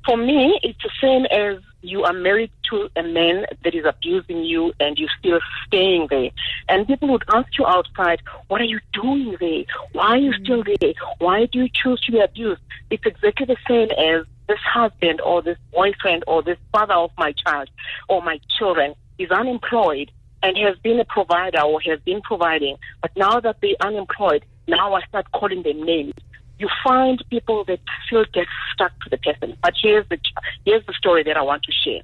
for 0.05 0.17
me, 0.17 0.59
it's 0.63 0.81
the 0.83 0.89
same 1.01 1.25
as 1.25 1.61
you 1.81 2.03
are 2.03 2.13
married 2.13 2.51
to 2.69 2.89
a 2.95 3.03
man 3.03 3.45
that 3.63 3.73
is 3.73 3.85
abusing 3.85 4.43
you 4.43 4.73
and 4.79 4.97
you're 4.97 5.09
still 5.19 5.39
staying 5.65 6.07
there. 6.09 6.29
And 6.69 6.87
people 6.87 7.09
would 7.09 7.23
ask 7.33 7.57
you 7.57 7.65
outside, 7.65 8.21
what 8.47 8.61
are 8.61 8.65
you 8.65 8.79
doing 8.93 9.35
there? 9.39 9.63
Why 9.93 10.09
are 10.09 10.17
you 10.17 10.31
mm. 10.31 10.43
still 10.43 10.63
there? 10.63 10.93
Why 11.17 11.45
do 11.45 11.59
you 11.59 11.69
choose 11.73 11.99
to 12.01 12.11
be 12.11 12.19
abused? 12.19 12.61
It's 12.89 13.05
exactly 13.05 13.47
the 13.47 13.57
same 13.67 13.89
as 13.91 14.25
this 14.47 14.59
husband 14.59 15.21
or 15.21 15.41
this 15.41 15.57
boyfriend 15.71 16.23
or 16.27 16.43
this 16.43 16.57
father 16.71 16.93
of 16.93 17.11
my 17.17 17.33
child 17.45 17.69
or 18.09 18.21
my 18.21 18.39
children 18.57 18.93
is 19.17 19.31
unemployed 19.31 20.11
and 20.43 20.57
has 20.57 20.77
been 20.79 20.99
a 20.99 21.05
provider 21.05 21.61
or 21.61 21.79
has 21.81 21.99
been 22.01 22.21
providing, 22.21 22.77
but 23.01 23.11
now 23.15 23.39
that 23.39 23.57
they're 23.61 23.75
unemployed, 23.81 24.43
now 24.71 24.93
I 24.95 25.01
start 25.09 25.27
calling 25.33 25.61
them 25.63 25.83
names. 25.83 26.13
You 26.57 26.67
find 26.83 27.23
people 27.29 27.63
that 27.65 27.79
still 28.05 28.25
get 28.33 28.47
stuck 28.73 28.91
to 29.03 29.09
the 29.09 29.17
person. 29.17 29.49
But 29.63 29.73
here's 29.81 30.07
the 30.09 30.17
here's 30.65 30.85
the 30.85 30.93
story 30.93 31.23
that 31.23 31.37
I 31.37 31.43
want 31.43 31.63
to 31.63 31.71
share. 31.83 32.01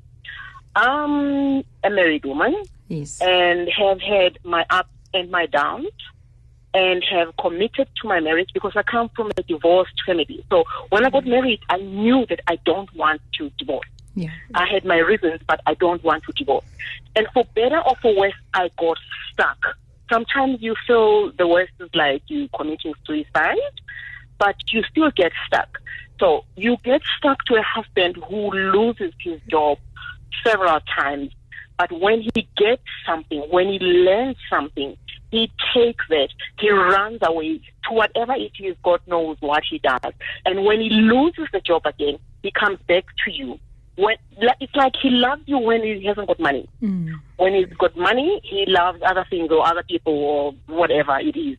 I'm 0.75 1.63
a 1.83 1.89
married 1.89 2.25
woman 2.25 2.53
Yes. 2.87 3.19
and 3.21 3.67
have 3.81 3.99
had 4.01 4.37
my 4.43 4.63
ups 4.69 4.89
and 5.13 5.29
my 5.31 5.45
downs 5.47 5.87
and 6.73 7.03
have 7.11 7.35
committed 7.37 7.87
to 8.01 8.07
my 8.07 8.19
marriage 8.19 8.49
because 8.53 8.73
I 8.75 8.83
come 8.83 9.09
from 9.15 9.31
a 9.37 9.43
divorced 9.43 9.97
family. 10.05 10.45
So 10.51 10.63
when 10.89 11.05
I 11.05 11.09
got 11.09 11.25
married, 11.25 11.61
I 11.69 11.77
knew 11.77 12.25
that 12.29 12.41
I 12.47 12.57
don't 12.65 12.93
want 12.95 13.21
to 13.37 13.49
divorce. 13.57 13.87
Yeah. 14.15 14.29
I 14.53 14.65
had 14.67 14.83
my 14.85 14.97
reasons, 14.97 15.41
but 15.47 15.59
I 15.65 15.73
don't 15.75 16.03
want 16.03 16.23
to 16.25 16.31
divorce. 16.33 16.65
And 17.15 17.27
for 17.33 17.43
better 17.55 17.79
or 17.87 17.95
for 18.01 18.15
worse, 18.15 18.39
I 18.53 18.69
got 18.77 18.97
stuck. 19.31 19.57
Sometimes 20.09 20.61
you 20.61 20.75
feel 20.85 21.31
the 21.33 21.47
worst 21.47 21.73
is 21.79 21.89
like 21.93 22.23
you 22.27 22.49
committing 22.55 22.93
suicide, 23.05 23.57
but 24.37 24.55
you 24.71 24.83
still 24.89 25.11
get 25.11 25.31
stuck. 25.45 25.79
So 26.19 26.45
you 26.55 26.77
get 26.83 27.01
stuck 27.17 27.43
to 27.45 27.55
a 27.55 27.61
husband 27.61 28.17
who 28.27 28.51
loses 28.51 29.13
his 29.19 29.39
job 29.49 29.77
several 30.45 30.79
times, 30.95 31.31
but 31.77 31.91
when 31.91 32.21
he 32.21 32.47
gets 32.57 32.83
something, 33.05 33.41
when 33.51 33.67
he 33.67 33.79
learns 33.79 34.37
something, 34.49 34.97
he 35.29 35.51
takes 35.73 36.05
it, 36.09 36.31
he 36.59 36.71
runs 36.71 37.19
away 37.21 37.59
to 37.87 37.93
whatever 37.93 38.33
it 38.33 38.53
is, 38.59 38.75
God 38.83 39.01
knows 39.07 39.37
what 39.41 39.63
he 39.69 39.79
does. 39.79 40.13
And 40.45 40.65
when 40.65 40.79
he 40.79 40.89
loses 40.89 41.47
the 41.51 41.59
job 41.59 41.85
again, 41.85 42.17
he 42.41 42.51
comes 42.51 42.79
back 42.87 43.05
to 43.25 43.31
you. 43.31 43.59
When 43.97 44.15
it's 44.61 44.75
like 44.75 44.93
he 45.01 45.09
loves 45.09 45.41
you 45.47 45.57
when 45.57 45.81
he 45.81 46.05
hasn't 46.05 46.27
got 46.27 46.39
money. 46.39 46.69
Mm. 46.81 47.13
When 47.37 47.55
he's 47.55 47.73
got 47.79 47.97
money, 47.97 48.39
he 48.43 48.65
loves 48.67 49.01
other 49.03 49.25
things 49.29 49.51
or 49.51 49.65
other 49.65 49.83
people 49.83 50.13
or 50.13 50.53
whatever 50.67 51.17
it 51.19 51.35
is. 51.35 51.57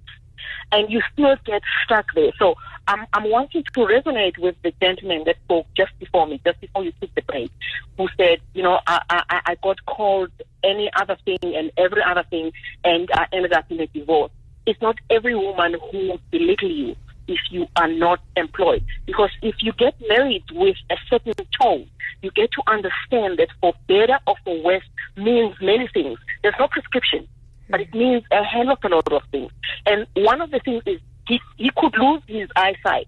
And 0.70 0.88
you 0.88 1.00
still 1.12 1.34
get 1.44 1.62
stuck 1.84 2.06
there. 2.14 2.30
So 2.38 2.54
I'm, 2.86 3.06
I'm 3.12 3.28
wanting 3.28 3.64
to 3.64 3.80
resonate 3.80 4.38
with 4.38 4.54
the 4.62 4.72
gentleman 4.80 5.24
that 5.26 5.36
spoke 5.44 5.66
just 5.76 5.98
before 5.98 6.26
me, 6.28 6.40
just 6.44 6.60
before 6.60 6.84
you 6.84 6.92
took 7.00 7.12
the 7.16 7.22
break, 7.22 7.50
who 7.96 8.06
said, 8.16 8.38
you 8.54 8.62
know, 8.62 8.78
I, 8.86 9.02
I, 9.10 9.40
I 9.44 9.54
got 9.56 9.84
called 9.86 10.30
any 10.62 10.90
other 10.94 11.16
thing 11.24 11.38
and 11.42 11.72
every 11.76 12.02
other 12.02 12.24
thing, 12.30 12.52
and 12.84 13.10
I 13.12 13.26
ended 13.32 13.52
up 13.52 13.70
in 13.70 13.80
a 13.80 13.86
divorce. 13.88 14.30
It's 14.64 14.80
not 14.80 14.96
every 15.10 15.34
woman 15.34 15.76
who 15.90 15.98
will 16.08 16.20
belittle 16.30 16.70
you 16.70 16.96
if 17.28 17.38
you 17.50 17.66
are 17.76 17.88
not 17.88 18.20
employed. 18.36 18.84
Because 19.06 19.30
if 19.42 19.56
you 19.60 19.72
get 19.72 19.94
married 20.08 20.44
with 20.52 20.76
a 20.90 20.96
certain 21.08 21.34
tone, 21.60 21.88
you 22.22 22.30
get 22.32 22.50
to 22.52 22.62
understand 22.66 23.38
that 23.38 23.48
for 23.60 23.74
better 23.86 24.18
or 24.26 24.34
for 24.44 24.60
worse 24.62 24.84
means 25.16 25.54
many 25.60 25.88
things. 25.88 26.18
There's 26.42 26.54
no 26.58 26.68
prescription, 26.68 27.28
but 27.68 27.80
it 27.80 27.94
means 27.94 28.24
a 28.32 28.42
hell 28.42 28.70
of 28.70 28.78
a 28.82 28.88
lot 28.88 29.12
of 29.12 29.22
things. 29.30 29.52
And 29.86 30.06
one 30.16 30.40
of 30.40 30.50
the 30.50 30.60
things 30.60 30.82
is 30.86 31.00
he, 31.28 31.40
he 31.56 31.70
could 31.76 31.96
lose 31.96 32.22
his 32.26 32.48
eyesight. 32.56 33.06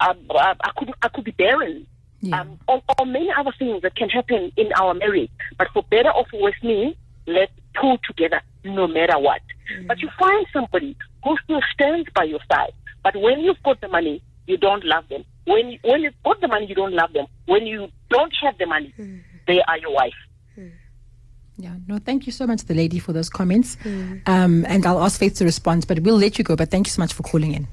Um, 0.00 0.16
I, 0.30 0.54
I 0.62 0.70
could 0.76 0.92
I 1.02 1.08
could 1.08 1.24
be 1.24 1.32
barren. 1.32 1.86
Yeah. 2.20 2.40
Um, 2.40 2.58
or, 2.66 2.82
or 2.98 3.06
many 3.06 3.30
other 3.36 3.52
things 3.58 3.82
that 3.82 3.94
can 3.94 4.08
happen 4.08 4.50
in 4.56 4.72
our 4.72 4.94
marriage. 4.94 5.30
But 5.56 5.68
for 5.72 5.82
better 5.84 6.10
or 6.10 6.24
for 6.30 6.42
worse 6.42 6.60
means 6.62 6.96
let's 7.26 7.52
pull 7.74 7.98
together 8.06 8.40
no 8.64 8.86
matter 8.88 9.18
what. 9.18 9.40
But 9.86 10.00
you 10.00 10.08
find 10.18 10.46
somebody 10.52 10.96
who 11.22 11.36
still 11.44 11.60
stands 11.74 12.08
by 12.14 12.24
your 12.24 12.40
side. 12.50 12.72
But 13.12 13.22
when 13.22 13.40
you've 13.40 13.62
got 13.62 13.80
the 13.80 13.88
money, 13.88 14.22
you 14.46 14.58
don't 14.58 14.84
love 14.84 15.08
them. 15.08 15.24
When 15.46 15.78
when 15.82 16.02
you've 16.02 16.22
got 16.24 16.40
the 16.42 16.48
money, 16.48 16.66
you 16.66 16.74
don't 16.74 16.92
love 16.92 17.12
them. 17.14 17.26
When 17.46 17.66
you 17.66 17.88
don't 18.10 18.34
have 18.42 18.58
the 18.58 18.66
money, 18.66 18.92
hmm. 18.94 19.18
they 19.46 19.62
are 19.62 19.78
your 19.78 19.94
wife. 19.94 20.20
Hmm. 20.54 20.68
Yeah, 21.56 21.76
no, 21.86 21.98
thank 21.98 22.26
you 22.26 22.32
so 22.32 22.46
much, 22.46 22.64
the 22.64 22.74
lady, 22.74 22.98
for 22.98 23.14
those 23.14 23.30
comments. 23.30 23.76
Hmm. 23.82 24.16
Um, 24.26 24.66
and 24.66 24.84
I'll 24.84 25.02
ask 25.02 25.18
Faith 25.18 25.36
to 25.36 25.44
respond, 25.44 25.86
but 25.88 26.00
we'll 26.00 26.18
let 26.18 26.36
you 26.36 26.44
go. 26.44 26.54
But 26.54 26.70
thank 26.70 26.86
you 26.86 26.90
so 26.90 27.00
much 27.00 27.14
for 27.14 27.22
calling 27.22 27.54
in. 27.54 27.66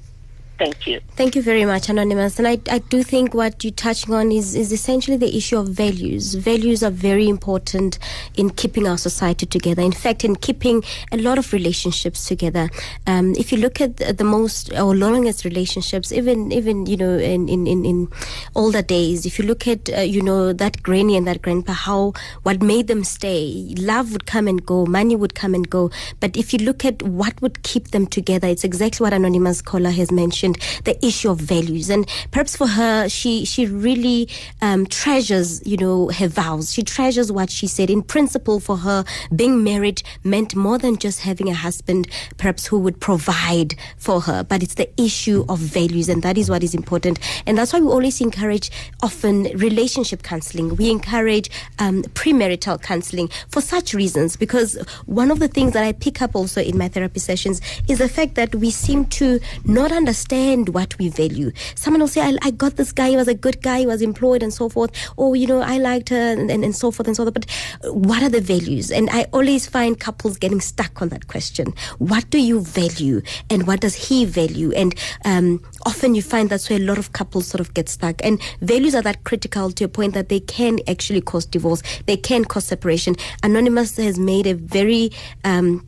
Thank 0.57 0.87
you. 0.87 1.01
Thank 1.17 1.35
you 1.35 1.41
very 1.41 1.65
much, 1.65 1.89
Anonymous. 1.89 2.39
And 2.39 2.47
I, 2.47 2.59
I 2.69 2.79
do 2.79 3.03
think 3.03 3.33
what 3.33 3.61
you're 3.63 3.73
touching 3.73 4.13
on 4.13 4.31
is, 4.31 4.55
is 4.55 4.71
essentially 4.71 5.17
the 5.17 5.35
issue 5.35 5.57
of 5.57 5.67
values. 5.67 6.35
Values 6.35 6.81
are 6.81 6.91
very 6.91 7.27
important 7.27 7.99
in 8.35 8.49
keeping 8.51 8.87
our 8.87 8.97
society 8.97 9.45
together. 9.45 9.81
In 9.81 9.91
fact, 9.91 10.23
in 10.23 10.37
keeping 10.37 10.81
a 11.11 11.17
lot 11.17 11.37
of 11.37 11.51
relationships 11.51 12.25
together. 12.25 12.69
Um, 13.05 13.33
if 13.37 13.51
you 13.51 13.57
look 13.57 13.81
at 13.81 13.97
the, 13.97 14.13
the 14.13 14.23
most 14.23 14.71
or 14.73 14.95
longest 14.95 15.43
relationships, 15.43 16.13
even 16.13 16.53
even 16.53 16.85
you 16.85 16.95
know 16.95 17.17
in 17.17 17.49
in, 17.49 17.67
in, 17.67 17.83
in 17.83 18.07
older 18.55 18.81
days, 18.81 19.25
if 19.25 19.37
you 19.37 19.45
look 19.45 19.67
at 19.67 19.89
uh, 19.89 20.01
you 20.01 20.21
know 20.21 20.53
that 20.53 20.81
granny 20.83 21.17
and 21.17 21.27
that 21.27 21.41
grandpa, 21.41 21.73
how 21.73 22.13
what 22.43 22.61
made 22.61 22.87
them 22.87 23.03
stay, 23.03 23.75
love 23.77 24.13
would 24.13 24.25
come 24.25 24.47
and 24.47 24.65
go, 24.65 24.85
money 24.85 25.17
would 25.17 25.35
come 25.35 25.53
and 25.53 25.69
go. 25.69 25.91
But 26.21 26.37
if 26.37 26.53
you 26.53 26.59
look 26.59 26.85
at 26.85 27.03
what 27.03 27.41
would 27.41 27.61
keep 27.63 27.89
them 27.89 28.07
together, 28.07 28.47
it's 28.47 28.63
exactly 28.63 29.03
what 29.03 29.13
Anonymous 29.13 29.61
caller 29.61 29.89
has 29.89 30.11
mentioned 30.13 30.44
the 30.53 30.97
issue 31.05 31.29
of 31.29 31.39
values. 31.39 31.89
And 31.89 32.07
perhaps 32.31 32.55
for 32.55 32.67
her, 32.67 33.09
she, 33.09 33.45
she 33.45 33.65
really 33.65 34.29
um, 34.61 34.85
treasures, 34.85 35.65
you 35.65 35.77
know, 35.77 36.09
her 36.09 36.27
vows. 36.27 36.73
She 36.73 36.83
treasures 36.83 37.31
what 37.31 37.49
she 37.49 37.67
said. 37.67 37.89
In 37.89 38.01
principle, 38.01 38.59
for 38.59 38.77
her, 38.77 39.05
being 39.35 39.63
married 39.63 40.03
meant 40.23 40.55
more 40.55 40.77
than 40.77 40.97
just 40.97 41.21
having 41.21 41.49
a 41.49 41.53
husband, 41.53 42.07
perhaps 42.37 42.67
who 42.67 42.77
would 42.79 42.99
provide 42.99 43.75
for 43.97 44.21
her. 44.21 44.43
But 44.43 44.61
it's 44.61 44.75
the 44.75 44.89
issue 45.01 45.45
of 45.49 45.59
values, 45.59 46.09
and 46.09 46.21
that 46.23 46.37
is 46.37 46.49
what 46.49 46.63
is 46.63 46.75
important. 46.75 47.19
And 47.45 47.57
that's 47.57 47.73
why 47.73 47.79
we 47.79 47.87
always 47.87 48.21
encourage 48.21 48.69
often 49.01 49.43
relationship 49.57 50.23
counseling. 50.23 50.75
We 50.75 50.91
encourage 50.91 51.49
um, 51.79 52.03
premarital 52.03 52.81
counseling 52.81 53.29
for 53.49 53.61
such 53.61 53.93
reasons, 53.93 54.35
because 54.35 54.75
one 55.05 55.31
of 55.31 55.39
the 55.39 55.47
things 55.47 55.73
that 55.73 55.83
I 55.83 55.93
pick 55.93 56.21
up 56.21 56.35
also 56.35 56.61
in 56.61 56.77
my 56.77 56.87
therapy 56.87 57.19
sessions 57.19 57.61
is 57.87 57.99
the 57.99 58.09
fact 58.09 58.35
that 58.35 58.53
we 58.55 58.71
seem 58.71 59.05
to 59.05 59.39
not 59.63 59.91
understand 59.91 60.34
what 60.73 60.97
we 60.97 61.09
value. 61.09 61.51
Someone 61.75 62.01
will 62.01 62.07
say, 62.07 62.21
I, 62.21 62.37
I 62.41 62.51
got 62.51 62.75
this 62.75 62.91
guy, 62.91 63.09
he 63.09 63.15
was 63.15 63.27
a 63.27 63.33
good 63.33 63.61
guy, 63.61 63.79
he 63.79 63.85
was 63.85 64.01
employed 64.01 64.43
and 64.43 64.53
so 64.53 64.69
forth. 64.69 64.91
Or, 65.17 65.35
you 65.35 65.47
know, 65.47 65.61
I 65.61 65.77
liked 65.77 66.09
her 66.09 66.15
and, 66.15 66.49
and, 66.51 66.63
and 66.63 66.75
so 66.75 66.91
forth 66.91 67.07
and 67.07 67.15
so 67.15 67.23
forth. 67.23 67.33
But 67.33 67.45
what 67.93 68.23
are 68.23 68.29
the 68.29 68.41
values? 68.41 68.91
And 68.91 69.09
I 69.11 69.25
always 69.33 69.67
find 69.67 69.99
couples 69.99 70.37
getting 70.37 70.61
stuck 70.61 71.01
on 71.01 71.09
that 71.09 71.27
question. 71.27 71.73
What 71.97 72.29
do 72.29 72.39
you 72.39 72.61
value? 72.61 73.21
And 73.49 73.67
what 73.67 73.81
does 73.81 73.95
he 73.95 74.25
value? 74.25 74.71
And 74.73 74.95
um, 75.23 75.63
often 75.85 76.15
you 76.15 76.21
find 76.21 76.49
that's 76.49 76.69
where 76.69 76.79
a 76.79 76.83
lot 76.83 76.97
of 76.97 77.13
couples 77.13 77.47
sort 77.47 77.61
of 77.61 77.73
get 77.73 77.89
stuck. 77.89 78.23
And 78.23 78.41
values 78.61 78.95
are 78.95 79.01
that 79.03 79.23
critical 79.23 79.71
to 79.71 79.83
a 79.85 79.87
point 79.87 80.13
that 80.13 80.29
they 80.29 80.39
can 80.39 80.79
actually 80.87 81.21
cause 81.21 81.45
divorce, 81.45 81.81
they 82.05 82.17
can 82.17 82.45
cause 82.45 82.65
separation. 82.65 83.15
Anonymous 83.43 83.97
has 83.97 84.19
made 84.19 84.47
a 84.47 84.53
very 84.53 85.11
um, 85.43 85.85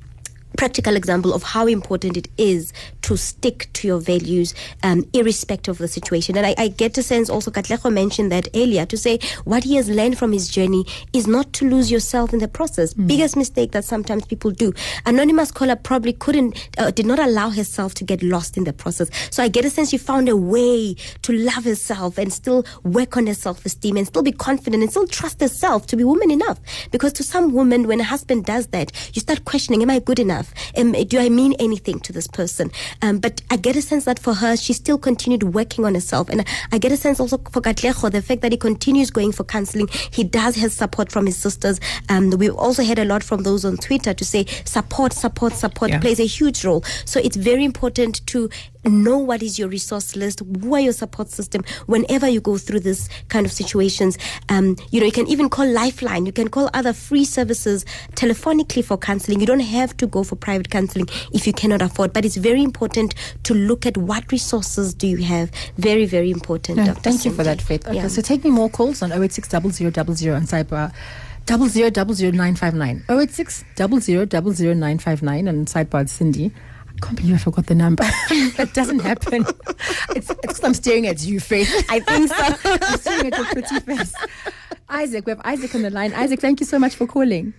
practical 0.56 0.96
example 0.96 1.34
of 1.34 1.44
how 1.44 1.68
important 1.68 2.18
it 2.18 2.28
is 2.38 2.74
to 3.02 3.16
stick 3.16 3.70
to 3.74 3.88
your 3.88 4.00
values 4.00 4.54
um, 4.84 5.06
irrespective 5.14 5.74
of 5.74 5.78
the 5.78 5.88
situation. 5.88 6.36
And 6.38 6.46
I, 6.46 6.56
I 6.58 6.68
get 6.70 6.98
a 6.98 7.04
sense 7.04 7.30
also, 7.30 7.52
Katlego 7.52 7.92
mentioned 7.92 8.32
that 8.32 8.48
earlier, 8.56 8.86
to 8.86 8.98
say 8.98 9.20
what 9.46 9.64
he 9.64 9.76
has 9.76 9.90
learned 9.90 10.18
from 10.18 10.32
his 10.32 10.50
journey 10.50 10.86
is 11.14 11.28
not 11.28 11.54
to 11.54 11.70
lose 11.70 11.92
yourself 11.92 12.34
in 12.34 12.40
the 12.40 12.48
process. 12.48 12.94
Biggest 12.94 13.36
mistake 13.36 13.72
that 13.72 13.86
sometimes 13.86 14.26
people 14.26 14.52
do. 14.52 14.74
Anonymous 15.06 15.52
caller 15.52 15.76
probably 15.76 16.14
couldn't, 16.14 16.70
uh, 16.78 16.92
did 16.92 17.06
not 17.06 17.20
allow 17.20 17.50
herself 17.50 17.94
to 17.96 18.04
get 18.04 18.24
lost 18.24 18.58
in 18.58 18.64
the 18.64 18.74
process. 18.74 19.10
So 19.30 19.44
I 19.44 19.48
get 19.50 19.66
a 19.66 19.70
sense 19.70 19.90
she 19.90 19.98
found 19.98 20.28
a 20.28 20.36
way 20.36 20.96
to 21.22 21.34
love 21.34 21.66
herself 21.66 22.18
and 22.18 22.34
still 22.34 22.66
work 22.84 23.16
on 23.16 23.28
her 23.28 23.34
self-esteem 23.34 23.98
and 23.98 24.08
still 24.08 24.24
be 24.24 24.32
confident 24.32 24.82
and 24.82 24.92
still 24.92 25.08
trust 25.08 25.40
herself 25.40 25.88
to 25.88 25.96
be 25.96 26.04
woman 26.04 26.32
enough. 26.32 26.60
Because 26.92 27.14
to 27.14 27.24
some 27.24 27.54
women, 27.54 27.88
when 27.88 28.00
a 28.00 28.04
husband 28.04 28.46
does 28.46 28.68
that, 28.68 28.92
you 29.14 29.20
start 29.22 29.46
questioning, 29.46 29.82
am 29.82 29.90
I 29.90 30.00
good 30.00 30.20
enough? 30.20 30.37
Enough? 30.38 30.54
Um, 30.78 30.92
do 30.92 31.20
I 31.20 31.30
mean 31.30 31.54
anything 31.60 32.00
to 32.02 32.14
this 32.14 32.28
person? 32.28 32.72
Um, 33.02 33.18
but 33.20 33.42
I 33.50 33.58
get 33.58 33.76
a 33.76 33.82
sense 33.82 34.06
that 34.06 34.20
for 34.20 34.36
her, 34.36 34.56
she 34.56 34.74
still 34.74 34.98
continued 34.98 35.44
working 35.44 35.84
on 35.86 35.96
herself. 35.96 36.30
And 36.30 36.46
I 36.72 36.78
get 36.78 36.92
a 36.92 36.98
sense 36.98 37.20
also 37.20 37.38
for 37.38 37.62
Katlego, 37.62 38.12
the 38.12 38.22
fact 38.22 38.42
that 38.42 38.52
he 38.52 38.58
continues 38.58 39.10
going 39.10 39.32
for 39.32 39.44
counseling. 39.44 39.88
He 40.12 40.24
does 40.24 40.56
have 40.58 40.72
support 40.72 41.12
from 41.12 41.26
his 41.26 41.38
sisters. 41.38 41.80
Um, 42.10 42.30
we've 42.32 42.54
also 42.56 42.84
had 42.84 43.00
a 43.00 43.06
lot 43.06 43.24
from 43.24 43.44
those 43.44 43.66
on 43.66 43.78
Twitter 43.78 44.14
to 44.14 44.26
say 44.26 44.46
support, 44.66 45.14
support, 45.14 45.54
support 45.54 45.90
Yeah. 45.92 46.00
plays 46.00 46.20
a 46.20 46.26
huge 46.28 46.64
role. 46.64 46.84
So 47.06 47.20
it's 47.20 47.36
very 47.38 47.64
important 47.66 48.26
to 48.28 48.50
know 48.88 49.18
what 49.18 49.42
is 49.44 49.58
your 49.60 49.68
resource 49.70 50.16
list, 50.16 50.42
who 50.62 50.74
are 50.74 50.80
your 50.80 50.94
support 50.94 51.30
system 51.30 51.64
whenever 51.86 52.28
you 52.28 52.42
go 52.42 52.58
through 52.58 52.82
this 52.82 53.10
kind 53.30 53.46
of 53.46 53.52
situations. 53.52 54.18
Um, 54.50 54.76
you 54.92 55.00
know, 55.00 55.06
you 55.06 55.12
can 55.12 55.28
even 55.28 55.50
call 55.50 55.68
Lifeline, 55.68 56.26
you 56.26 56.32
can 56.32 56.48
call 56.50 56.70
other 56.74 56.94
free 56.94 57.26
services 57.26 57.86
telephonically 58.16 58.84
for 58.84 58.98
counseling. 58.98 59.40
You 59.40 59.46
don't 59.46 59.60
have 59.60 59.96
to 59.98 60.08
go 60.08 60.24
for 60.24 60.36
private 60.36 60.70
counseling 60.70 61.08
if 61.34 61.46
you 61.48 61.54
cannot 61.54 61.82
afford, 61.82 62.14
but 62.14 62.26
it's 62.26 62.38
very 62.38 62.64
important 62.64 63.14
to 63.44 63.54
look 63.54 63.86
at 63.86 63.98
what 63.98 64.32
resources 64.32 64.94
do 64.94 65.08
you 65.08 65.18
have. 65.18 65.52
Very, 65.78 66.06
very 66.06 66.32
important. 66.32 66.78
No, 66.78 66.86
Dr. 66.88 67.02
thank 67.02 67.26
you 67.26 67.32
for 67.32 67.44
that, 67.44 67.62
Faith. 67.62 67.88
Okay, 67.88 67.98
Yeah. 67.98 68.08
so 68.08 68.22
take 68.22 68.44
me 68.44 68.50
more 68.50 68.70
calls 68.70 69.02
on 69.02 69.12
086 69.12 69.50
0000 69.50 70.34
on 70.34 70.44
sidebar. 70.48 70.94
Double 71.46 71.70
zero 71.70 71.90
double 71.90 72.14
zero 72.14 72.32
nine 72.34 72.56
five 72.58 72.74
nine. 72.74 73.06
Oh 73.08 73.22
eight 73.22 73.32
six 73.32 73.64
double 73.78 74.02
zero 74.02 74.26
double 74.26 74.52
zero 74.52 74.74
nine 74.74 74.98
five 75.00 75.24
nine 75.24 75.48
and 75.48 75.66
sidebar 75.66 76.10
Cindy. 76.10 76.52
I 76.98 77.06
can't 77.06 77.18
believe 77.18 77.36
I 77.36 77.38
forgot 77.38 77.68
the 77.68 77.76
number. 77.76 78.04
that 78.58 78.72
doesn't 78.74 79.00
happen. 79.00 79.46
It's 80.16 80.34
because 80.34 80.64
I'm 80.64 80.74
staring 80.74 81.06
at 81.06 81.24
you, 81.24 81.40
Faith. 81.40 81.86
I 81.90 82.00
think 82.00 82.30
so. 82.30 82.36
I'm 82.82 82.98
staring 82.98 83.34
at 83.34 83.38
your 83.38 83.46
pretty 83.48 83.80
face. 83.82 84.14
Isaac, 84.90 85.26
we 85.26 85.32
have 85.32 85.42
Isaac 85.44 85.76
on 85.76 85.84
the 85.84 85.92
line. 85.92 86.14
Isaac, 86.14 86.40
thank 86.40 86.60
you 86.60 86.66
so 86.66 86.80
much 86.80 86.96
for 86.96 87.06
calling. 87.06 87.54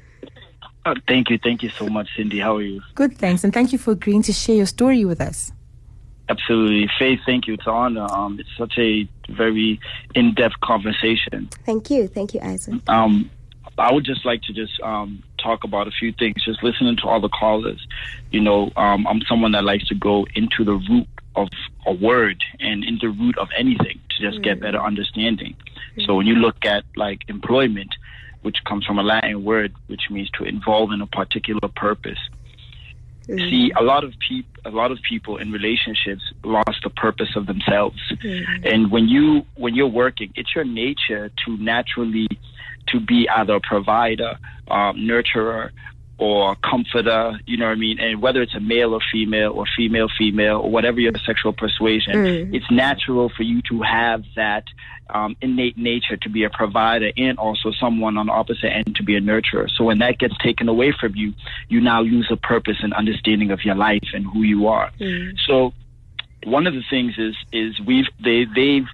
Uh, 0.84 0.95
thank 1.07 1.30
you, 1.30 1.39
thank 1.39 1.62
you 1.62 1.68
so 1.68 1.86
much, 1.86 2.09
Cindy. 2.16 2.41
How 2.41 2.57
are 2.57 2.62
you? 2.62 2.82
Good, 2.95 3.16
thanks, 3.16 3.45
and 3.45 3.53
thank 3.53 3.72
you 3.72 3.78
for 3.78 3.93
agreeing 3.93 4.22
to 4.22 4.32
share 4.32 4.57
your 4.57 4.66
story 4.66 5.05
with 5.05 5.20
us. 5.20 5.53
Absolutely, 6.28 6.91
Faith. 6.99 7.20
Thank 7.24 7.47
you. 7.47 7.55
It's 7.55 7.66
an 7.66 7.72
honor. 7.72 8.07
Um, 8.11 8.41
it's 8.41 8.49
such 8.59 8.74
a 8.76 9.09
very 9.30 9.80
in-depth 10.14 10.61
conversation. 10.62 11.49
Thank 11.64 11.91
you. 11.91 12.09
Thank 12.09 12.34
you, 12.34 12.41
Isaac. 12.41 12.80
Um, 12.89 13.30
I 13.78 13.93
would 13.93 14.05
just 14.05 14.24
like 14.26 14.43
to 14.43 14.53
just 14.53 14.80
um, 14.80 15.22
talk 15.39 15.64
about 15.64 15.89
a 15.89 15.91
few 15.91 16.12
things. 16.12 16.45
Just 16.45 16.62
listening 16.62 16.97
to 16.97 17.03
all 17.05 17.20
the 17.20 17.28
callers. 17.28 17.86
You 18.30 18.41
know, 18.41 18.70
um, 18.76 19.07
I'm 19.07 19.22
someone 19.28 19.53
that 19.53 19.64
likes 19.64 19.86
to 19.89 19.95
go 19.95 20.26
into 20.34 20.64
the 20.64 20.74
root 20.74 21.07
of 21.36 21.49
a 21.86 21.93
word 21.93 22.43
and 22.61 22.84
in 22.84 22.99
the 23.01 23.09
root 23.09 23.39
of 23.39 23.49
anything 23.57 24.01
to 24.11 24.30
just 24.30 24.43
get 24.43 24.61
better 24.61 24.78
mm. 24.78 24.86
understanding. 24.86 25.57
Mm. 25.97 26.07
So 26.07 26.14
when 26.14 26.26
you 26.26 26.34
look 26.34 26.64
at 26.64 26.84
like 26.97 27.20
employment, 27.28 27.91
which 28.43 28.57
comes 28.64 28.84
from 28.84 28.99
a 28.99 29.03
Latin 29.03 29.45
word 29.45 29.74
which 29.89 30.11
means 30.11 30.30
to 30.30 30.45
involve 30.45 30.93
in 30.93 31.01
a 31.01 31.07
particular 31.07 31.68
purpose. 31.74 32.18
Mm. 33.28 33.51
See, 33.51 33.72
a 33.76 33.82
lot 33.82 34.05
of 34.05 34.14
people, 34.26 34.51
a 34.64 34.70
lot 34.70 34.91
of 34.91 34.99
people 35.07 35.36
in 35.36 35.53
relationships 35.53 36.22
lost 36.45 36.80
the 36.82 36.91
purpose 36.91 37.36
of 37.36 37.47
themselves. 37.47 38.01
And 38.64 38.91
when 38.91 39.07
you 39.09 39.45
when 39.57 39.74
you're 39.74 39.86
working, 39.86 40.32
it's 40.34 40.55
your 40.55 40.64
nature 40.64 41.30
to 41.45 41.57
naturally 41.59 42.28
to 42.93 43.01
be 43.01 43.28
either 43.28 43.55
a 43.55 43.61
provider, 43.61 44.39
um, 44.68 44.97
nurturer, 44.97 45.70
or 46.18 46.57
comforter. 46.57 47.39
You 47.47 47.57
know 47.59 47.66
what 47.66 47.72
I 47.72 47.76
mean? 47.76 48.01
And 48.01 48.20
whether 48.20 48.43
it's 48.43 48.55
a 48.55 48.61
male 48.61 48.93
or 48.93 49.01
female, 49.12 49.53
or 49.53 49.66
female 49.76 50.09
female, 50.18 50.59
or 50.59 50.70
whatever 50.70 51.01
your 51.01 51.12
sexual 51.24 51.53
persuasion, 51.53 52.14
it's 52.55 52.70
natural 52.70 53.28
for 53.28 53.45
you 53.45 53.62
to 53.70 53.82
have 53.82 54.24
that 54.34 54.64
um, 55.11 55.36
innate 55.41 55.78
nature 55.78 56.16
to 56.16 56.28
be 56.28 56.45
a 56.45 56.51
provider 56.51 57.11
and 57.16 57.39
also 57.39 57.70
someone 57.72 58.18
on 58.18 58.26
the 58.26 58.32
opposite 58.32 58.70
end 58.70 58.97
to 58.97 59.03
be 59.03 59.16
a 59.16 59.20
nurturer. 59.20 59.70
So 59.70 59.84
when 59.84 59.99
that 60.01 60.18
gets 60.18 60.36
taken 60.39 60.68
away 60.68 60.93
from 60.93 61.14
you, 61.14 61.32
you 61.68 61.80
now 61.80 62.03
lose 62.03 62.28
a 62.30 62.36
purpose 62.36 62.76
and 62.82 62.93
understanding 62.93 63.51
of 63.51 63.64
your 63.64 63.74
life 63.74 64.09
and 64.12 64.26
who 64.26 64.43
you 64.43 64.66
are. 64.66 64.91
So 65.47 65.72
one 66.45 66.66
of 66.66 66.74
the 66.74 66.82
things 66.91 67.14
is 67.18 67.36
is 67.53 67.80
we've 67.80 68.07
they 68.22 68.45
they've 68.45 68.86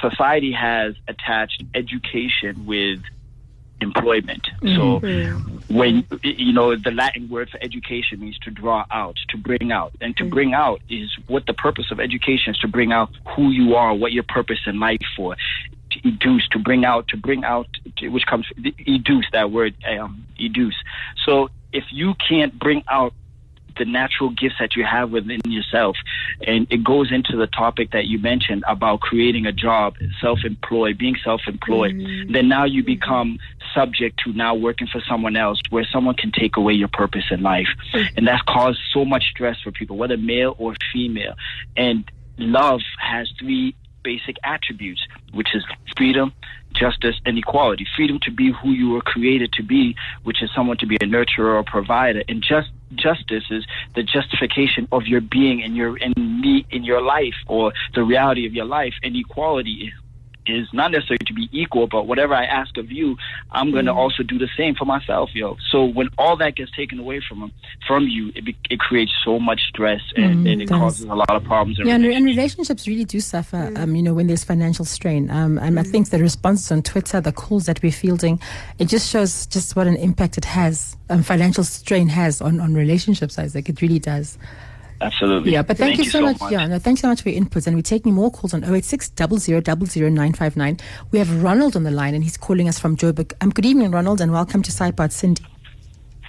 society 0.00 0.52
has 0.52 0.94
attached 1.08 1.62
education 1.74 2.64
with 2.64 3.00
employment. 3.82 4.48
Mm-hmm. 4.62 4.76
So 4.76 5.00
mm-hmm. 5.00 5.74
when 5.74 6.06
you 6.22 6.52
know 6.52 6.76
the 6.76 6.90
Latin 6.90 7.28
word 7.28 7.50
for 7.50 7.58
education 7.62 8.20
means 8.20 8.38
to 8.40 8.50
draw 8.50 8.84
out, 8.90 9.16
to 9.28 9.36
bring 9.36 9.72
out, 9.72 9.92
and 10.00 10.16
to 10.16 10.24
mm-hmm. 10.24 10.34
bring 10.34 10.54
out 10.54 10.80
is 10.88 11.10
what 11.26 11.46
the 11.46 11.54
purpose 11.54 11.90
of 11.90 12.00
education 12.00 12.54
is 12.54 12.58
to 12.60 12.68
bring 12.68 12.92
out 12.92 13.10
who 13.36 13.50
you 13.50 13.74
are, 13.74 13.94
what 13.94 14.12
your 14.12 14.24
purpose 14.24 14.60
in 14.66 14.78
life 14.78 15.02
for. 15.16 15.36
To 15.92 15.98
educe, 16.02 16.46
to 16.52 16.60
bring 16.60 16.84
out, 16.84 17.08
to 17.08 17.16
bring 17.16 17.42
out, 17.42 17.66
which 18.00 18.24
comes 18.24 18.46
educe 18.86 19.24
that 19.32 19.50
word, 19.50 19.74
um, 19.84 20.24
educe. 20.38 20.76
So 21.26 21.50
if 21.72 21.84
you 21.90 22.14
can't 22.14 22.56
bring 22.56 22.84
out 22.88 23.12
the 23.80 23.86
natural 23.86 24.28
gifts 24.30 24.56
that 24.60 24.76
you 24.76 24.84
have 24.84 25.10
within 25.10 25.40
yourself. 25.46 25.96
And 26.46 26.66
it 26.70 26.84
goes 26.84 27.10
into 27.10 27.36
the 27.36 27.46
topic 27.46 27.92
that 27.92 28.04
you 28.04 28.18
mentioned 28.18 28.62
about 28.68 29.00
creating 29.00 29.46
a 29.46 29.52
job, 29.52 29.94
self 30.20 30.40
employed, 30.44 30.98
being 30.98 31.16
self 31.24 31.40
employed. 31.46 31.94
Mm. 31.94 32.32
Then 32.32 32.48
now 32.48 32.64
you 32.64 32.84
become 32.84 33.38
subject 33.74 34.20
to 34.24 34.32
now 34.34 34.54
working 34.54 34.86
for 34.86 35.00
someone 35.08 35.34
else 35.34 35.60
where 35.70 35.86
someone 35.90 36.14
can 36.14 36.30
take 36.30 36.56
away 36.56 36.74
your 36.74 36.88
purpose 36.88 37.24
in 37.30 37.42
life. 37.42 37.68
Mm. 37.94 38.08
And 38.18 38.28
that's 38.28 38.42
caused 38.42 38.80
so 38.92 39.04
much 39.04 39.24
stress 39.30 39.56
for 39.62 39.72
people, 39.72 39.96
whether 39.96 40.18
male 40.18 40.54
or 40.58 40.74
female. 40.92 41.34
And 41.76 42.04
love 42.36 42.80
has 42.98 43.30
three 43.38 43.74
basic 44.02 44.36
attributes, 44.44 45.06
which 45.32 45.54
is 45.54 45.64
freedom, 45.96 46.32
justice, 46.72 47.16
and 47.24 47.38
equality. 47.38 47.86
Freedom 47.96 48.18
to 48.22 48.30
be 48.30 48.52
who 48.52 48.70
you 48.70 48.90
were 48.90 49.00
created 49.00 49.52
to 49.54 49.62
be, 49.62 49.96
which 50.22 50.42
is 50.42 50.50
someone 50.54 50.76
to 50.78 50.86
be 50.86 50.96
a 50.96 51.06
nurturer 51.06 51.54
or 51.54 51.64
provider, 51.64 52.22
and 52.28 52.42
just 52.42 52.70
justice 52.94 53.44
is 53.50 53.64
the 53.94 54.02
justification 54.02 54.88
of 54.90 55.06
your 55.06 55.20
being 55.20 55.62
and 55.62 55.76
your 55.76 55.96
in 55.96 56.12
me 56.16 56.66
in 56.70 56.82
your 56.84 57.00
life 57.00 57.34
or 57.46 57.72
the 57.94 58.02
reality 58.02 58.46
of 58.46 58.52
your 58.52 58.64
life. 58.64 58.94
And 59.02 59.14
equality 59.16 59.86
is 59.86 59.99
not 60.72 60.90
necessarily 60.90 61.24
to 61.26 61.34
be 61.34 61.48
equal, 61.52 61.86
but 61.86 62.06
whatever 62.06 62.34
I 62.34 62.44
ask 62.44 62.76
of 62.76 62.90
you, 62.90 63.16
I'm 63.50 63.70
going 63.72 63.86
to 63.86 63.92
also 63.92 64.22
do 64.22 64.38
the 64.38 64.48
same 64.56 64.74
for 64.74 64.84
myself, 64.84 65.30
yo. 65.34 65.56
So 65.70 65.84
when 65.84 66.08
all 66.18 66.36
that 66.38 66.56
gets 66.56 66.70
taken 66.72 66.98
away 66.98 67.20
from 67.26 67.52
from 67.86 68.08
you, 68.08 68.32
it, 68.34 68.54
it 68.68 68.78
creates 68.78 69.12
so 69.24 69.38
much 69.38 69.60
stress 69.68 70.00
and, 70.16 70.46
and 70.46 70.62
it 70.62 70.68
does. 70.68 70.78
causes 70.78 71.06
a 71.06 71.14
lot 71.14 71.30
of 71.30 71.44
problems. 71.44 71.78
In 71.78 71.86
Yeah, 71.86 71.94
and, 71.94 72.04
relationships. 72.04 72.28
and 72.30 72.36
relationships 72.36 72.88
really 72.88 73.04
do 73.04 73.20
suffer, 73.20 73.72
um, 73.76 73.96
you 73.96 74.02
know, 74.02 74.14
when 74.14 74.26
there's 74.26 74.44
financial 74.44 74.84
strain. 74.84 75.30
Um, 75.30 75.58
and 75.58 75.78
I 75.78 75.82
think 75.82 76.10
the 76.10 76.18
responses 76.18 76.70
on 76.72 76.82
Twitter, 76.82 77.20
the 77.20 77.32
calls 77.32 77.66
that 77.66 77.82
we're 77.82 77.92
fielding, 77.92 78.40
it 78.78 78.86
just 78.88 79.10
shows 79.10 79.46
just 79.46 79.76
what 79.76 79.86
an 79.86 79.96
impact 79.96 80.38
it 80.38 80.44
has, 80.44 80.96
um, 81.08 81.22
financial 81.22 81.64
strain 81.64 82.08
has 82.08 82.40
on, 82.40 82.60
on 82.60 82.74
relationships, 82.74 83.38
Isaac. 83.38 83.68
It 83.68 83.80
really 83.80 83.98
does. 83.98 84.38
Absolutely. 85.00 85.52
Yeah, 85.52 85.62
but 85.62 85.78
thank, 85.78 85.98
you, 85.98 86.04
so, 86.04 86.20
much. 86.20 86.38
Yeah, 86.50 86.66
no, 86.66 86.78
thanks 86.78 87.00
so 87.00 87.08
much 87.08 87.22
for 87.22 87.30
your 87.30 87.42
inputs. 87.42 87.66
And 87.66 87.74
we're 87.74 87.82
taking 87.82 88.12
more 88.12 88.30
calls 88.30 88.52
on 88.52 88.62
086 88.64 89.12
959 89.18 90.78
We 91.10 91.18
have 91.18 91.42
Ronald 91.42 91.74
on 91.74 91.84
the 91.84 91.90
line, 91.90 92.14
and 92.14 92.22
he's 92.22 92.36
calling 92.36 92.68
us 92.68 92.78
from 92.78 92.96
Joburg. 92.96 93.32
Um, 93.40 93.50
good 93.50 93.64
evening, 93.64 93.92
Ronald, 93.92 94.20
and 94.20 94.30
welcome 94.30 94.62
to 94.62 94.70
Sidebar 94.70 95.10
Cindy. 95.10 95.44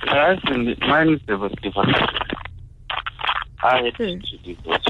Hi, 0.04 0.40
Cindy. 0.48 0.78
My 0.82 1.04
name 1.04 1.16
is 1.16 1.22
David 1.28 1.54
Stephen. 1.60 1.94
I 3.64 3.84
had 3.84 3.96
to 3.96 4.18
divorce. 4.44 4.86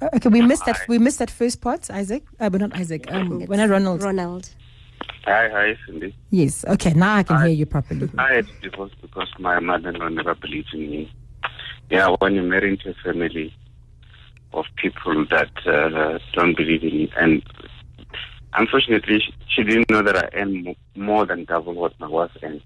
Uh, 0.00 0.08
Okay, 0.14 0.28
we 0.28 0.42
missed 0.42 0.66
that. 0.66 0.80
We 0.88 0.98
missed 0.98 1.18
that 1.20 1.30
first 1.30 1.60
part, 1.60 1.90
Isaac. 1.90 2.24
Uh, 2.40 2.50
but 2.50 2.60
not 2.60 2.74
Isaac. 2.74 3.10
Um, 3.10 3.46
when 3.46 3.60
I 3.60 3.66
Ronald. 3.66 4.02
Ronald. 4.02 4.48
Hi, 5.24 5.48
hi, 5.48 5.78
Cindy. 5.86 6.14
Yes. 6.30 6.64
Okay. 6.66 6.92
Now 6.94 7.16
I 7.16 7.22
can 7.22 7.38
hear 7.38 7.48
you 7.48 7.66
properly. 7.66 8.08
I 8.18 8.34
had 8.34 8.46
to 8.46 8.70
divorce 8.70 8.92
because 9.00 9.28
my 9.38 9.58
mother-in-law 9.58 10.08
never 10.08 10.34
believed 10.34 10.68
in 10.72 10.90
me. 10.90 11.12
Yeah, 11.90 12.16
when 12.18 12.34
you 12.34 12.42
marry 12.42 12.70
into 12.70 12.90
a 12.90 12.94
family 12.94 13.54
of 14.52 14.64
people 14.76 15.24
that 15.30 15.50
uh, 15.66 16.18
don't 16.34 16.56
believe 16.56 16.82
in 16.82 17.00
you, 17.00 17.08
and 17.16 17.42
unfortunately, 18.54 19.20
she, 19.20 19.34
she 19.48 19.62
didn't 19.62 19.90
know 19.90 20.02
that 20.02 20.16
I 20.16 20.28
earn 20.36 20.64
mo- 20.64 20.74
more 20.96 21.26
than 21.26 21.44
double 21.44 21.74
what 21.74 21.98
my 22.00 22.08
wife 22.08 22.30
earned. 22.42 22.62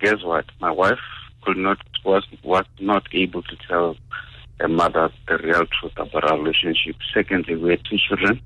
Guess 0.00 0.22
what? 0.24 0.46
My 0.60 0.70
wife 0.70 0.98
could 1.42 1.56
not 1.56 1.78
was 2.04 2.26
was 2.42 2.64
not 2.80 3.06
able 3.12 3.42
to 3.42 3.56
tell 3.68 3.96
her 4.60 4.68
mother 4.68 5.10
the 5.28 5.38
real 5.38 5.66
truth 5.66 5.92
about 5.96 6.30
our 6.30 6.38
relationship. 6.38 6.96
Secondly, 7.12 7.56
we 7.56 7.70
had 7.70 7.84
two 7.84 7.98
children. 8.08 8.40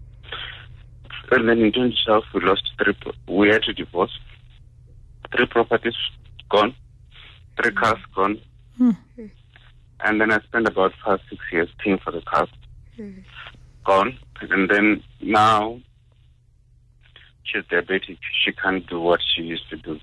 And 1.31 1.49
then 1.49 1.59
in 1.61 1.73
2012, 1.73 2.25
we 2.35 2.41
lost 2.41 2.63
three. 2.83 2.95
We 3.29 3.49
had 3.49 3.63
to 3.65 3.73
divorce. 3.73 4.17
Three 5.35 5.47
properties 5.47 5.95
gone. 6.49 6.75
Three 7.61 7.73
cars 7.73 7.99
gone. 8.15 8.41
And 10.01 10.21
then 10.21 10.31
I 10.31 10.41
spent 10.41 10.69
about 10.69 10.93
five, 11.05 11.21
six 11.31 11.43
years 11.53 11.69
paying 11.83 11.99
for 11.99 12.11
the 12.11 12.21
cars. 12.23 12.49
Mm. 12.99 13.23
Gone. 13.85 14.19
And 14.41 14.69
then 14.69 15.03
now 15.21 15.81
she's 17.45 17.65
diabetic. 17.65 18.19
She 18.45 18.53
can't 18.53 18.87
do 18.87 19.01
what 19.01 19.21
she 19.35 19.43
used 19.43 19.69
to 19.71 19.77
do. 19.77 19.99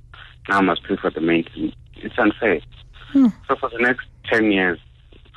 Now 0.50 0.58
I 0.58 0.62
must 0.62 0.84
pay 0.84 0.96
for 0.96 1.10
the 1.10 1.22
maintenance. 1.22 1.76
It's 1.96 2.16
unfair. 2.18 2.60
Hmm. 3.12 3.28
So 3.48 3.56
for 3.56 3.70
the 3.70 3.78
next 3.80 4.08
10 4.32 4.52
years, 4.52 4.80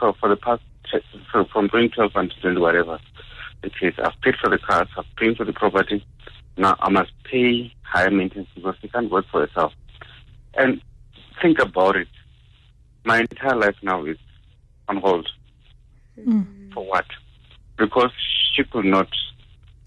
so 0.01 0.15
for 0.19 0.29
the 0.29 0.37
past, 0.37 0.63
so 0.91 1.45
from 1.53 1.67
2012 1.67 2.13
until 2.15 2.41
20 2.41 2.61
whatever, 2.61 2.99
the 3.63 3.71
case, 3.71 3.95
I've 3.99 4.19
paid 4.23 4.35
for 4.41 4.49
the 4.49 4.59
cars, 4.59 4.89
I've 4.97 5.05
paid 5.17 5.37
for 5.37 5.45
the 5.45 5.53
property. 5.53 6.05
Now 6.57 6.77
I 6.81 6.91
must 6.91 7.13
pay 7.25 7.73
higher 7.83 8.11
maintenance 8.11 8.49
because 8.55 8.77
she 8.81 8.89
can't 8.89 9.11
work 9.11 9.27
for 9.31 9.47
herself. 9.47 9.73
And 10.55 10.81
think 11.43 11.59
about 11.59 11.97
it. 11.97 12.09
my 13.05 13.21
entire 13.21 13.57
life 13.57 13.77
now 13.83 14.05
is 14.05 14.19
on 14.89 14.99
hold. 14.99 15.28
Mm. 16.18 16.72
For 16.72 16.84
what? 16.84 17.07
Because 17.76 18.12
she 18.53 18.64
could 18.64 18.84
not 18.84 19.09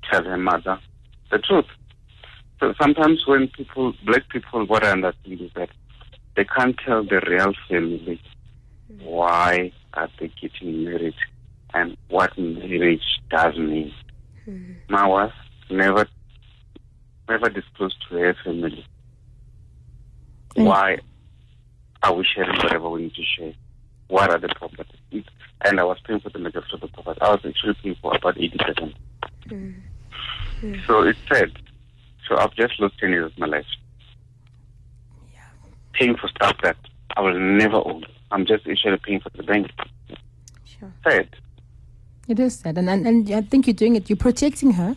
tell 0.09 0.23
her 0.23 0.37
mother 0.37 0.79
the 1.31 1.39
truth. 1.39 1.65
So 2.59 2.73
sometimes 2.79 3.25
when 3.25 3.47
people, 3.47 3.93
black 4.05 4.27
people, 4.29 4.65
what 4.65 4.83
I 4.83 4.91
understand 4.91 5.41
is 5.41 5.51
that 5.55 5.69
they 6.35 6.45
can't 6.45 6.75
tell 6.85 7.03
the 7.03 7.21
real 7.27 7.53
family 7.67 8.21
why 9.01 9.71
are 9.93 10.09
they 10.19 10.31
getting 10.41 10.83
married 10.83 11.15
and 11.73 11.95
what 12.09 12.37
marriage 12.37 13.19
does 13.29 13.57
mean. 13.57 13.93
Mm. 14.47 14.75
My 14.89 15.07
wife 15.07 15.33
never, 15.69 16.07
never 17.27 17.49
disclosed 17.49 17.95
to 18.09 18.15
her 18.15 18.35
family 18.43 18.85
mm. 20.55 20.65
why 20.65 20.97
are 22.03 22.13
we 22.13 22.25
sharing 22.25 22.55
whatever 22.57 22.89
we 22.89 23.03
need 23.03 23.15
to 23.15 23.23
share? 23.23 23.53
What 24.09 24.29
are 24.29 24.39
the 24.39 24.49
properties? 24.49 25.25
And 25.61 25.79
I 25.79 25.83
was 25.83 25.97
paying 26.05 26.19
for 26.19 26.29
the 26.29 26.39
majority 26.39 26.71
of 26.73 26.81
the 26.81 26.87
property. 26.87 27.21
I 27.21 27.31
was 27.31 27.41
actually 27.45 27.75
paying 27.81 27.95
for 28.01 28.15
about 28.15 28.35
80%. 28.35 28.93
Mm-hmm. 29.47 30.75
So 30.85 31.01
it's 31.03 31.19
sad. 31.27 31.51
So 32.27 32.37
I've 32.37 32.53
just 32.53 32.79
lost 32.79 32.99
10 32.99 33.09
years 33.09 33.31
of 33.31 33.37
my 33.39 33.47
life. 33.47 33.65
Paying 35.93 36.15
for 36.15 36.27
stuff 36.29 36.55
that 36.63 36.77
I 37.15 37.21
will 37.21 37.39
never 37.39 37.77
own. 37.77 38.05
I'm 38.31 38.45
just 38.45 38.67
actually 38.67 38.97
paying 38.97 39.19
for 39.21 39.29
the 39.29 39.43
bank. 39.43 39.71
Sure. 40.65 40.93
Sad. 41.03 41.29
It 42.27 42.39
is 42.39 42.59
sad, 42.59 42.77
and, 42.77 42.87
and 42.89 43.07
and 43.07 43.31
I 43.31 43.41
think 43.41 43.65
you're 43.65 43.73
doing 43.73 43.95
it. 43.95 44.07
You're 44.07 44.15
protecting 44.15 44.73
her, 44.73 44.95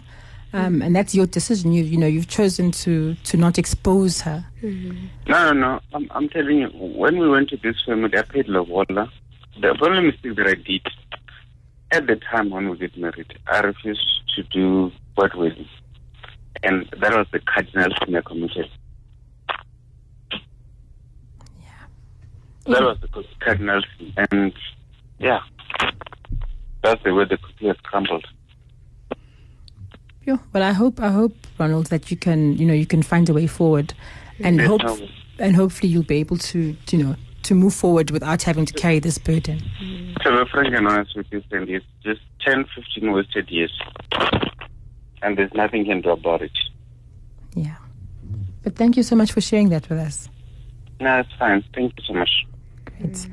um, 0.53 0.82
and 0.82 0.94
that's 0.94 1.14
your 1.14 1.26
decision. 1.26 1.72
You 1.72 1.84
you 1.84 1.96
know 1.96 2.07
you've 2.07 2.28
chosen 2.28 2.70
to 2.72 3.14
to 3.14 3.36
not 3.36 3.59
expose 3.59 4.20
her. 4.22 4.44
No, 4.62 5.00
no, 5.26 5.53
no. 5.53 5.80
I'm, 5.94 6.09
I'm 6.11 6.28
telling 6.28 6.59
you, 6.59 6.68
when 6.68 7.18
we 7.18 7.28
went 7.28 7.48
to 7.50 7.57
this 7.57 7.76
family, 7.84 8.16
I 8.16 8.22
paid 8.22 8.46
lobola. 8.46 9.11
The 9.61 9.76
only 9.82 10.11
mistake 10.11 10.36
that 10.36 10.46
I 10.46 10.55
did 10.55 10.86
at 11.92 12.07
the 12.07 12.16
time 12.16 12.50
when 12.50 12.70
we 12.70 12.78
get 12.78 12.96
married, 12.96 13.38
I 13.46 13.61
refused 13.61 14.00
to 14.36 14.42
do 14.44 14.90
what 15.14 15.36
we 15.36 15.50
did. 15.50 15.68
And 16.62 16.88
that 17.00 17.12
was 17.12 17.26
the 17.32 17.40
cardinal 17.40 17.90
sin 18.05 18.16
I 18.16 18.20
committed. 18.22 18.68
Yeah. 21.61 21.70
That 22.66 22.82
was 22.82 22.98
the 23.00 23.24
cardinal 23.40 23.82
sin. 23.98 24.12
And 24.30 24.53
yeah, 25.18 25.40
that's 26.82 27.03
the 27.05 27.14
way 27.14 27.24
the 27.24 27.36
cookie 27.36 27.66
has 27.66 27.76
crumbled. 27.82 28.26
Yeah. 30.25 30.37
Well, 30.53 30.62
I 30.62 30.73
hope 30.73 31.01
I 31.01 31.11
hope 31.11 31.35
Ronald 31.59 31.87
that 31.87 32.11
you 32.11 32.16
can 32.16 32.57
you 32.57 32.66
know 32.66 32.75
you 32.75 32.87
can 32.87 33.03
find 33.03 33.29
a 33.29 33.35
way 33.35 33.47
forward, 33.47 33.95
and 34.41 34.61
hope 34.61 34.85
will. 34.85 35.09
and 35.39 35.57
hopefully 35.57 35.91
you'll 35.91 36.05
be 36.05 36.16
able 36.16 36.39
to 36.39 36.77
you 36.91 36.99
know 36.99 37.16
to 37.43 37.55
move 37.55 37.75
forward 37.75 38.11
without 38.11 38.43
having 38.43 38.64
to 38.66 38.73
carry 38.73 38.99
this 38.99 39.18
burden. 39.18 39.59
To 40.23 40.45
be 40.45 40.51
frank 40.51 40.75
and 40.75 40.87
honest 40.87 41.16
with 41.16 41.27
you, 41.33 41.43
Sandy, 41.51 41.75
it's 41.75 41.87
just 42.05 42.20
10, 42.41 42.66
15 42.75 43.12
wasted 43.12 43.51
years. 43.51 43.77
And 45.23 45.37
there's 45.37 45.53
nothing 45.55 45.81
you 45.81 45.87
can 45.87 46.01
do 46.03 46.11
about 46.11 46.43
it. 46.43 46.53
Yeah. 47.55 47.77
But 48.62 48.77
thank 48.77 48.97
you 48.97 49.03
so 49.03 49.16
much 49.16 49.33
for 49.33 49.41
sharing 49.41 49.70
that 49.70 49.89
with 49.89 49.99
us. 49.99 50.29
No, 51.01 51.18
it's 51.18 51.33
fine. 51.39 51.64
Thank 51.75 51.95
you 51.99 52.05
so 52.07 52.14
much. 52.14 52.47
Great. 52.85 53.29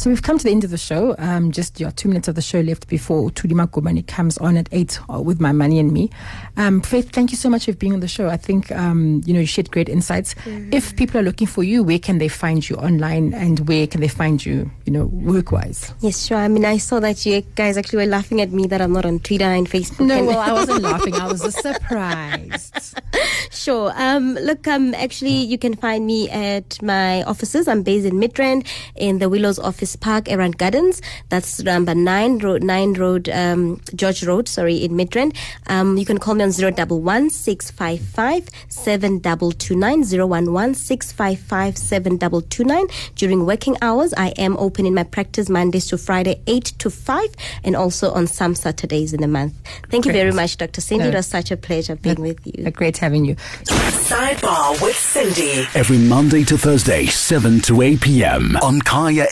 So 0.00 0.08
we've 0.08 0.22
come 0.22 0.38
to 0.38 0.44
the 0.44 0.50
end 0.50 0.64
of 0.64 0.70
the 0.70 0.78
show. 0.78 1.14
Um, 1.18 1.52
just 1.52 1.78
your 1.78 1.90
two 1.90 2.08
minutes 2.08 2.26
of 2.26 2.34
the 2.34 2.40
show 2.40 2.60
left 2.60 2.88
before 2.88 3.28
Tudima 3.28 3.66
Gomani 3.68 4.06
comes 4.06 4.38
on 4.38 4.56
at 4.56 4.66
eight 4.72 4.98
uh, 5.12 5.20
with 5.20 5.42
my 5.42 5.52
money 5.52 5.78
and 5.78 5.92
me. 5.92 6.08
Um, 6.56 6.80
Faith, 6.80 7.10
thank 7.12 7.32
you 7.32 7.36
so 7.36 7.50
much 7.50 7.66
for 7.66 7.74
being 7.74 7.92
on 7.92 8.00
the 8.00 8.08
show. 8.08 8.30
I 8.30 8.38
think 8.38 8.72
um, 8.72 9.20
you 9.26 9.34
know 9.34 9.40
you 9.40 9.46
shared 9.46 9.70
great 9.70 9.90
insights. 9.90 10.34
If 10.46 10.96
people 10.96 11.20
are 11.20 11.22
looking 11.22 11.46
for 11.46 11.62
you, 11.62 11.82
where 11.82 11.98
can 11.98 12.16
they 12.16 12.28
find 12.28 12.66
you 12.66 12.76
online, 12.76 13.34
and 13.34 13.68
where 13.68 13.86
can 13.86 14.00
they 14.00 14.08
find 14.08 14.42
you, 14.42 14.70
you 14.86 14.92
know, 14.94 15.04
work 15.04 15.52
wise? 15.52 15.92
Yes, 16.00 16.24
sure. 16.24 16.38
I 16.38 16.48
mean, 16.48 16.64
I 16.64 16.78
saw 16.78 16.98
that 17.00 17.26
you 17.26 17.42
guys 17.54 17.76
actually 17.76 18.06
were 18.06 18.10
laughing 18.10 18.40
at 18.40 18.52
me 18.52 18.66
that 18.68 18.80
I'm 18.80 18.94
not 18.94 19.04
on 19.04 19.18
Twitter 19.18 19.44
and 19.44 19.68
Facebook. 19.68 20.06
No, 20.06 20.16
and- 20.16 20.26
well, 20.28 20.38
I 20.38 20.52
wasn't 20.60 20.80
laughing. 20.80 21.14
I 21.14 21.26
was 21.26 21.42
just 21.42 21.60
surprised. 21.60 22.98
Sure. 23.50 23.92
Um, 23.96 24.34
look, 24.36 24.66
um, 24.68 24.94
actually, 24.94 25.34
you 25.44 25.58
can 25.58 25.74
find 25.74 26.06
me 26.06 26.30
at 26.30 26.80
my 26.82 27.22
offices. 27.24 27.68
I'm 27.68 27.82
based 27.82 28.06
in 28.06 28.14
Midrand 28.14 28.66
in 28.94 29.18
the 29.18 29.28
Willows 29.28 29.58
Office 29.58 29.89
Park, 29.96 30.28
Erand 30.30 30.58
Gardens. 30.58 31.00
That's 31.28 31.60
number 31.62 31.94
nine 31.94 32.38
road, 32.38 32.62
nine 32.62 32.94
road, 32.94 33.28
um, 33.28 33.80
George 33.94 34.24
Road. 34.24 34.48
Sorry, 34.48 34.76
in 34.76 34.92
Midrand. 34.92 35.36
Um, 35.68 35.96
you 35.96 36.04
can 36.04 36.18
call 36.18 36.34
me 36.34 36.44
on 36.44 36.52
zero 36.52 36.70
double 36.70 37.00
one 37.00 37.30
six 37.30 37.70
five 37.70 38.00
five 38.00 38.48
seven 38.68 39.18
double 39.18 39.52
two 39.52 39.76
nine 39.76 40.04
zero 40.04 40.26
one 40.26 40.52
one 40.52 40.74
six 40.74 41.12
five 41.12 41.38
five 41.38 41.76
seven 41.78 42.16
double 42.16 42.42
two 42.42 42.64
nine. 42.64 42.86
During 43.14 43.46
working 43.46 43.76
hours, 43.82 44.14
I 44.16 44.28
am 44.38 44.56
open 44.56 44.86
in 44.86 44.94
my 44.94 45.04
practice 45.04 45.48
Mondays 45.48 45.86
to 45.88 45.98
Friday, 45.98 46.40
eight 46.46 46.72
to 46.78 46.90
five, 46.90 47.28
and 47.64 47.76
also 47.76 48.12
on 48.12 48.26
some 48.26 48.54
Saturdays 48.54 49.12
in 49.12 49.20
the 49.20 49.28
month. 49.28 49.54
Thank 49.90 50.04
you 50.06 50.12
Great. 50.12 50.20
very 50.20 50.32
much, 50.32 50.56
Dr. 50.56 50.80
Cindy. 50.80 51.04
No. 51.04 51.10
It 51.10 51.14
was 51.16 51.26
such 51.26 51.50
a 51.50 51.56
pleasure 51.56 51.96
being 51.96 52.20
with 52.20 52.38
you. 52.46 52.66
Uh, 52.66 52.70
Great 52.70 52.98
having 52.98 53.24
you. 53.24 53.36
Sidebar 53.64 54.80
with 54.82 54.96
Cindy. 54.96 55.66
Every 55.74 55.98
Monday 55.98 56.44
to 56.44 56.58
Thursday, 56.58 57.06
7 57.06 57.60
to 57.62 57.82
8 57.82 58.00
p.m. 58.00 58.56
on 58.62 58.80
Kaya 58.80 59.26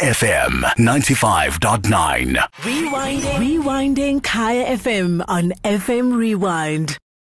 FM 0.49 0.63
95.9. 0.79 2.37
Rewinding. 2.63 3.39
Rewinding 3.39 4.23
Kaya 4.23 4.77
FM 4.79 5.23
on 5.29 5.53
FM 5.63 6.17
Rewind. 6.17 6.97